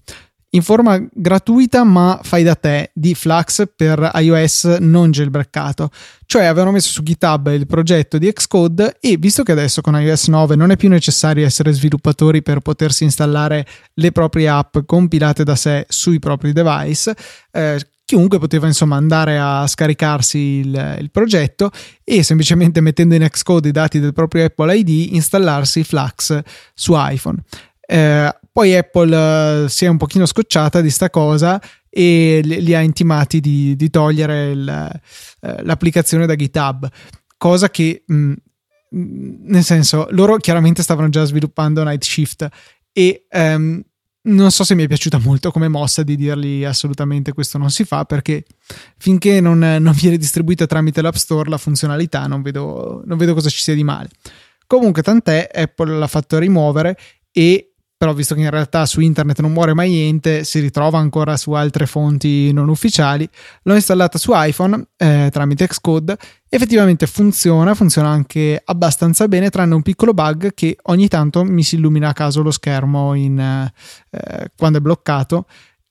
in 0.55 0.63
forma 0.63 1.03
gratuita 1.13 1.85
ma 1.85 2.21
fai 2.23 2.43
da 2.43 2.55
te 2.55 2.91
di 2.95 3.15
Flux 3.15 3.65
per 3.75 4.11
iOS 4.15 4.77
non 4.81 5.11
jailbreakato. 5.11 5.91
Cioè 6.27 6.45
avevano 6.45 6.73
messo 6.73 6.91
su 6.91 7.03
GitHub 7.03 7.49
il 7.53 7.67
progetto 7.67 8.19
di 8.19 8.33
Xcode 8.33 8.97
e 9.01 9.17
visto 9.17 9.43
che 9.43 9.53
adesso 9.53 9.81
con 9.81 10.01
iOS 10.01 10.29
9 10.29 10.57
non 10.57 10.71
è 10.71 10.77
più 10.77 10.89
necessario 10.89 11.45
essere 11.45 11.73
sviluppatori 11.73 12.43
per 12.43 12.61
potersi 12.61 13.05
installare 13.05 13.67
le 13.95 14.13
proprie 14.13 14.49
app 14.49 14.79
compilate 14.87 15.45
da 15.45 15.57
sé 15.57 15.87
sui 15.89 16.19
propri 16.19 16.53
device, 16.53 17.15
eh, 17.51 17.79
chiunque 18.05 18.39
poteva 18.39 18.67
insomma 18.67 18.97
andare 18.97 19.39
a 19.39 19.67
scaricarsi 19.67 20.39
il, 20.39 20.97
il, 21.01 21.11
progetto 21.11 21.71
e 22.05 22.23
semplicemente 22.23 22.83
mettendo 22.83 23.15
in 23.15 23.27
Xcode 23.27 23.69
i 23.69 23.73
dati 23.73 24.01
del 24.01 24.13
proprio 24.13 24.45
Apple 24.45 24.77
ID 24.77 25.15
installarsi 25.15 25.83
Flux 25.83 26.39
su 26.75 26.93
iPhone. 26.95 27.43
Eh, 27.87 28.35
poi 28.53 28.77
Apple 28.77 29.65
uh, 29.65 29.67
si 29.67 29.87
è 29.87 29.89
un 29.89 29.97
pochino 29.97 30.27
scocciata 30.27 30.83
di 30.83 30.91
sta 30.91 31.09
cosa 31.09 31.61
e 31.89 32.41
li, 32.45 32.75
ha 32.75 32.81
intimati 32.81 33.41
di, 33.41 33.75
di 33.77 33.89
togliere 33.89 34.51
il, 34.51 35.01
uh, 35.41 35.55
l'applicazione 35.63 36.27
da 36.27 36.37
GitHub, 36.37 36.87
cosa 37.39 37.71
che 37.71 38.05
mh, 38.07 38.15
mm, 38.15 38.33
nel 39.47 39.65
senso 39.65 40.07
loro 40.11 40.37
chiaramente 40.37 40.83
stavano 40.83 41.09
già 41.09 41.25
sviluppando 41.25 41.83
Night 41.83 42.05
Shift 42.05 42.47
e 42.93 43.27
um, 43.31 43.83
non 44.25 44.51
so 44.51 44.65
se 44.65 44.75
mi 44.75 44.85
è 44.85 44.87
piaciuta 44.87 45.19
molto 45.19 45.51
come 45.51 45.67
mossa 45.69 46.03
di 46.03 46.15
dirgli 46.15 46.63
assolutamente 46.63 47.33
questo 47.33 47.59
non 47.59 47.71
si 47.71 47.85
fa 47.85 48.05
perché 48.05 48.45
finché 48.99 49.41
non, 49.41 49.59
non 49.59 49.93
viene 49.95 50.19
distribuita 50.19 50.67
tramite 50.67 51.01
l'App 51.01 51.15
Store 51.15 51.49
la 51.49 51.57
funzionalità 51.57 52.27
non 52.27 52.43
vedo, 52.43 53.03
non 53.05 53.17
vedo 53.17 53.33
cosa 53.33 53.49
ci 53.49 53.63
sia 53.63 53.75
di 53.75 53.83
male. 53.83 54.11
Comunque 54.67 55.03
tant'è, 55.03 55.49
Apple 55.53 55.99
l'ha 55.99 56.07
fatto 56.07 56.39
rimuovere 56.39 56.97
e 57.33 57.72
però 58.03 58.15
visto 58.15 58.35
che 58.35 58.41
in 58.41 58.51
realtà 58.51 58.85
su 58.85 58.99
internet 58.99 59.39
non 59.43 59.53
muore 59.53 59.75
mai 59.75 59.91
niente, 59.91 60.43
si 60.43 60.59
ritrova 60.59 60.99
ancora 60.99 61.37
su 61.37 61.53
altre 61.53 61.87
fonti 61.87 62.53
non 62.53 62.69
ufficiali, 62.69 63.29
l'ho 63.63 63.77
installata 63.77 64.19
su 64.19 64.33
iPhone 64.35 64.89
eh, 64.97 65.29
tramite 65.31 65.69
Xcode, 65.69 66.19
effettivamente 66.49 67.07
funziona, 67.07 67.75
funziona 67.75 68.09
anche 68.09 68.61
abbastanza 68.65 69.29
bene, 69.29 69.51
tranne 69.51 69.77
un 69.77 69.83
piccolo 69.83 70.15
bug 70.15 70.53
che 70.53 70.77
ogni 70.87 71.07
tanto 71.07 71.45
mi 71.45 71.63
si 71.63 71.77
illumina 71.77 72.09
a 72.09 72.13
caso 72.13 72.43
lo 72.43 72.51
schermo 72.51 73.15
in, 73.15 73.39
eh, 73.39 74.51
quando 74.57 74.79
è 74.79 74.81
bloccato. 74.81 75.47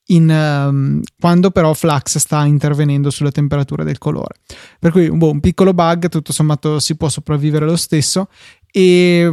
In, 0.07 0.27
um, 0.29 0.99
quando 1.17 1.51
però 1.51 1.73
Flux 1.73 2.17
sta 2.17 2.43
intervenendo 2.43 3.09
sulla 3.09 3.31
temperatura 3.31 3.85
del 3.85 3.97
colore. 3.97 4.35
Per 4.77 4.91
cui 4.91 5.09
boh, 5.09 5.31
un 5.31 5.39
piccolo 5.39 5.73
bug, 5.73 6.09
tutto 6.09 6.33
sommato 6.33 6.79
si 6.79 6.97
può 6.97 7.07
sopravvivere 7.07 7.63
lo 7.63 7.77
stesso. 7.77 8.27
E 8.69 9.31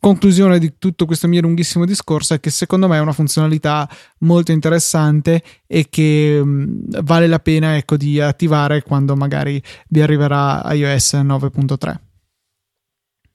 conclusione 0.00 0.58
di 0.58 0.74
tutto 0.78 1.06
questo 1.06 1.28
mio 1.28 1.40
lunghissimo 1.40 1.84
discorso 1.84 2.34
è 2.34 2.40
che 2.40 2.50
secondo 2.50 2.88
me 2.88 2.96
è 2.96 3.00
una 3.00 3.12
funzionalità 3.12 3.88
molto 4.18 4.52
interessante 4.52 5.42
e 5.66 5.86
che 5.88 6.42
mh, 6.42 7.02
vale 7.02 7.26
la 7.26 7.38
pena 7.38 7.76
ecco, 7.76 7.96
di 7.96 8.20
attivare 8.20 8.82
quando 8.82 9.16
magari 9.16 9.62
vi 9.88 10.00
arriverà 10.02 10.62
iOS 10.72 11.14
9.3 11.14 11.94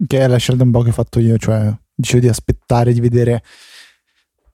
che 0.05 0.19
è 0.19 0.27
la 0.27 0.37
scelta 0.37 0.63
un 0.63 0.71
po' 0.71 0.81
che 0.81 0.89
ho 0.89 0.93
fatto 0.93 1.19
io 1.19 1.37
cioè 1.37 1.75
dicevo 1.93 2.19
di 2.19 2.27
aspettare 2.27 2.93
di 2.93 2.99
vedere 2.99 3.41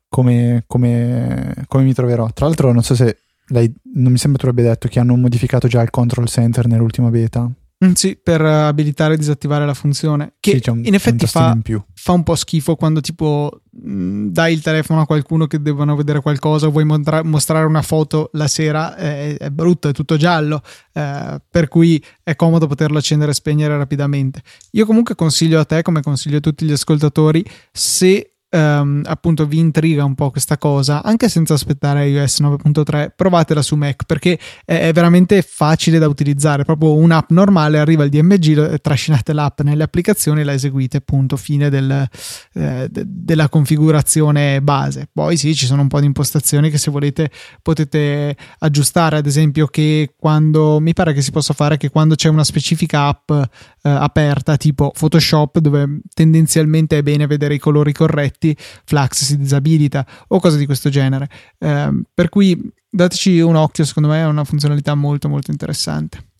come, 0.07 0.63
come, 0.67 1.53
come 1.67 1.83
mi 1.83 1.93
troverò. 1.93 2.29
Tra 2.31 2.45
l'altro 2.45 2.71
non 2.71 2.83
so 2.83 2.93
se 2.93 3.17
lei 3.47 3.73
non 3.95 4.11
mi 4.11 4.17
sembra 4.19 4.41
tu 4.41 4.47
abbia 4.47 4.63
detto 4.65 4.87
che 4.87 4.99
hanno 4.99 5.15
modificato 5.15 5.67
già 5.67 5.81
il 5.81 5.89
control 5.89 6.27
center 6.27 6.67
nell'ultima 6.67 7.09
beta. 7.09 7.41
Mm, 7.41 7.62
sì, 7.95 8.17
per 8.21 8.41
abilitare 8.41 9.13
e 9.13 9.17
disattivare 9.17 9.65
la 9.65 9.73
funzione. 9.73 10.33
Che 10.39 10.59
sì, 10.61 10.69
un, 10.69 10.85
in 10.85 10.93
effetti 10.93 11.23
un 11.23 11.29
fa, 11.29 11.59
in 11.65 11.83
fa, 11.93 12.11
un 12.13 12.23
po' 12.23 12.35
schifo 12.35 12.75
quando 12.75 13.01
tipo 13.01 13.61
mh, 13.71 13.91
mm, 13.91 14.27
dai 14.27 14.53
il 14.53 14.61
telefono 14.61 15.01
a 15.01 15.05
qualcuno 15.05 15.47
che 15.47 15.61
devono 15.61 15.95
vedere 15.95 16.21
qualcosa, 16.21 16.67
vuoi 16.67 16.85
montra- 16.85 17.23
mostrare 17.23 17.65
una 17.65 17.81
foto 17.81 18.29
la 18.33 18.47
sera, 18.47 18.95
è, 18.95 19.37
è 19.37 19.49
brutto, 19.49 19.89
è 19.89 19.93
tutto 19.93 20.17
giallo, 20.17 20.61
eh, 20.93 21.41
per 21.49 21.67
cui 21.67 22.03
è 22.23 22.35
comodo 22.35 22.67
poterlo 22.67 22.97
accendere 22.97 23.31
e 23.31 23.35
spegnere 23.35 23.77
rapidamente. 23.77 24.41
Io 24.71 24.85
comunque 24.85 25.15
consiglio 25.15 25.59
a 25.59 25.65
te, 25.65 25.81
come 25.81 26.01
consiglio 26.01 26.37
a 26.37 26.41
tutti 26.41 26.65
gli 26.65 26.71
ascoltatori, 26.71 27.43
se 27.71 28.32
Um, 28.55 29.01
appunto 29.05 29.47
vi 29.47 29.57
intriga 29.57 30.05
un 30.05 30.13
po' 30.13 30.29
questa 30.29 30.59
cosa, 30.59 31.01
anche 31.01 31.27
senza 31.27 31.55
aspettare 31.55 32.07
iOS 32.07 32.39
9.3, 32.39 33.07
provatela 33.15 33.63
su 33.63 33.75
Mac 33.75 34.03
perché 34.05 34.37
è, 34.63 34.91
veramente 34.93 35.41
facile 35.41 35.97
da 35.97 36.07
utilizzare. 36.07 36.63
Proprio 36.63 36.93
un'app 36.93 37.31
normale 37.31 37.79
arriva 37.79 38.03
il 38.03 38.11
DMG, 38.11 38.79
trascinate 38.79 39.33
l'app 39.33 39.61
nelle 39.61 39.81
applicazioni 39.81 40.41
e 40.41 40.43
la 40.43 40.53
eseguite. 40.53 41.01
Punto 41.01 41.35
fine 41.35 41.71
del, 41.71 42.07
eh, 42.53 42.87
de, 42.91 43.03
della 43.07 43.49
configurazione 43.49 44.61
base. 44.61 45.09
Poi 45.11 45.35
sì, 45.35 45.55
ci 45.55 45.65
sono 45.65 45.81
un 45.81 45.87
po' 45.87 45.99
di 45.99 46.05
impostazioni 46.05 46.69
che 46.69 46.77
se 46.77 46.91
volete 46.91 47.31
potete 47.63 48.37
aggiustare. 48.59 49.17
Ad 49.17 49.25
esempio, 49.25 49.65
che 49.65 50.13
quando 50.15 50.79
mi 50.79 50.93
pare 50.93 51.13
che 51.13 51.23
si 51.23 51.31
possa 51.31 51.55
fare 51.55 51.77
che 51.77 51.89
quando 51.89 52.13
c'è 52.13 52.29
una 52.29 52.43
specifica 52.43 53.07
app 53.07 53.31
eh, 53.31 53.45
aperta, 53.81 54.57
tipo 54.57 54.91
Photoshop, 54.95 55.57
dove 55.57 56.01
tendenzialmente 56.13 56.99
è 56.99 57.01
bene 57.01 57.25
vedere 57.25 57.55
i 57.55 57.59
colori 57.59 57.93
corretti 57.93 58.41
effetti 58.43 58.57
Flux 58.85 59.23
si 59.23 59.37
disabilita 59.37 60.05
o 60.27 60.39
cose 60.39 60.57
di 60.57 60.65
questo 60.65 60.89
genere. 60.89 61.29
Eh, 61.57 62.01
per 62.13 62.29
cui 62.29 62.59
dateci 62.89 63.39
un 63.39 63.55
occhio, 63.55 63.85
secondo 63.85 64.09
me 64.09 64.19
è 64.19 64.25
una 64.25 64.43
funzionalità 64.43 64.93
molto 64.95 65.29
molto 65.29 65.51
interessante. 65.51 66.31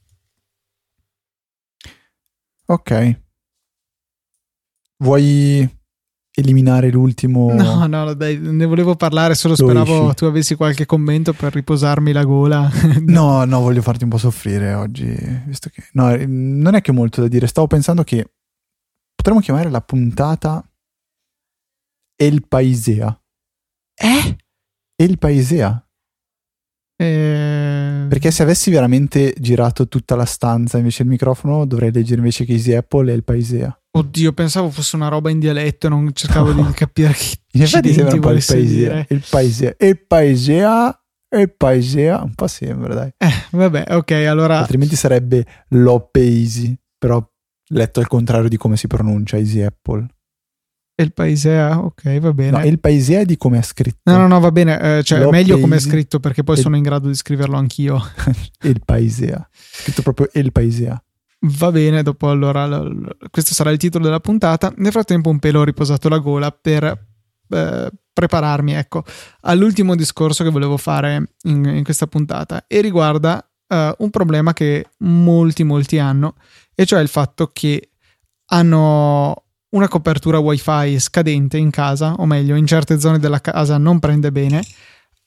Ok. 2.66 3.22
Vuoi 4.98 5.82
eliminare 6.36 6.90
l'ultimo? 6.90 7.54
No, 7.54 7.86
no, 7.86 8.14
dai, 8.14 8.38
ne 8.40 8.66
volevo 8.66 8.96
parlare, 8.96 9.36
solo 9.36 9.56
Lo 9.58 9.66
speravo 9.66 10.06
esci. 10.06 10.16
tu 10.16 10.26
avessi 10.26 10.56
qualche 10.56 10.86
commento 10.86 11.34
per 11.34 11.54
riposarmi 11.54 12.12
la 12.12 12.24
gola. 12.24 12.70
no, 13.06 13.44
no, 13.44 13.60
voglio 13.60 13.82
farti 13.82 14.04
un 14.04 14.10
po' 14.10 14.18
soffrire 14.18 14.74
oggi, 14.74 15.14
visto 15.46 15.70
che... 15.70 15.84
No, 15.94 16.16
non 16.26 16.76
è 16.76 16.82
che 16.82 16.92
ho 16.92 16.94
molto 16.94 17.22
da 17.22 17.28
dire, 17.28 17.48
stavo 17.48 17.68
pensando 17.68 18.04
che 18.04 18.32
potremmo 19.14 19.42
chiamare 19.42 19.70
la 19.70 19.82
puntata 19.82 20.66
El 22.16 22.46
Paisea. 22.48 23.22
Eh? 23.96 24.38
El 24.96 25.18
Paisea. 25.18 25.88
Eh... 26.96 28.06
Perché 28.08 28.32
se 28.32 28.44
avessi 28.44 28.70
veramente 28.70 29.34
girato 29.40 29.88
tutta 29.88 30.16
la 30.16 30.26
stanza 30.26 30.78
invece 30.78 31.04
il 31.04 31.10
microfono, 31.10 31.66
dovrei 31.66 31.92
leggere 31.92 32.18
invece 32.18 32.46
che 32.46 32.54
Easy 32.54 32.74
Apple 32.74 33.12
e 33.12 33.16
il 33.16 33.24
Paisea. 33.24 33.78
Oddio, 33.96 34.34
pensavo 34.34 34.70
fosse 34.70 34.96
una 34.96 35.08
roba 35.08 35.30
in 35.30 35.40
dialetto, 35.40 35.90
non 35.90 36.12
cercavo 36.14 36.52
no. 36.54 36.66
di 36.66 36.74
capire 36.74 37.14
che 37.14 37.38
In 37.52 37.62
effetti 37.62 37.94
sembra 37.94 38.16
un 38.16 38.22
po' 38.22 38.32
il 38.32 38.44
Paisea. 38.46 39.06
Il 39.10 39.24
Paisea. 39.30 39.76
Il 39.80 40.06
Paisea. 40.06 41.04
Il 41.36 41.54
Paisea. 41.56 42.24
Un 42.24 42.34
po' 42.34 42.48
sembra, 42.48 42.94
dai. 42.94 43.12
Eh, 43.18 43.34
vabbè, 43.52 43.96
ok, 43.96 44.12
allora... 44.12 44.60
Altrimenti 44.60 44.96
sarebbe 44.96 45.46
Lopeisi, 45.70 46.76
però 46.98 47.24
letto 47.70 48.00
al 48.00 48.08
contrario 48.08 48.50
di 48.50 48.58
come 48.58 48.78
si 48.78 48.88
pronuncia 48.88 49.38
Easy 49.38 49.62
Apple. 49.62 50.08
Il 50.96 51.12
paesea, 51.12 51.80
ok, 51.80 52.20
va 52.20 52.34
bene. 52.34 52.52
No, 52.52 52.66
il 52.66 52.80
paesea 52.80 53.22
è 53.22 53.26
di 53.26 53.36
come 53.36 53.58
è 53.58 53.62
scritto. 53.64 54.00
No, 54.04 54.18
no, 54.18 54.28
no, 54.28 54.40
va 54.40 54.52
bene. 54.52 54.98
Eh, 54.98 55.04
cioè, 55.04 55.22
è 55.22 55.30
meglio 55.30 55.60
come 55.60 55.78
è 55.78 55.80
scritto 55.80 56.20
perché 56.20 56.44
poi 56.44 56.56
il... 56.56 56.62
sono 56.62 56.76
in 56.76 56.84
grado 56.84 57.08
di 57.08 57.16
scriverlo 57.16 57.58
anch'io. 57.58 58.00
il 58.62 58.82
paesea. 58.86 59.48
Scritto 59.52 60.04
proprio 60.04 60.30
il 60.34 60.52
paesea. 60.52 61.04
Va 61.46 61.72
bene, 61.72 62.04
dopo 62.04 62.30
allora, 62.30 62.88
questo 63.32 63.54
sarà 63.54 63.72
il 63.72 63.78
titolo 63.78 64.04
della 64.04 64.20
puntata. 64.20 64.72
Nel 64.78 64.92
frattempo 64.92 65.30
un 65.30 65.40
pelo 65.40 65.62
ho 65.62 65.64
riposato 65.64 66.10
la 66.10 66.20
gola 66.20 66.52
per 66.52 66.84
eh, 67.50 67.92
prepararmi, 68.14 68.74
ecco, 68.74 69.04
all'ultimo 69.42 69.96
discorso 69.96 70.44
che 70.44 70.52
volevo 70.52 70.78
fare 70.78 71.34
in, 71.44 71.66
in 71.66 71.84
questa 71.84 72.08
puntata 72.08 72.66
e 72.68 72.82
riguarda 72.82 73.46
eh, 73.68 73.96
un 73.98 74.10
problema 74.12 74.54
che 74.54 74.86
molti, 75.00 75.64
molti 75.64 75.98
hanno, 75.98 76.36
e 76.76 76.86
cioè 76.86 77.02
il 77.02 77.08
fatto 77.08 77.50
che 77.52 77.90
hanno 78.48 79.43
una 79.74 79.88
copertura 79.88 80.40
wifi 80.40 81.00
scadente 81.00 81.58
in 81.58 81.70
casa, 81.70 82.14
o 82.14 82.26
meglio, 82.26 82.56
in 82.56 82.66
certe 82.66 83.00
zone 83.00 83.20
della 83.20 83.42
casa 83.42 83.78
non 83.78 84.00
prende 84.00 84.32
bene. 84.32 84.64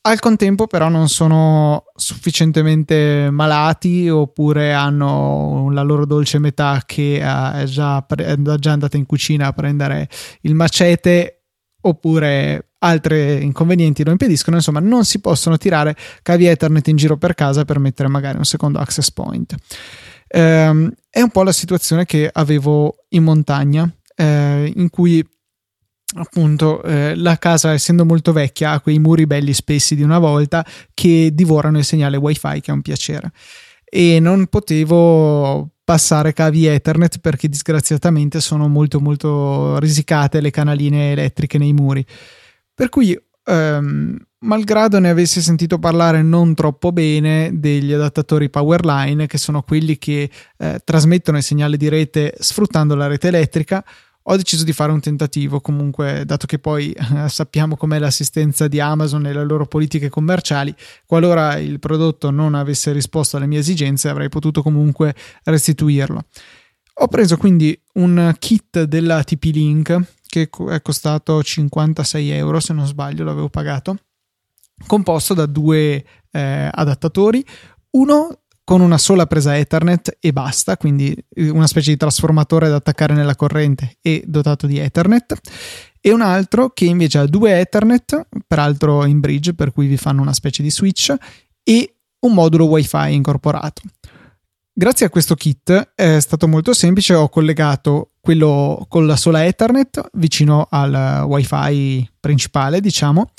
Al 0.03 0.21
contempo, 0.21 0.69
però, 0.69 0.89
non 0.89 1.09
sono 1.09 1.85
sufficientemente 1.95 3.29
malati 3.31 4.09
oppure 4.09 4.73
hanno 4.73 5.69
la 5.73 5.83
loro 5.83 6.07
dolce 6.07 6.39
metà 6.39 6.83
che 6.87 7.19
è 7.19 7.65
già, 7.65 8.07
è 8.07 8.37
già 8.37 8.73
andata 8.73 8.97
in 8.97 9.05
cucina 9.05 9.49
a 9.49 9.53
prendere 9.53 10.09
il 10.43 10.55
macete 10.55 11.43
oppure 11.81 12.71
altri 12.79 13.43
inconvenienti 13.43 14.05
lo 14.05 14.13
impediscono, 14.13 14.57
insomma 14.57 14.79
non 14.79 15.05
si 15.05 15.21
possono 15.21 15.57
tirare 15.57 15.97
cavi 16.23 16.47
Ethernet 16.47 16.87
in 16.87 16.97
giro 16.97 17.17
per 17.17 17.35
casa 17.35 17.65
per 17.65 17.81
mettere 17.81 18.09
magari 18.09 18.39
un 18.39 18.45
secondo 18.45 18.79
access 18.79 19.11
point. 19.11 19.57
Ehm, 20.29 20.93
è 21.11 21.21
un 21.21 21.31
po' 21.31 21.43
la 21.43 21.53
situazione 21.53 22.05
che 22.05 22.31
avevo 22.33 23.07
in 23.11 23.25
montagna 23.25 23.91
eh, 24.17 24.73
in 24.75 24.91
cui 24.91 25.25
appunto 26.19 26.83
eh, 26.83 27.15
la 27.17 27.37
casa 27.37 27.73
essendo 27.73 28.05
molto 28.05 28.33
vecchia 28.33 28.73
ha 28.73 28.81
quei 28.81 28.99
muri 28.99 29.27
belli 29.27 29.53
spessi 29.53 29.95
di 29.95 30.03
una 30.03 30.19
volta 30.19 30.65
che 30.95 31.31
divorano 31.33 31.79
il 31.79 31.85
segnale 31.85 32.17
wifi 32.17 32.61
che 32.61 32.71
è 32.71 32.75
un 32.75 32.83
piacere. 32.83 33.33
E 33.85 34.19
non 34.21 34.47
potevo 34.47 35.71
passare 35.85 36.33
cavi 36.33 36.67
ethernet 36.67 37.21
perché 37.21 37.49
disgraziatamente 37.49 38.41
sono 38.41 38.67
molto 38.67 39.01
molto 39.01 39.79
risicate 39.79 40.41
le 40.41 40.51
canaline 40.51 41.13
elettriche 41.13 41.59
nei 41.59 41.73
muri. 41.73 42.05
Per 42.75 42.89
cui 42.89 43.17
ehm, 43.45 44.19
malgrado 44.41 44.99
ne 44.99 45.11
avessi 45.11 45.41
sentito 45.41 45.79
parlare 45.79 46.23
non 46.23 46.55
troppo 46.55 46.93
bene 46.93 47.51
degli 47.55 47.93
adattatori 47.93 48.51
Powerline, 48.51 49.27
che 49.27 49.39
sono 49.39 49.63
quelli 49.63 49.99
che 49.99 50.31
eh, 50.59 50.81
trasmettono 50.85 51.39
il 51.39 51.43
segnale 51.43 51.77
di 51.77 51.89
rete 51.89 52.35
sfruttando 52.39 52.95
la 52.95 53.07
rete 53.07 53.29
elettrica, 53.29 53.85
ho 54.29 54.37
deciso 54.37 54.65
di 54.65 54.73
fare 54.73 54.91
un 54.91 55.01
tentativo 55.01 55.61
comunque, 55.61 56.25
dato 56.25 56.47
che 56.47 56.59
poi 56.59 56.91
eh, 56.91 57.29
sappiamo 57.29 57.77
com'è 57.77 57.99
l'assistenza 57.99 58.67
di 58.67 58.81
Amazon 58.81 59.27
e 59.27 59.33
le 59.33 59.45
loro 59.45 59.67
politiche 59.67 60.09
commerciali, 60.09 60.75
qualora 61.07 61.57
il 61.59 61.79
prodotto 61.79 62.31
non 62.31 62.55
avesse 62.55 62.93
risposto 62.93 63.37
alle 63.37 63.47
mie 63.47 63.61
esigenze 63.61 64.09
avrei 64.09 64.29
potuto 64.29 64.63
comunque 64.63 65.15
restituirlo. 65.45 66.25
Ho 66.99 67.09
preso 67.09 67.37
quindi 67.37 67.79
un 67.95 68.35
kit 68.39 68.85
della 68.85 69.23
TP-Link 69.23 70.01
che 70.27 70.49
è 70.71 70.83
costato 70.83 71.43
56 71.43 72.31
euro 72.31 72.59
se 72.59 72.73
non 72.73 72.87
sbaglio, 72.87 73.23
l'avevo 73.23 73.49
pagato, 73.49 73.97
composto 74.87 75.35
da 75.35 75.47
due 75.47 76.05
eh, 76.31 76.71
adattatori, 76.73 77.45
uno 77.91 78.41
con 78.67 78.81
una 78.81 78.99
sola 78.99 79.27
presa 79.27 79.57
Ethernet 79.57 80.17
e 80.19 80.33
basta, 80.33 80.77
quindi 80.77 81.17
eh, 81.37 81.51
una 81.51 81.69
specie 81.69 81.93
di 81.93 81.97
trasformatore 81.97 82.69
da 82.69 82.75
attaccare 82.75 83.15
nella 83.15 83.37
corrente 83.37 83.99
e 84.01 84.25
dotato 84.27 84.67
di 84.67 84.77
Ethernet, 84.77 85.39
e 86.01 86.13
un 86.13 86.21
altro 86.21 86.71
che 86.71 86.85
invece 86.85 87.19
ha 87.19 87.27
due 87.27 87.61
Ethernet, 87.61 88.27
peraltro 88.45 89.05
in 89.05 89.21
bridge, 89.21 89.55
per 89.55 89.71
cui 89.71 89.87
vi 89.87 89.97
fanno 89.97 90.21
una 90.21 90.33
specie 90.33 90.65
di 90.65 90.71
switch, 90.73 91.15
e 91.63 91.95
un 92.19 92.35
modulo 92.35 92.65
WiFi 92.65 93.15
incorporato. 93.15 93.83
Grazie 94.73 95.07
a 95.07 95.11
questo 95.11 95.37
kit 95.37 95.93
è 95.95 96.19
stato 96.19 96.49
molto 96.49 96.75
semplice, 96.75 97.15
ho 97.15 97.29
collegato 97.29 98.15
quello 98.21 98.85
con 98.89 99.07
la 99.07 99.15
sola 99.15 99.47
Ethernet 99.47 100.09
vicino 100.15 100.67
al 100.69 101.23
wifi 101.29 102.11
principale, 102.19 102.81
diciamo, 102.81 103.31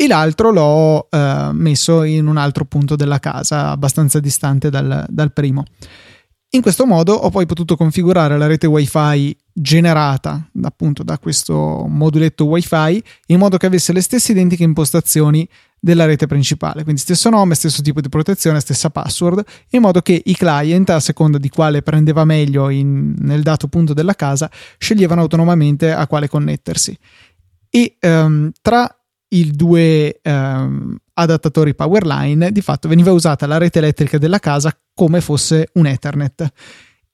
e 0.00 0.06
l'altro 0.06 0.50
l'ho 0.50 1.08
eh, 1.10 1.50
messo 1.52 2.04
in 2.04 2.26
un 2.26 2.38
altro 2.38 2.64
punto 2.64 2.96
della 2.96 3.18
casa, 3.18 3.68
abbastanza 3.68 4.18
distante 4.18 4.70
dal, 4.70 5.04
dal 5.06 5.30
primo. 5.30 5.64
In 6.52 6.62
questo 6.62 6.86
modo 6.86 7.12
ho 7.12 7.28
poi 7.28 7.44
potuto 7.44 7.76
configurare 7.76 8.38
la 8.38 8.46
rete 8.46 8.66
wifi 8.66 9.36
generata 9.52 10.48
appunto 10.62 11.02
da 11.02 11.18
questo 11.18 11.84
moduletto 11.86 12.46
wifi 12.46 13.04
in 13.26 13.38
modo 13.38 13.58
che 13.58 13.66
avesse 13.66 13.92
le 13.92 14.00
stesse 14.00 14.32
identiche 14.32 14.62
impostazioni 14.62 15.46
della 15.78 16.06
rete 16.06 16.26
principale, 16.26 16.82
quindi 16.82 17.02
stesso 17.02 17.28
nome, 17.28 17.54
stesso 17.54 17.82
tipo 17.82 18.00
di 18.00 18.08
protezione, 18.08 18.60
stessa 18.60 18.88
password, 18.88 19.44
in 19.72 19.82
modo 19.82 20.00
che 20.00 20.18
i 20.24 20.34
client, 20.34 20.88
a 20.88 21.00
seconda 21.00 21.36
di 21.36 21.50
quale 21.50 21.82
prendeva 21.82 22.24
meglio 22.24 22.70
in, 22.70 23.16
nel 23.18 23.42
dato 23.42 23.68
punto 23.68 23.92
della 23.92 24.14
casa, 24.14 24.50
sceglievano 24.78 25.20
autonomamente 25.20 25.92
a 25.92 26.06
quale 26.06 26.26
connettersi. 26.26 26.98
E 27.68 27.98
um, 28.00 28.50
tra 28.62 28.92
i 29.32 29.50
due 29.50 30.20
um, 30.22 30.96
adattatori 31.14 31.74
Powerline, 31.74 32.52
di 32.52 32.60
fatto 32.60 32.88
veniva 32.88 33.12
usata 33.12 33.46
la 33.46 33.58
rete 33.58 33.78
elettrica 33.78 34.18
della 34.18 34.38
casa 34.38 34.76
come 34.94 35.20
fosse 35.20 35.68
un 35.74 35.86
Ethernet. 35.86 36.52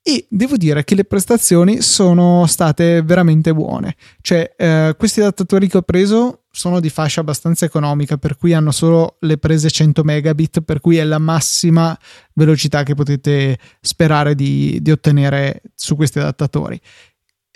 E 0.08 0.24
devo 0.30 0.56
dire 0.56 0.84
che 0.84 0.94
le 0.94 1.04
prestazioni 1.04 1.80
sono 1.80 2.46
state 2.46 3.02
veramente 3.02 3.52
buone. 3.52 3.96
Cioè, 4.20 4.54
eh, 4.56 4.94
questi 4.96 5.20
adattatori 5.20 5.66
che 5.66 5.78
ho 5.78 5.82
preso 5.82 6.44
sono 6.48 6.78
di 6.78 6.90
fascia 6.90 7.22
abbastanza 7.22 7.64
economica, 7.64 8.16
per 8.16 8.36
cui 8.36 8.54
hanno 8.54 8.70
solo 8.70 9.16
le 9.20 9.36
prese 9.36 9.68
100 9.68 10.04
megabit, 10.04 10.60
per 10.60 10.78
cui 10.78 10.96
è 10.96 11.02
la 11.02 11.18
massima 11.18 11.98
velocità 12.34 12.84
che 12.84 12.94
potete 12.94 13.58
sperare 13.80 14.36
di, 14.36 14.78
di 14.80 14.92
ottenere 14.92 15.60
su 15.74 15.96
questi 15.96 16.20
adattatori. 16.20 16.80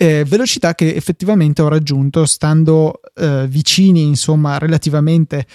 Eh, 0.02 0.24
velocità 0.24 0.74
che 0.74 0.94
effettivamente 0.94 1.60
ho 1.60 1.68
raggiunto 1.68 2.24
stando 2.24 3.02
eh, 3.14 3.46
vicini, 3.46 4.02
insomma, 4.04 4.56
relativamente 4.56 5.46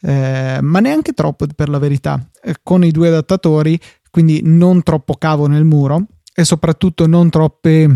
eh, 0.00 0.58
ma 0.60 0.80
neanche 0.80 1.12
troppo 1.12 1.46
per 1.54 1.68
la 1.68 1.78
verità, 1.78 2.28
eh, 2.42 2.56
con 2.60 2.84
i 2.84 2.90
due 2.90 3.06
adattatori, 3.06 3.78
quindi 4.10 4.40
non 4.42 4.82
troppo 4.82 5.14
cavo 5.14 5.46
nel 5.46 5.62
muro 5.62 6.06
e 6.34 6.44
soprattutto 6.44 7.06
non 7.06 7.30
troppe 7.30 7.88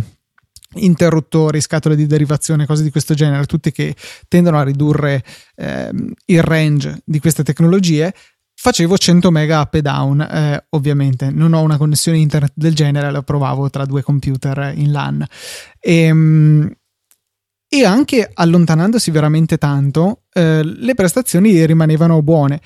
interruttori, 0.74 1.61
scatole 1.61 1.96
di 1.96 2.07
derivazione, 2.07 2.64
cose 2.64 2.84
di 2.84 2.90
questo 2.92 3.14
genere, 3.14 3.44
tutti 3.46 3.72
che 3.72 3.96
tendono 4.28 4.59
a 4.59 4.62
ridurre 4.62 5.24
eh, 5.57 5.90
il 6.26 6.42
range 6.42 7.03
di 7.05 7.18
queste 7.18 7.42
tecnologie. 7.42 8.14
Facevo 8.61 8.98
100 8.98 9.30
mega 9.30 9.61
up 9.61 9.74
e 9.74 9.82
down, 9.82 10.20
eh, 10.20 10.66
ovviamente 10.70 11.30
non 11.30 11.52
ho 11.52 11.61
una 11.61 11.76
connessione 11.76 12.18
internet 12.18 12.54
del 12.56 12.74
genere, 12.74 13.12
lo 13.12 13.22
provavo 13.22 13.70
tra 13.70 13.84
due 13.84 14.02
computer 14.02 14.72
in 14.74 14.90
LAN. 14.90 15.24
E, 15.78 15.94
ehm, 15.94 16.76
e 17.68 17.84
anche 17.84 18.28
allontanandosi 18.34 19.12
veramente 19.12 19.59
tanto, 19.59 20.22
eh, 20.32 20.64
le 20.64 20.94
prestazioni 20.94 21.64
rimanevano 21.66 22.20
buone. 22.20 22.61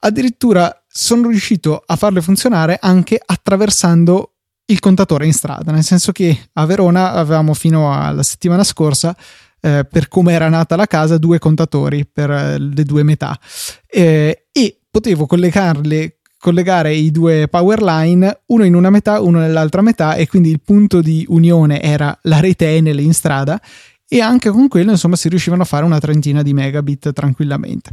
Addirittura 0.00 0.84
sono 0.88 1.28
riuscito 1.28 1.80
a 1.86 1.94
farle 1.94 2.22
funzionare 2.22 2.78
anche 2.80 3.20
attraversando 3.24 4.32
il 4.64 4.80
contatore 4.80 5.26
in 5.26 5.32
strada, 5.32 5.70
nel 5.70 5.84
senso 5.84 6.10
che 6.10 6.48
a 6.54 6.66
Verona 6.66 7.12
avevamo 7.12 7.54
fino 7.54 7.94
alla 7.94 8.24
settimana 8.24 8.64
scorsa, 8.64 9.16
eh, 9.60 9.86
per 9.88 10.08
come 10.08 10.32
era 10.32 10.48
nata 10.48 10.76
la 10.76 10.86
casa, 10.86 11.18
due 11.18 11.38
contatori 11.38 12.06
per 12.06 12.30
eh, 12.30 12.58
le 12.58 12.84
due 12.84 13.02
metà. 13.02 13.38
Eh, 13.86 14.46
e 14.52 14.80
potevo 14.90 15.26
collegarle 15.26 16.16
collegare 16.38 16.94
i 16.94 17.10
due 17.10 17.48
power 17.48 17.82
line, 17.82 18.42
uno 18.46 18.64
in 18.64 18.74
una 18.74 18.90
metà, 18.90 19.20
uno 19.20 19.40
nell'altra 19.40 19.82
metà, 19.82 20.14
e 20.14 20.28
quindi 20.28 20.50
il 20.50 20.60
punto 20.60 21.00
di 21.00 21.24
unione 21.28 21.80
era 21.80 22.16
la 22.22 22.38
rete 22.38 22.68
Enel 22.76 23.00
in 23.00 23.14
strada 23.14 23.60
e 24.08 24.20
anche 24.20 24.50
con 24.50 24.68
quello 24.68 24.92
insomma 24.92 25.16
si 25.16 25.28
riuscivano 25.28 25.62
a 25.62 25.64
fare 25.64 25.84
una 25.84 25.98
trentina 25.98 26.42
di 26.42 26.52
megabit 26.52 27.12
tranquillamente. 27.12 27.90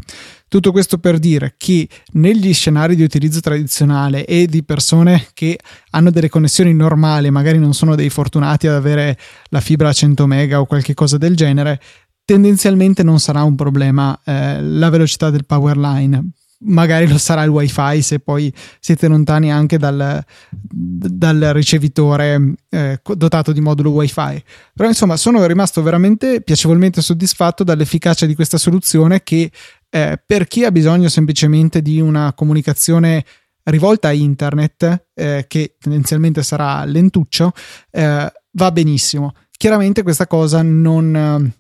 Tutto 0.48 0.72
questo 0.72 1.00
per 1.00 1.18
dire 1.18 1.56
che 1.58 1.88
negli 2.14 2.54
scenari 2.54 2.96
di 2.96 3.04
utilizzo 3.04 3.40
tradizionale 3.40 4.26
e 4.26 4.46
di 4.46 4.64
persone 4.64 5.28
che 5.34 5.58
hanno 5.92 6.12
delle 6.12 6.30
connessioni 6.30 6.74
normali, 6.74 7.32
magari 7.32 7.58
non 7.58 7.74
sono 7.74 7.96
dei 7.96 8.10
fortunati 8.10 8.68
ad 8.68 8.76
avere 8.76 9.18
la 9.50 9.62
fibra 9.62 9.90
a 9.90 9.94
100 9.94 10.28
mega 10.28 10.60
o 10.60 10.66
qualche 10.66 10.94
cosa 10.94 11.18
del 11.18 11.36
genere, 11.36 11.82
tendenzialmente 12.24 13.04
non 13.04 13.20
sarà 13.20 13.44
un 13.44 13.56
problema 13.56 14.20
eh, 14.24 14.62
la 14.62 14.90
velocità 14.90 15.30
del 15.30 15.46
power 15.46 15.78
line 15.78 16.32
magari 16.64 17.08
lo 17.08 17.18
sarà 17.18 17.44
il 17.44 17.50
wifi 17.50 18.02
se 18.02 18.20
poi 18.20 18.54
siete 18.80 19.08
lontani 19.08 19.52
anche 19.52 19.78
dal, 19.78 20.24
dal 20.50 21.40
ricevitore 21.54 22.56
eh, 22.70 23.00
dotato 23.16 23.52
di 23.52 23.62
modulo 23.62 23.92
wifi. 23.92 24.44
Però 24.74 24.88
insomma 24.88 25.18
sono 25.18 25.46
rimasto 25.46 25.82
veramente 25.82 26.42
piacevolmente 26.42 27.02
soddisfatto 27.02 27.64
dall'efficacia 27.64 28.26
di 28.26 28.36
questa 28.36 28.58
soluzione 28.58 29.24
che 29.24 29.52
eh, 29.90 30.22
per 30.26 30.48
chi 30.48 30.66
ha 30.66 30.72
bisogno 30.72 31.08
semplicemente 31.10 31.82
di 31.82 32.00
una 32.00 32.34
comunicazione 32.34 33.24
rivolta 33.64 34.10
a 34.10 34.14
internet 34.14 35.06
eh, 35.14 35.46
che 35.48 35.76
tendenzialmente 35.80 36.44
sarà 36.44 36.84
lentuccio 36.86 37.52
eh, 37.92 38.32
va 38.52 38.72
benissimo. 38.72 39.34
Chiaramente 39.56 40.04
questa 40.04 40.28
cosa 40.28 40.62
non 40.62 41.54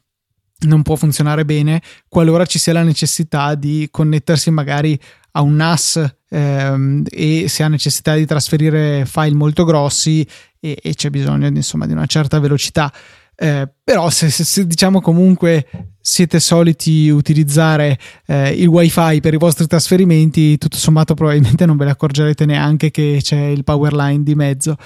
non 0.62 0.82
può 0.82 0.96
funzionare 0.96 1.46
bene 1.46 1.82
qualora 2.08 2.46
ci 2.46 2.60
sia 2.60 2.74
la 2.74 2.84
necessità 2.84 3.56
di 3.56 3.88
connettersi 3.92 4.50
magari 4.50 4.98
a 5.32 5.42
un 5.42 5.56
NAS 5.56 6.16
ehm, 6.30 7.04
e 7.10 7.46
si 7.48 7.64
ha 7.64 7.68
necessità 7.68 8.16
di 8.16 8.26
trasferire 8.26 9.06
file 9.06 9.36
molto 9.36 9.64
grossi 9.64 10.26
e, 10.60 10.78
e 10.82 10.94
c'è 10.94 11.10
bisogno 11.10 11.48
insomma 11.48 11.86
di 11.86 11.94
una 11.94 12.06
certa 12.06 12.40
velocità. 12.40 12.92
Eh, 13.36 13.68
però 13.84 14.12
se, 14.12 14.30
se, 14.30 14.44
se, 14.44 14.68
diciamo 14.68 15.02
comunque 15.02 15.68
siete 16.00 16.40
soliti 16.40 17.10
utilizzare 17.10 17.98
eh, 18.28 18.52
il 18.52 18.68
wifi 18.68 19.22
per 19.22 19.34
i 19.34 19.38
vostri 19.38 19.66
trasferimenti 19.66 20.60
tutto 20.60 20.78
sommato 20.78 21.16
probabilmente 21.16 21.66
non 21.66 21.76
ve 21.76 21.86
ne 21.86 21.92
accorgerete 21.92 22.46
neanche 22.46 22.92
che 22.92 23.18
c'è 23.24 23.46
il 23.46 23.64
power 23.64 23.94
line 23.94 24.22
di 24.22 24.36
mezzo 24.36 24.78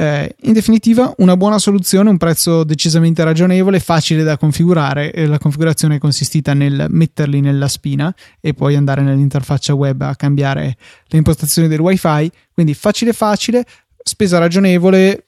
eh, 0.00 0.34
in 0.44 0.54
definitiva, 0.54 1.12
una 1.18 1.36
buona 1.36 1.58
soluzione, 1.58 2.08
un 2.08 2.16
prezzo 2.16 2.64
decisamente 2.64 3.22
ragionevole, 3.22 3.80
facile 3.80 4.22
da 4.22 4.38
configurare. 4.38 5.12
La 5.26 5.38
configurazione 5.38 5.96
è 5.96 5.98
consistita 5.98 6.54
nel 6.54 6.86
metterli 6.88 7.42
nella 7.42 7.68
spina 7.68 8.14
e 8.40 8.54
poi 8.54 8.76
andare 8.76 9.02
nell'interfaccia 9.02 9.74
web 9.74 10.00
a 10.00 10.16
cambiare 10.16 10.78
le 11.04 11.18
impostazioni 11.18 11.68
del 11.68 11.80
wifi. 11.80 12.32
Quindi 12.54 12.72
facile, 12.72 13.12
facile, 13.12 13.62
spesa 14.02 14.38
ragionevole, 14.38 15.26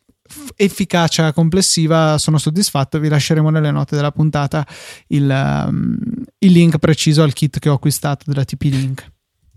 efficacia 0.57 1.35
complessiva. 1.35 2.17
Sono 2.17 2.39
soddisfatto. 2.39 2.99
Vi 2.99 3.09
lasceremo 3.09 3.51
nelle 3.51 3.71
note 3.71 3.95
della 3.95 4.11
puntata 4.11 4.67
il, 5.09 5.65
um, 5.69 5.99
il 6.39 6.51
link 6.51 6.79
preciso 6.79 7.23
al 7.23 7.35
kit 7.35 7.59
che 7.59 7.69
ho 7.69 7.75
acquistato 7.75 8.25
della 8.27 8.47
TP 8.47 8.63
Link. 8.63 9.07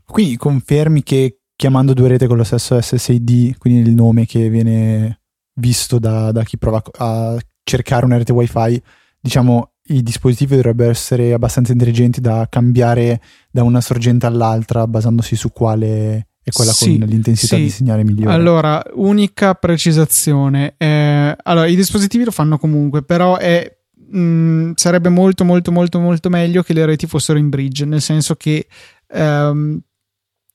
Quindi 0.04 0.36
confermi 0.36 1.04
che 1.04 1.38
chiamando 1.56 1.94
due 1.94 2.10
rete 2.10 2.28
con 2.28 2.38
lo 2.38 2.44
stesso 2.44 2.80
SSID, 2.80 3.58
quindi 3.58 3.88
il 3.90 3.96
nome 3.96 4.26
che 4.26 4.50
viene 4.50 5.22
visto 5.56 6.00
da, 6.00 6.32
da 6.32 6.44
chi 6.44 6.58
prova 6.58 6.82
a 6.98 7.38
cercare 7.64 8.06
una 8.06 8.18
rete 8.18 8.34
wifi, 8.34 8.82
diciamo 9.20 9.72
i 9.88 10.02
dispositivi 10.02 10.56
dovrebbero 10.56 10.90
essere 10.90 11.34
abbastanza 11.34 11.72
intelligenti 11.72 12.20
da 12.20 12.48
cambiare 12.50 13.22
da 13.52 13.64
una 13.64 13.82
sorgente 13.82 14.26
all'altra 14.26 14.88
basandosi 14.88 15.36
su 15.36 15.52
quale 15.52 16.28
è 16.42 16.52
quella 16.52 16.72
sì, 16.72 16.98
con 16.98 17.08
l'intensità 17.08 17.56
sì. 17.56 17.64
di 17.64 17.70
segnale 17.70 18.04
migliore. 18.04 18.34
Allora, 18.34 18.84
unica 18.94 19.54
precisazione. 19.56 20.76
Eh, 20.78 21.36
allora, 21.44 21.66
i 21.68 21.76
dispositivi 21.76 22.24
lo 22.24 22.32
fanno 22.32 22.58
comunque, 22.58 23.04
però 23.04 23.38
è, 23.38 23.78
mh, 24.12 24.20
mm, 24.20 24.72
sarebbe 24.76 25.10
molto 25.10 25.44
molto 25.44 25.72
molto 25.72 26.00
molto 26.00 26.30
meglio 26.30 26.62
che 26.62 26.74
le 26.74 26.86
reti 26.86 27.08
fossero 27.08 27.40
in 27.40 27.50
bridge, 27.50 27.86
nel 27.86 28.02
senso 28.02 28.36
che 28.36 28.68
ehm, 29.08 29.80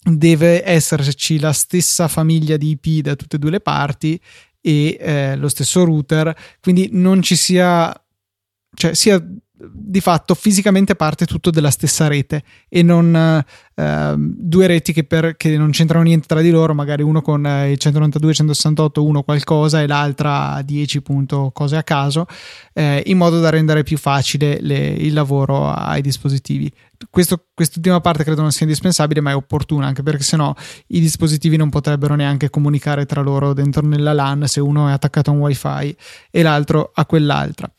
deve 0.02 0.64
esserci 0.64 1.38
la 1.38 1.52
stessa 1.52 2.08
famiglia 2.08 2.56
di 2.56 2.78
IP 2.80 3.02
da 3.02 3.16
tutte 3.16 3.36
e 3.36 3.38
due 3.38 3.50
le 3.50 3.60
parti 3.60 4.20
e 4.60 4.96
eh, 5.00 5.36
lo 5.36 5.48
stesso 5.48 5.84
router, 5.84 6.34
quindi 6.60 6.88
non 6.92 7.22
ci 7.22 7.36
sia, 7.36 7.92
cioè 8.74 8.94
sia 8.94 9.22
di 9.70 10.00
fatto 10.00 10.34
fisicamente 10.34 10.94
parte 10.94 11.26
tutto 11.26 11.50
della 11.50 11.70
stessa 11.70 12.08
rete 12.08 12.42
e 12.68 12.82
non 12.82 13.44
eh, 13.74 14.14
due 14.16 14.66
reti 14.66 14.92
che, 14.92 15.04
per, 15.04 15.36
che, 15.36 15.56
non 15.56 15.70
c'entrano 15.70 16.04
niente 16.04 16.26
tra 16.26 16.40
di 16.40 16.50
loro, 16.50 16.74
magari 16.74 17.02
uno 17.02 17.20
con 17.20 17.44
eh, 17.46 17.72
il 17.72 17.78
192, 17.78 18.34
168, 18.34 19.04
uno 19.04 19.22
qualcosa 19.22 19.82
e 19.82 19.86
l'altra 19.86 20.60
10 20.62 21.02
punto 21.02 21.50
cose 21.52 21.76
a 21.76 21.82
caso, 21.82 22.26
eh, 22.72 23.02
in 23.06 23.18
modo 23.18 23.40
da 23.40 23.50
rendere 23.50 23.82
più 23.82 23.98
facile 23.98 24.58
le, 24.60 24.88
il 24.88 25.12
lavoro 25.12 25.70
ai 25.70 26.00
dispositivi. 26.00 26.70
Questo, 27.08 27.46
quest'ultima 27.54 28.00
parte 28.00 28.24
credo 28.24 28.42
non 28.42 28.52
sia 28.52 28.66
indispensabile, 28.66 29.20
ma 29.20 29.30
è 29.30 29.34
opportuna 29.34 29.86
anche 29.86 30.02
perché 30.02 30.22
sennò 30.22 30.54
i 30.88 31.00
dispositivi 31.00 31.56
non 31.56 31.70
potrebbero 31.70 32.14
neanche 32.14 32.50
comunicare 32.50 33.06
tra 33.06 33.22
loro 33.22 33.54
dentro 33.54 33.86
nella 33.86 34.12
LAN 34.12 34.46
se 34.46 34.60
uno 34.60 34.88
è 34.88 34.92
attaccato 34.92 35.30
a 35.30 35.32
un 35.32 35.40
wifi 35.40 35.96
e 36.30 36.42
l'altro 36.42 36.90
a 36.94 37.06
quell'altra. 37.06 37.70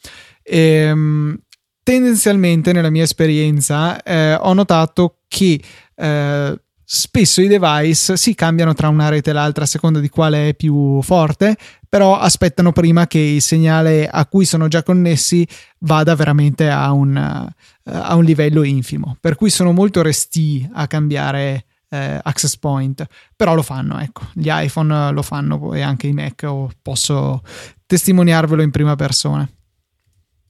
Ehm, 0.44 1.38
tendenzialmente 1.84 2.72
nella 2.74 2.90
mia 2.90 3.04
esperienza 3.04 4.02
eh, 4.04 4.36
ho 4.36 4.54
notato 4.54 5.18
che 5.28 5.62
eh, 5.96 6.62
spesso 6.94 7.42
i 7.42 7.48
device 7.48 8.18
si 8.18 8.36
cambiano 8.36 8.74
tra 8.74 8.90
una 8.90 9.08
rete 9.08 9.30
e 9.30 9.34
l'altra 9.34 9.64
a 9.64 9.68
seconda 9.68 10.00
di 10.00 10.10
quale 10.10 10.50
è 10.50 10.56
più 10.56 11.02
forte, 11.02 11.56
però 11.88 12.18
aspettano 12.18 12.74
prima 12.74 13.08
che 13.08 13.20
il 13.20 13.42
segnale 13.42 14.10
a 14.10 14.26
cui 14.26 14.44
sono 14.44 14.68
già 14.68 14.84
connessi 14.84 15.48
vada 15.80 16.16
veramente 16.16 16.70
a 16.70 16.92
un, 16.92 17.16
a 17.16 18.16
un 18.16 18.24
livello 18.26 18.64
infimo. 18.64 19.16
Per 19.22 19.36
cui 19.36 19.50
sono 19.50 19.72
molto 19.72 20.02
resti 20.02 20.70
a 20.74 20.86
cambiare 20.88 21.66
eh, 21.88 22.20
access 22.22 22.58
point, 22.58 23.06
però 23.36 23.56
lo 23.56 23.62
fanno, 23.62 23.98
ecco, 24.00 24.24
gli 24.34 24.50
iPhone 24.50 25.12
lo 25.12 25.22
fanno 25.22 25.74
e 25.74 25.82
anche 25.82 26.08
i 26.08 26.14
Mac, 26.14 26.46
posso 26.82 27.42
testimoniarvelo 27.86 28.62
in 28.62 28.72
prima 28.72 28.96
persona. 28.96 29.50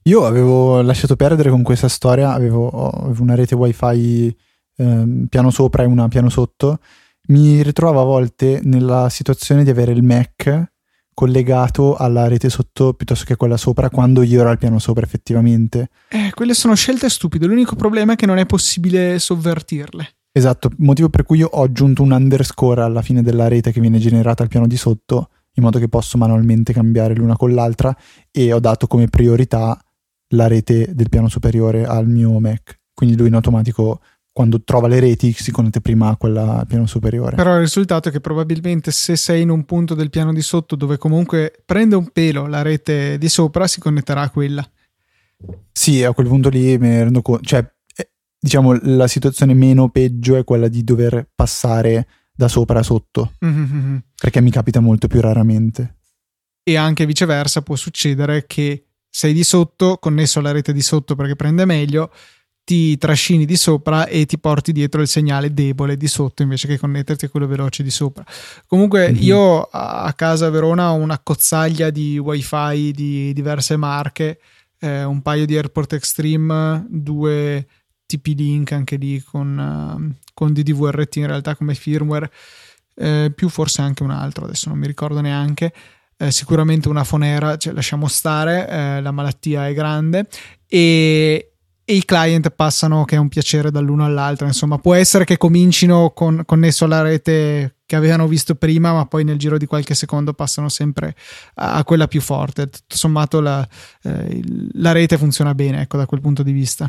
Io 0.04 0.26
avevo 0.26 0.82
lasciato 0.82 1.14
perdere 1.14 1.50
con 1.50 1.62
questa 1.62 1.86
storia, 1.86 2.32
avevo, 2.32 2.68
avevo 2.70 3.22
una 3.22 3.36
rete 3.36 3.54
wifi 3.54 4.36
eh, 4.76 5.26
piano 5.28 5.50
sopra 5.50 5.84
e 5.84 5.86
una 5.86 6.08
piano 6.08 6.28
sotto, 6.28 6.80
mi 7.28 7.62
ritrovo 7.62 8.00
a 8.00 8.04
volte 8.04 8.60
nella 8.64 9.08
situazione 9.08 9.62
di 9.62 9.70
avere 9.70 9.92
il 9.92 10.02
Mac 10.02 10.70
collegato 11.14 11.94
alla 11.94 12.26
rete 12.26 12.48
sotto 12.48 12.94
piuttosto 12.94 13.24
che 13.24 13.36
quella 13.36 13.56
sopra 13.56 13.90
quando 13.90 14.22
io 14.22 14.40
ero 14.40 14.48
al 14.48 14.58
piano 14.58 14.80
sopra 14.80 15.04
effettivamente. 15.04 15.90
Eh, 16.08 16.32
quelle 16.34 16.54
sono 16.54 16.74
scelte 16.74 17.08
stupide, 17.08 17.46
l'unico 17.46 17.76
problema 17.76 18.14
è 18.14 18.16
che 18.16 18.26
non 18.26 18.38
è 18.38 18.46
possibile 18.46 19.20
sovvertirle. 19.20 20.08
Esatto, 20.32 20.70
motivo 20.78 21.10
per 21.10 21.22
cui 21.22 21.38
io 21.38 21.48
ho 21.52 21.62
aggiunto 21.62 22.02
un 22.02 22.10
underscore 22.10 22.82
alla 22.82 23.02
fine 23.02 23.22
della 23.22 23.46
rete 23.46 23.70
che 23.70 23.80
viene 23.80 23.98
generata 23.98 24.42
al 24.42 24.48
piano 24.48 24.66
di 24.66 24.76
sotto, 24.76 25.28
in 25.54 25.62
modo 25.62 25.78
che 25.78 25.88
posso 25.88 26.18
manualmente 26.18 26.72
cambiare 26.72 27.14
l'una 27.14 27.36
con 27.36 27.54
l'altra 27.54 27.94
e 28.32 28.52
ho 28.52 28.58
dato 28.58 28.88
come 28.88 29.06
priorità 29.06 29.78
la 30.32 30.46
rete 30.46 30.94
del 30.94 31.08
piano 31.08 31.28
superiore 31.28 31.84
al 31.84 32.06
mio 32.06 32.38
Mac. 32.38 32.80
Quindi 32.92 33.16
lui 33.16 33.28
in 33.28 33.34
automatico 33.34 34.00
quando 34.32 34.62
trova 34.62 34.88
le 34.88 34.98
reti 34.98 35.32
si 35.32 35.50
connette 35.50 35.80
prima 35.80 36.08
a 36.08 36.16
quella 36.16 36.60
al 36.60 36.66
piano 36.66 36.86
superiore. 36.86 37.36
Però 37.36 37.54
il 37.54 37.60
risultato 37.60 38.08
è 38.08 38.12
che 38.12 38.20
probabilmente 38.20 38.90
se 38.90 39.16
sei 39.16 39.42
in 39.42 39.50
un 39.50 39.64
punto 39.64 39.94
del 39.94 40.10
piano 40.10 40.32
di 40.32 40.40
sotto 40.40 40.74
dove 40.74 40.96
comunque 40.96 41.62
prende 41.64 41.96
un 41.96 42.08
pelo 42.10 42.46
la 42.46 42.62
rete 42.62 43.18
di 43.18 43.28
sopra, 43.28 43.66
si 43.66 43.80
connetterà 43.80 44.22
a 44.22 44.30
quella. 44.30 44.66
Sì, 45.72 46.02
a 46.02 46.12
quel 46.12 46.28
punto 46.28 46.48
lì 46.48 46.78
ne 46.78 47.04
rendo 47.04 47.20
conto, 47.20 47.42
cioè 47.44 47.68
diciamo 48.38 48.78
la 48.82 49.06
situazione 49.06 49.54
meno 49.54 49.90
peggio 49.90 50.36
è 50.36 50.44
quella 50.44 50.68
di 50.68 50.82
dover 50.82 51.28
passare 51.34 52.06
da 52.32 52.48
sopra 52.48 52.78
a 52.78 52.82
sotto, 52.82 53.32
mm-hmm. 53.44 53.96
perché 54.16 54.40
mi 54.40 54.50
capita 54.50 54.80
molto 54.80 55.08
più 55.08 55.20
raramente. 55.20 55.96
E 56.62 56.76
anche 56.76 57.06
viceversa 57.06 57.62
può 57.62 57.76
succedere 57.76 58.46
che 58.46 58.91
sei 59.14 59.34
di 59.34 59.44
sotto, 59.44 59.98
connesso 59.98 60.38
alla 60.38 60.52
rete 60.52 60.72
di 60.72 60.80
sotto 60.80 61.14
perché 61.14 61.36
prende 61.36 61.66
meglio, 61.66 62.10
ti 62.64 62.96
trascini 62.96 63.44
di 63.44 63.56
sopra 63.56 64.06
e 64.06 64.24
ti 64.24 64.38
porti 64.38 64.72
dietro 64.72 65.02
il 65.02 65.08
segnale 65.08 65.52
debole 65.52 65.98
di 65.98 66.06
sotto 66.06 66.42
invece 66.42 66.66
che 66.66 66.78
connetterti 66.78 67.26
a 67.26 67.28
quello 67.28 67.46
veloce 67.46 67.82
di 67.82 67.90
sopra. 67.90 68.24
Comunque 68.66 69.12
mm-hmm. 69.12 69.22
io 69.22 69.60
a 69.70 70.10
casa 70.14 70.46
a 70.46 70.50
Verona 70.50 70.92
ho 70.92 70.94
una 70.94 71.18
cozzaglia 71.22 71.90
di 71.90 72.16
wifi 72.16 72.92
di 72.92 73.34
diverse 73.34 73.76
marche, 73.76 74.40
eh, 74.78 75.04
un 75.04 75.20
paio 75.20 75.44
di 75.44 75.56
Airport 75.56 75.92
Extreme, 75.92 76.86
due 76.88 77.66
TP-Link 78.06 78.72
anche 78.72 78.96
lì 78.96 79.22
con, 79.22 79.58
uh, 79.58 80.24
con 80.32 80.54
DDVRT 80.54 81.16
in 81.16 81.26
realtà 81.26 81.54
come 81.54 81.74
firmware, 81.74 82.32
eh, 82.94 83.30
più 83.34 83.50
forse 83.50 83.82
anche 83.82 84.02
un 84.02 84.10
altro, 84.10 84.46
adesso 84.46 84.70
non 84.70 84.78
mi 84.78 84.86
ricordo 84.86 85.20
neanche. 85.20 85.70
Eh, 86.22 86.30
sicuramente 86.30 86.88
una 86.88 87.02
fonera, 87.02 87.56
cioè 87.56 87.72
lasciamo 87.72 88.06
stare, 88.06 88.68
eh, 88.68 89.00
la 89.00 89.10
malattia 89.10 89.66
è 89.66 89.74
grande 89.74 90.28
e, 90.68 91.54
e, 91.84 91.94
i 91.94 92.04
client 92.04 92.50
passano 92.50 93.04
che 93.04 93.16
è 93.16 93.18
un 93.18 93.26
piacere 93.26 93.72
dall'uno 93.72 94.04
all'altro. 94.04 94.46
Insomma, 94.46 94.78
può 94.78 94.94
essere 94.94 95.24
che 95.24 95.36
comincino 95.36 96.12
con, 96.14 96.44
connesso 96.46 96.84
alla 96.84 97.02
rete 97.02 97.78
che 97.86 97.96
avevano 97.96 98.28
visto 98.28 98.54
prima, 98.54 98.92
ma 98.92 99.04
poi 99.06 99.24
nel 99.24 99.36
giro 99.36 99.58
di 99.58 99.66
qualche 99.66 99.94
secondo 99.94 100.32
passano 100.32 100.68
sempre 100.68 101.16
a, 101.54 101.74
a 101.74 101.84
quella 101.84 102.06
più 102.06 102.20
forte. 102.20 102.68
Tutto 102.68 102.96
sommato, 102.96 103.40
la, 103.40 103.68
eh, 104.04 104.40
la 104.74 104.92
rete 104.92 105.18
funziona 105.18 105.56
bene, 105.56 105.80
ecco, 105.80 105.96
da 105.96 106.06
quel 106.06 106.20
punto 106.20 106.44
di 106.44 106.52
vista. 106.52 106.88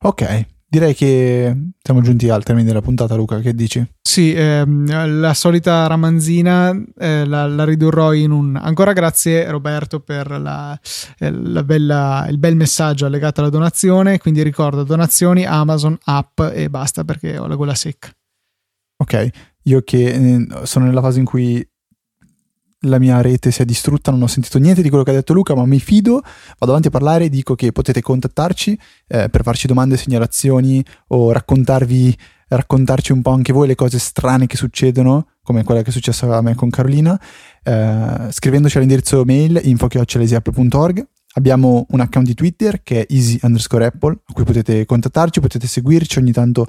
Ok, 0.00 0.46
direi 0.78 0.94
che 0.94 1.70
siamo 1.82 2.02
giunti 2.02 2.28
al 2.28 2.42
termine 2.42 2.66
della 2.66 2.82
puntata, 2.82 3.14
Luca. 3.14 3.40
Che 3.40 3.54
dici? 3.54 3.84
Sì, 4.02 4.34
ehm, 4.34 5.20
la 5.20 5.32
solita 5.32 5.86
ramanzina 5.86 6.70
eh, 6.98 7.24
la, 7.24 7.46
la, 7.46 7.64
ridurrò 7.64 8.12
in 8.12 8.30
un. 8.30 8.56
Ancora 8.56 8.92
grazie, 8.92 9.50
Roberto, 9.50 10.00
per 10.00 10.30
la, 10.38 10.78
eh, 11.18 11.30
la 11.30 11.62
bella, 11.62 12.26
il 12.28 12.38
bel 12.38 12.56
messaggio 12.56 13.06
allegato 13.06 13.40
alla 13.40 13.48
donazione. 13.48 14.18
Quindi 14.18 14.42
ricordo 14.42 14.84
donazioni, 14.84 15.46
Amazon, 15.46 15.96
app 16.04 16.40
e 16.52 16.68
basta 16.68 17.04
perché 17.04 17.38
ho 17.38 17.46
la 17.46 17.56
gola 17.56 17.74
secca. 17.74 18.10
Ok, 18.98 19.28
io 19.64 19.82
che 19.82 20.06
eh, 20.08 20.46
sono 20.64 20.84
nella 20.84 21.00
fase 21.00 21.20
in 21.20 21.24
cui 21.24 21.66
la 22.80 22.98
mia 22.98 23.20
rete 23.20 23.50
si 23.50 23.62
è 23.62 23.64
distrutta, 23.64 24.10
non 24.10 24.22
ho 24.22 24.26
sentito 24.26 24.58
niente 24.58 24.82
di 24.82 24.88
quello 24.88 25.04
che 25.04 25.10
ha 25.10 25.14
detto 25.14 25.32
Luca, 25.32 25.54
ma 25.54 25.64
mi 25.64 25.80
fido, 25.80 26.20
vado 26.58 26.72
avanti 26.72 26.88
a 26.88 26.90
parlare 26.90 27.24
e 27.24 27.28
dico 27.28 27.54
che 27.54 27.72
potete 27.72 28.00
contattarci 28.00 28.78
eh, 29.08 29.28
per 29.28 29.42
farci 29.42 29.66
domande, 29.66 29.96
segnalazioni 29.96 30.84
o 31.08 31.32
raccontarvi, 31.32 32.16
raccontarci 32.48 33.12
un 33.12 33.22
po' 33.22 33.30
anche 33.30 33.52
voi 33.52 33.66
le 33.66 33.74
cose 33.74 33.98
strane 33.98 34.46
che 34.46 34.56
succedono, 34.56 35.28
come 35.42 35.64
quella 35.64 35.82
che 35.82 35.90
è 35.90 35.92
successa 35.92 36.36
a 36.36 36.42
me 36.42 36.54
con 36.54 36.70
Carolina, 36.70 37.18
eh, 37.62 38.28
scrivendoci 38.30 38.76
all'indirizzo 38.76 39.24
mail 39.24 39.60
info.org. 39.62 41.06
Abbiamo 41.36 41.84
un 41.90 42.00
account 42.00 42.26
di 42.26 42.34
Twitter 42.34 42.82
che 42.82 43.02
è 43.02 43.12
easy 43.12 43.38
underscore 43.42 43.86
apple, 43.86 44.18
a 44.24 44.32
cui 44.32 44.44
potete 44.44 44.86
contattarci, 44.86 45.40
potete 45.40 45.66
seguirci, 45.66 46.18
ogni 46.18 46.32
tanto 46.32 46.66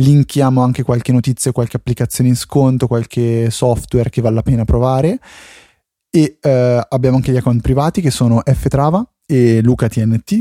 linkiamo 0.00 0.62
anche 0.62 0.82
qualche 0.82 1.12
notizia, 1.12 1.52
qualche 1.52 1.76
applicazione 1.76 2.30
in 2.30 2.36
sconto, 2.36 2.86
qualche 2.86 3.50
software 3.50 4.10
che 4.10 4.20
vale 4.20 4.34
la 4.36 4.42
pena 4.42 4.64
provare. 4.64 5.18
E 6.10 6.38
eh, 6.40 6.86
abbiamo 6.88 7.16
anche 7.16 7.30
gli 7.30 7.36
account 7.36 7.60
privati 7.60 8.00
che 8.00 8.10
sono 8.10 8.42
ftrava 8.44 9.06
e 9.26 9.60
lucatnt. 9.62 10.40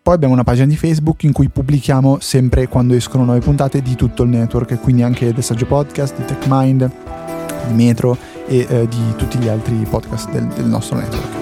Poi 0.00 0.14
abbiamo 0.14 0.32
una 0.32 0.44
pagina 0.44 0.66
di 0.66 0.76
Facebook 0.76 1.24
in 1.24 1.32
cui 1.32 1.50
pubblichiamo 1.50 2.18
sempre 2.20 2.66
quando 2.66 2.94
escono 2.94 3.24
nuove 3.24 3.40
puntate 3.40 3.82
di 3.82 3.94
tutto 3.94 4.22
il 4.22 4.30
network, 4.30 4.80
quindi 4.80 5.02
anche 5.02 5.34
del 5.34 5.42
Saggio 5.44 5.66
Podcast, 5.66 6.16
di 6.16 6.24
TechMind, 6.24 6.90
di 7.66 7.74
Metro 7.74 8.16
e 8.46 8.66
eh, 8.66 8.88
di 8.88 9.14
tutti 9.16 9.36
gli 9.36 9.48
altri 9.48 9.74
podcast 9.88 10.30
del, 10.30 10.46
del 10.46 10.64
nostro 10.64 10.96
network. 10.96 11.36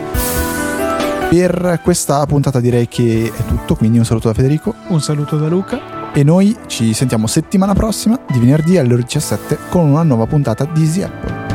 Per 1.28 1.80
questa 1.84 2.26
puntata 2.26 2.58
direi 2.58 2.88
che 2.88 3.32
è 3.32 3.44
tutto, 3.44 3.76
quindi 3.76 3.98
un 3.98 4.04
saluto 4.04 4.28
da 4.28 4.34
Federico. 4.34 4.74
Un 4.88 5.00
saluto 5.00 5.38
da 5.38 5.46
Luca 5.46 5.95
e 6.16 6.24
noi 6.24 6.56
ci 6.66 6.94
sentiamo 6.94 7.26
settimana 7.26 7.74
prossima 7.74 8.18
di 8.30 8.38
venerdì 8.38 8.78
alle 8.78 8.94
ore 8.94 9.02
17 9.02 9.58
con 9.68 9.90
una 9.90 10.02
nuova 10.02 10.24
puntata 10.24 10.64
di 10.64 10.80
Easy 10.80 11.02
Apple. 11.02 11.45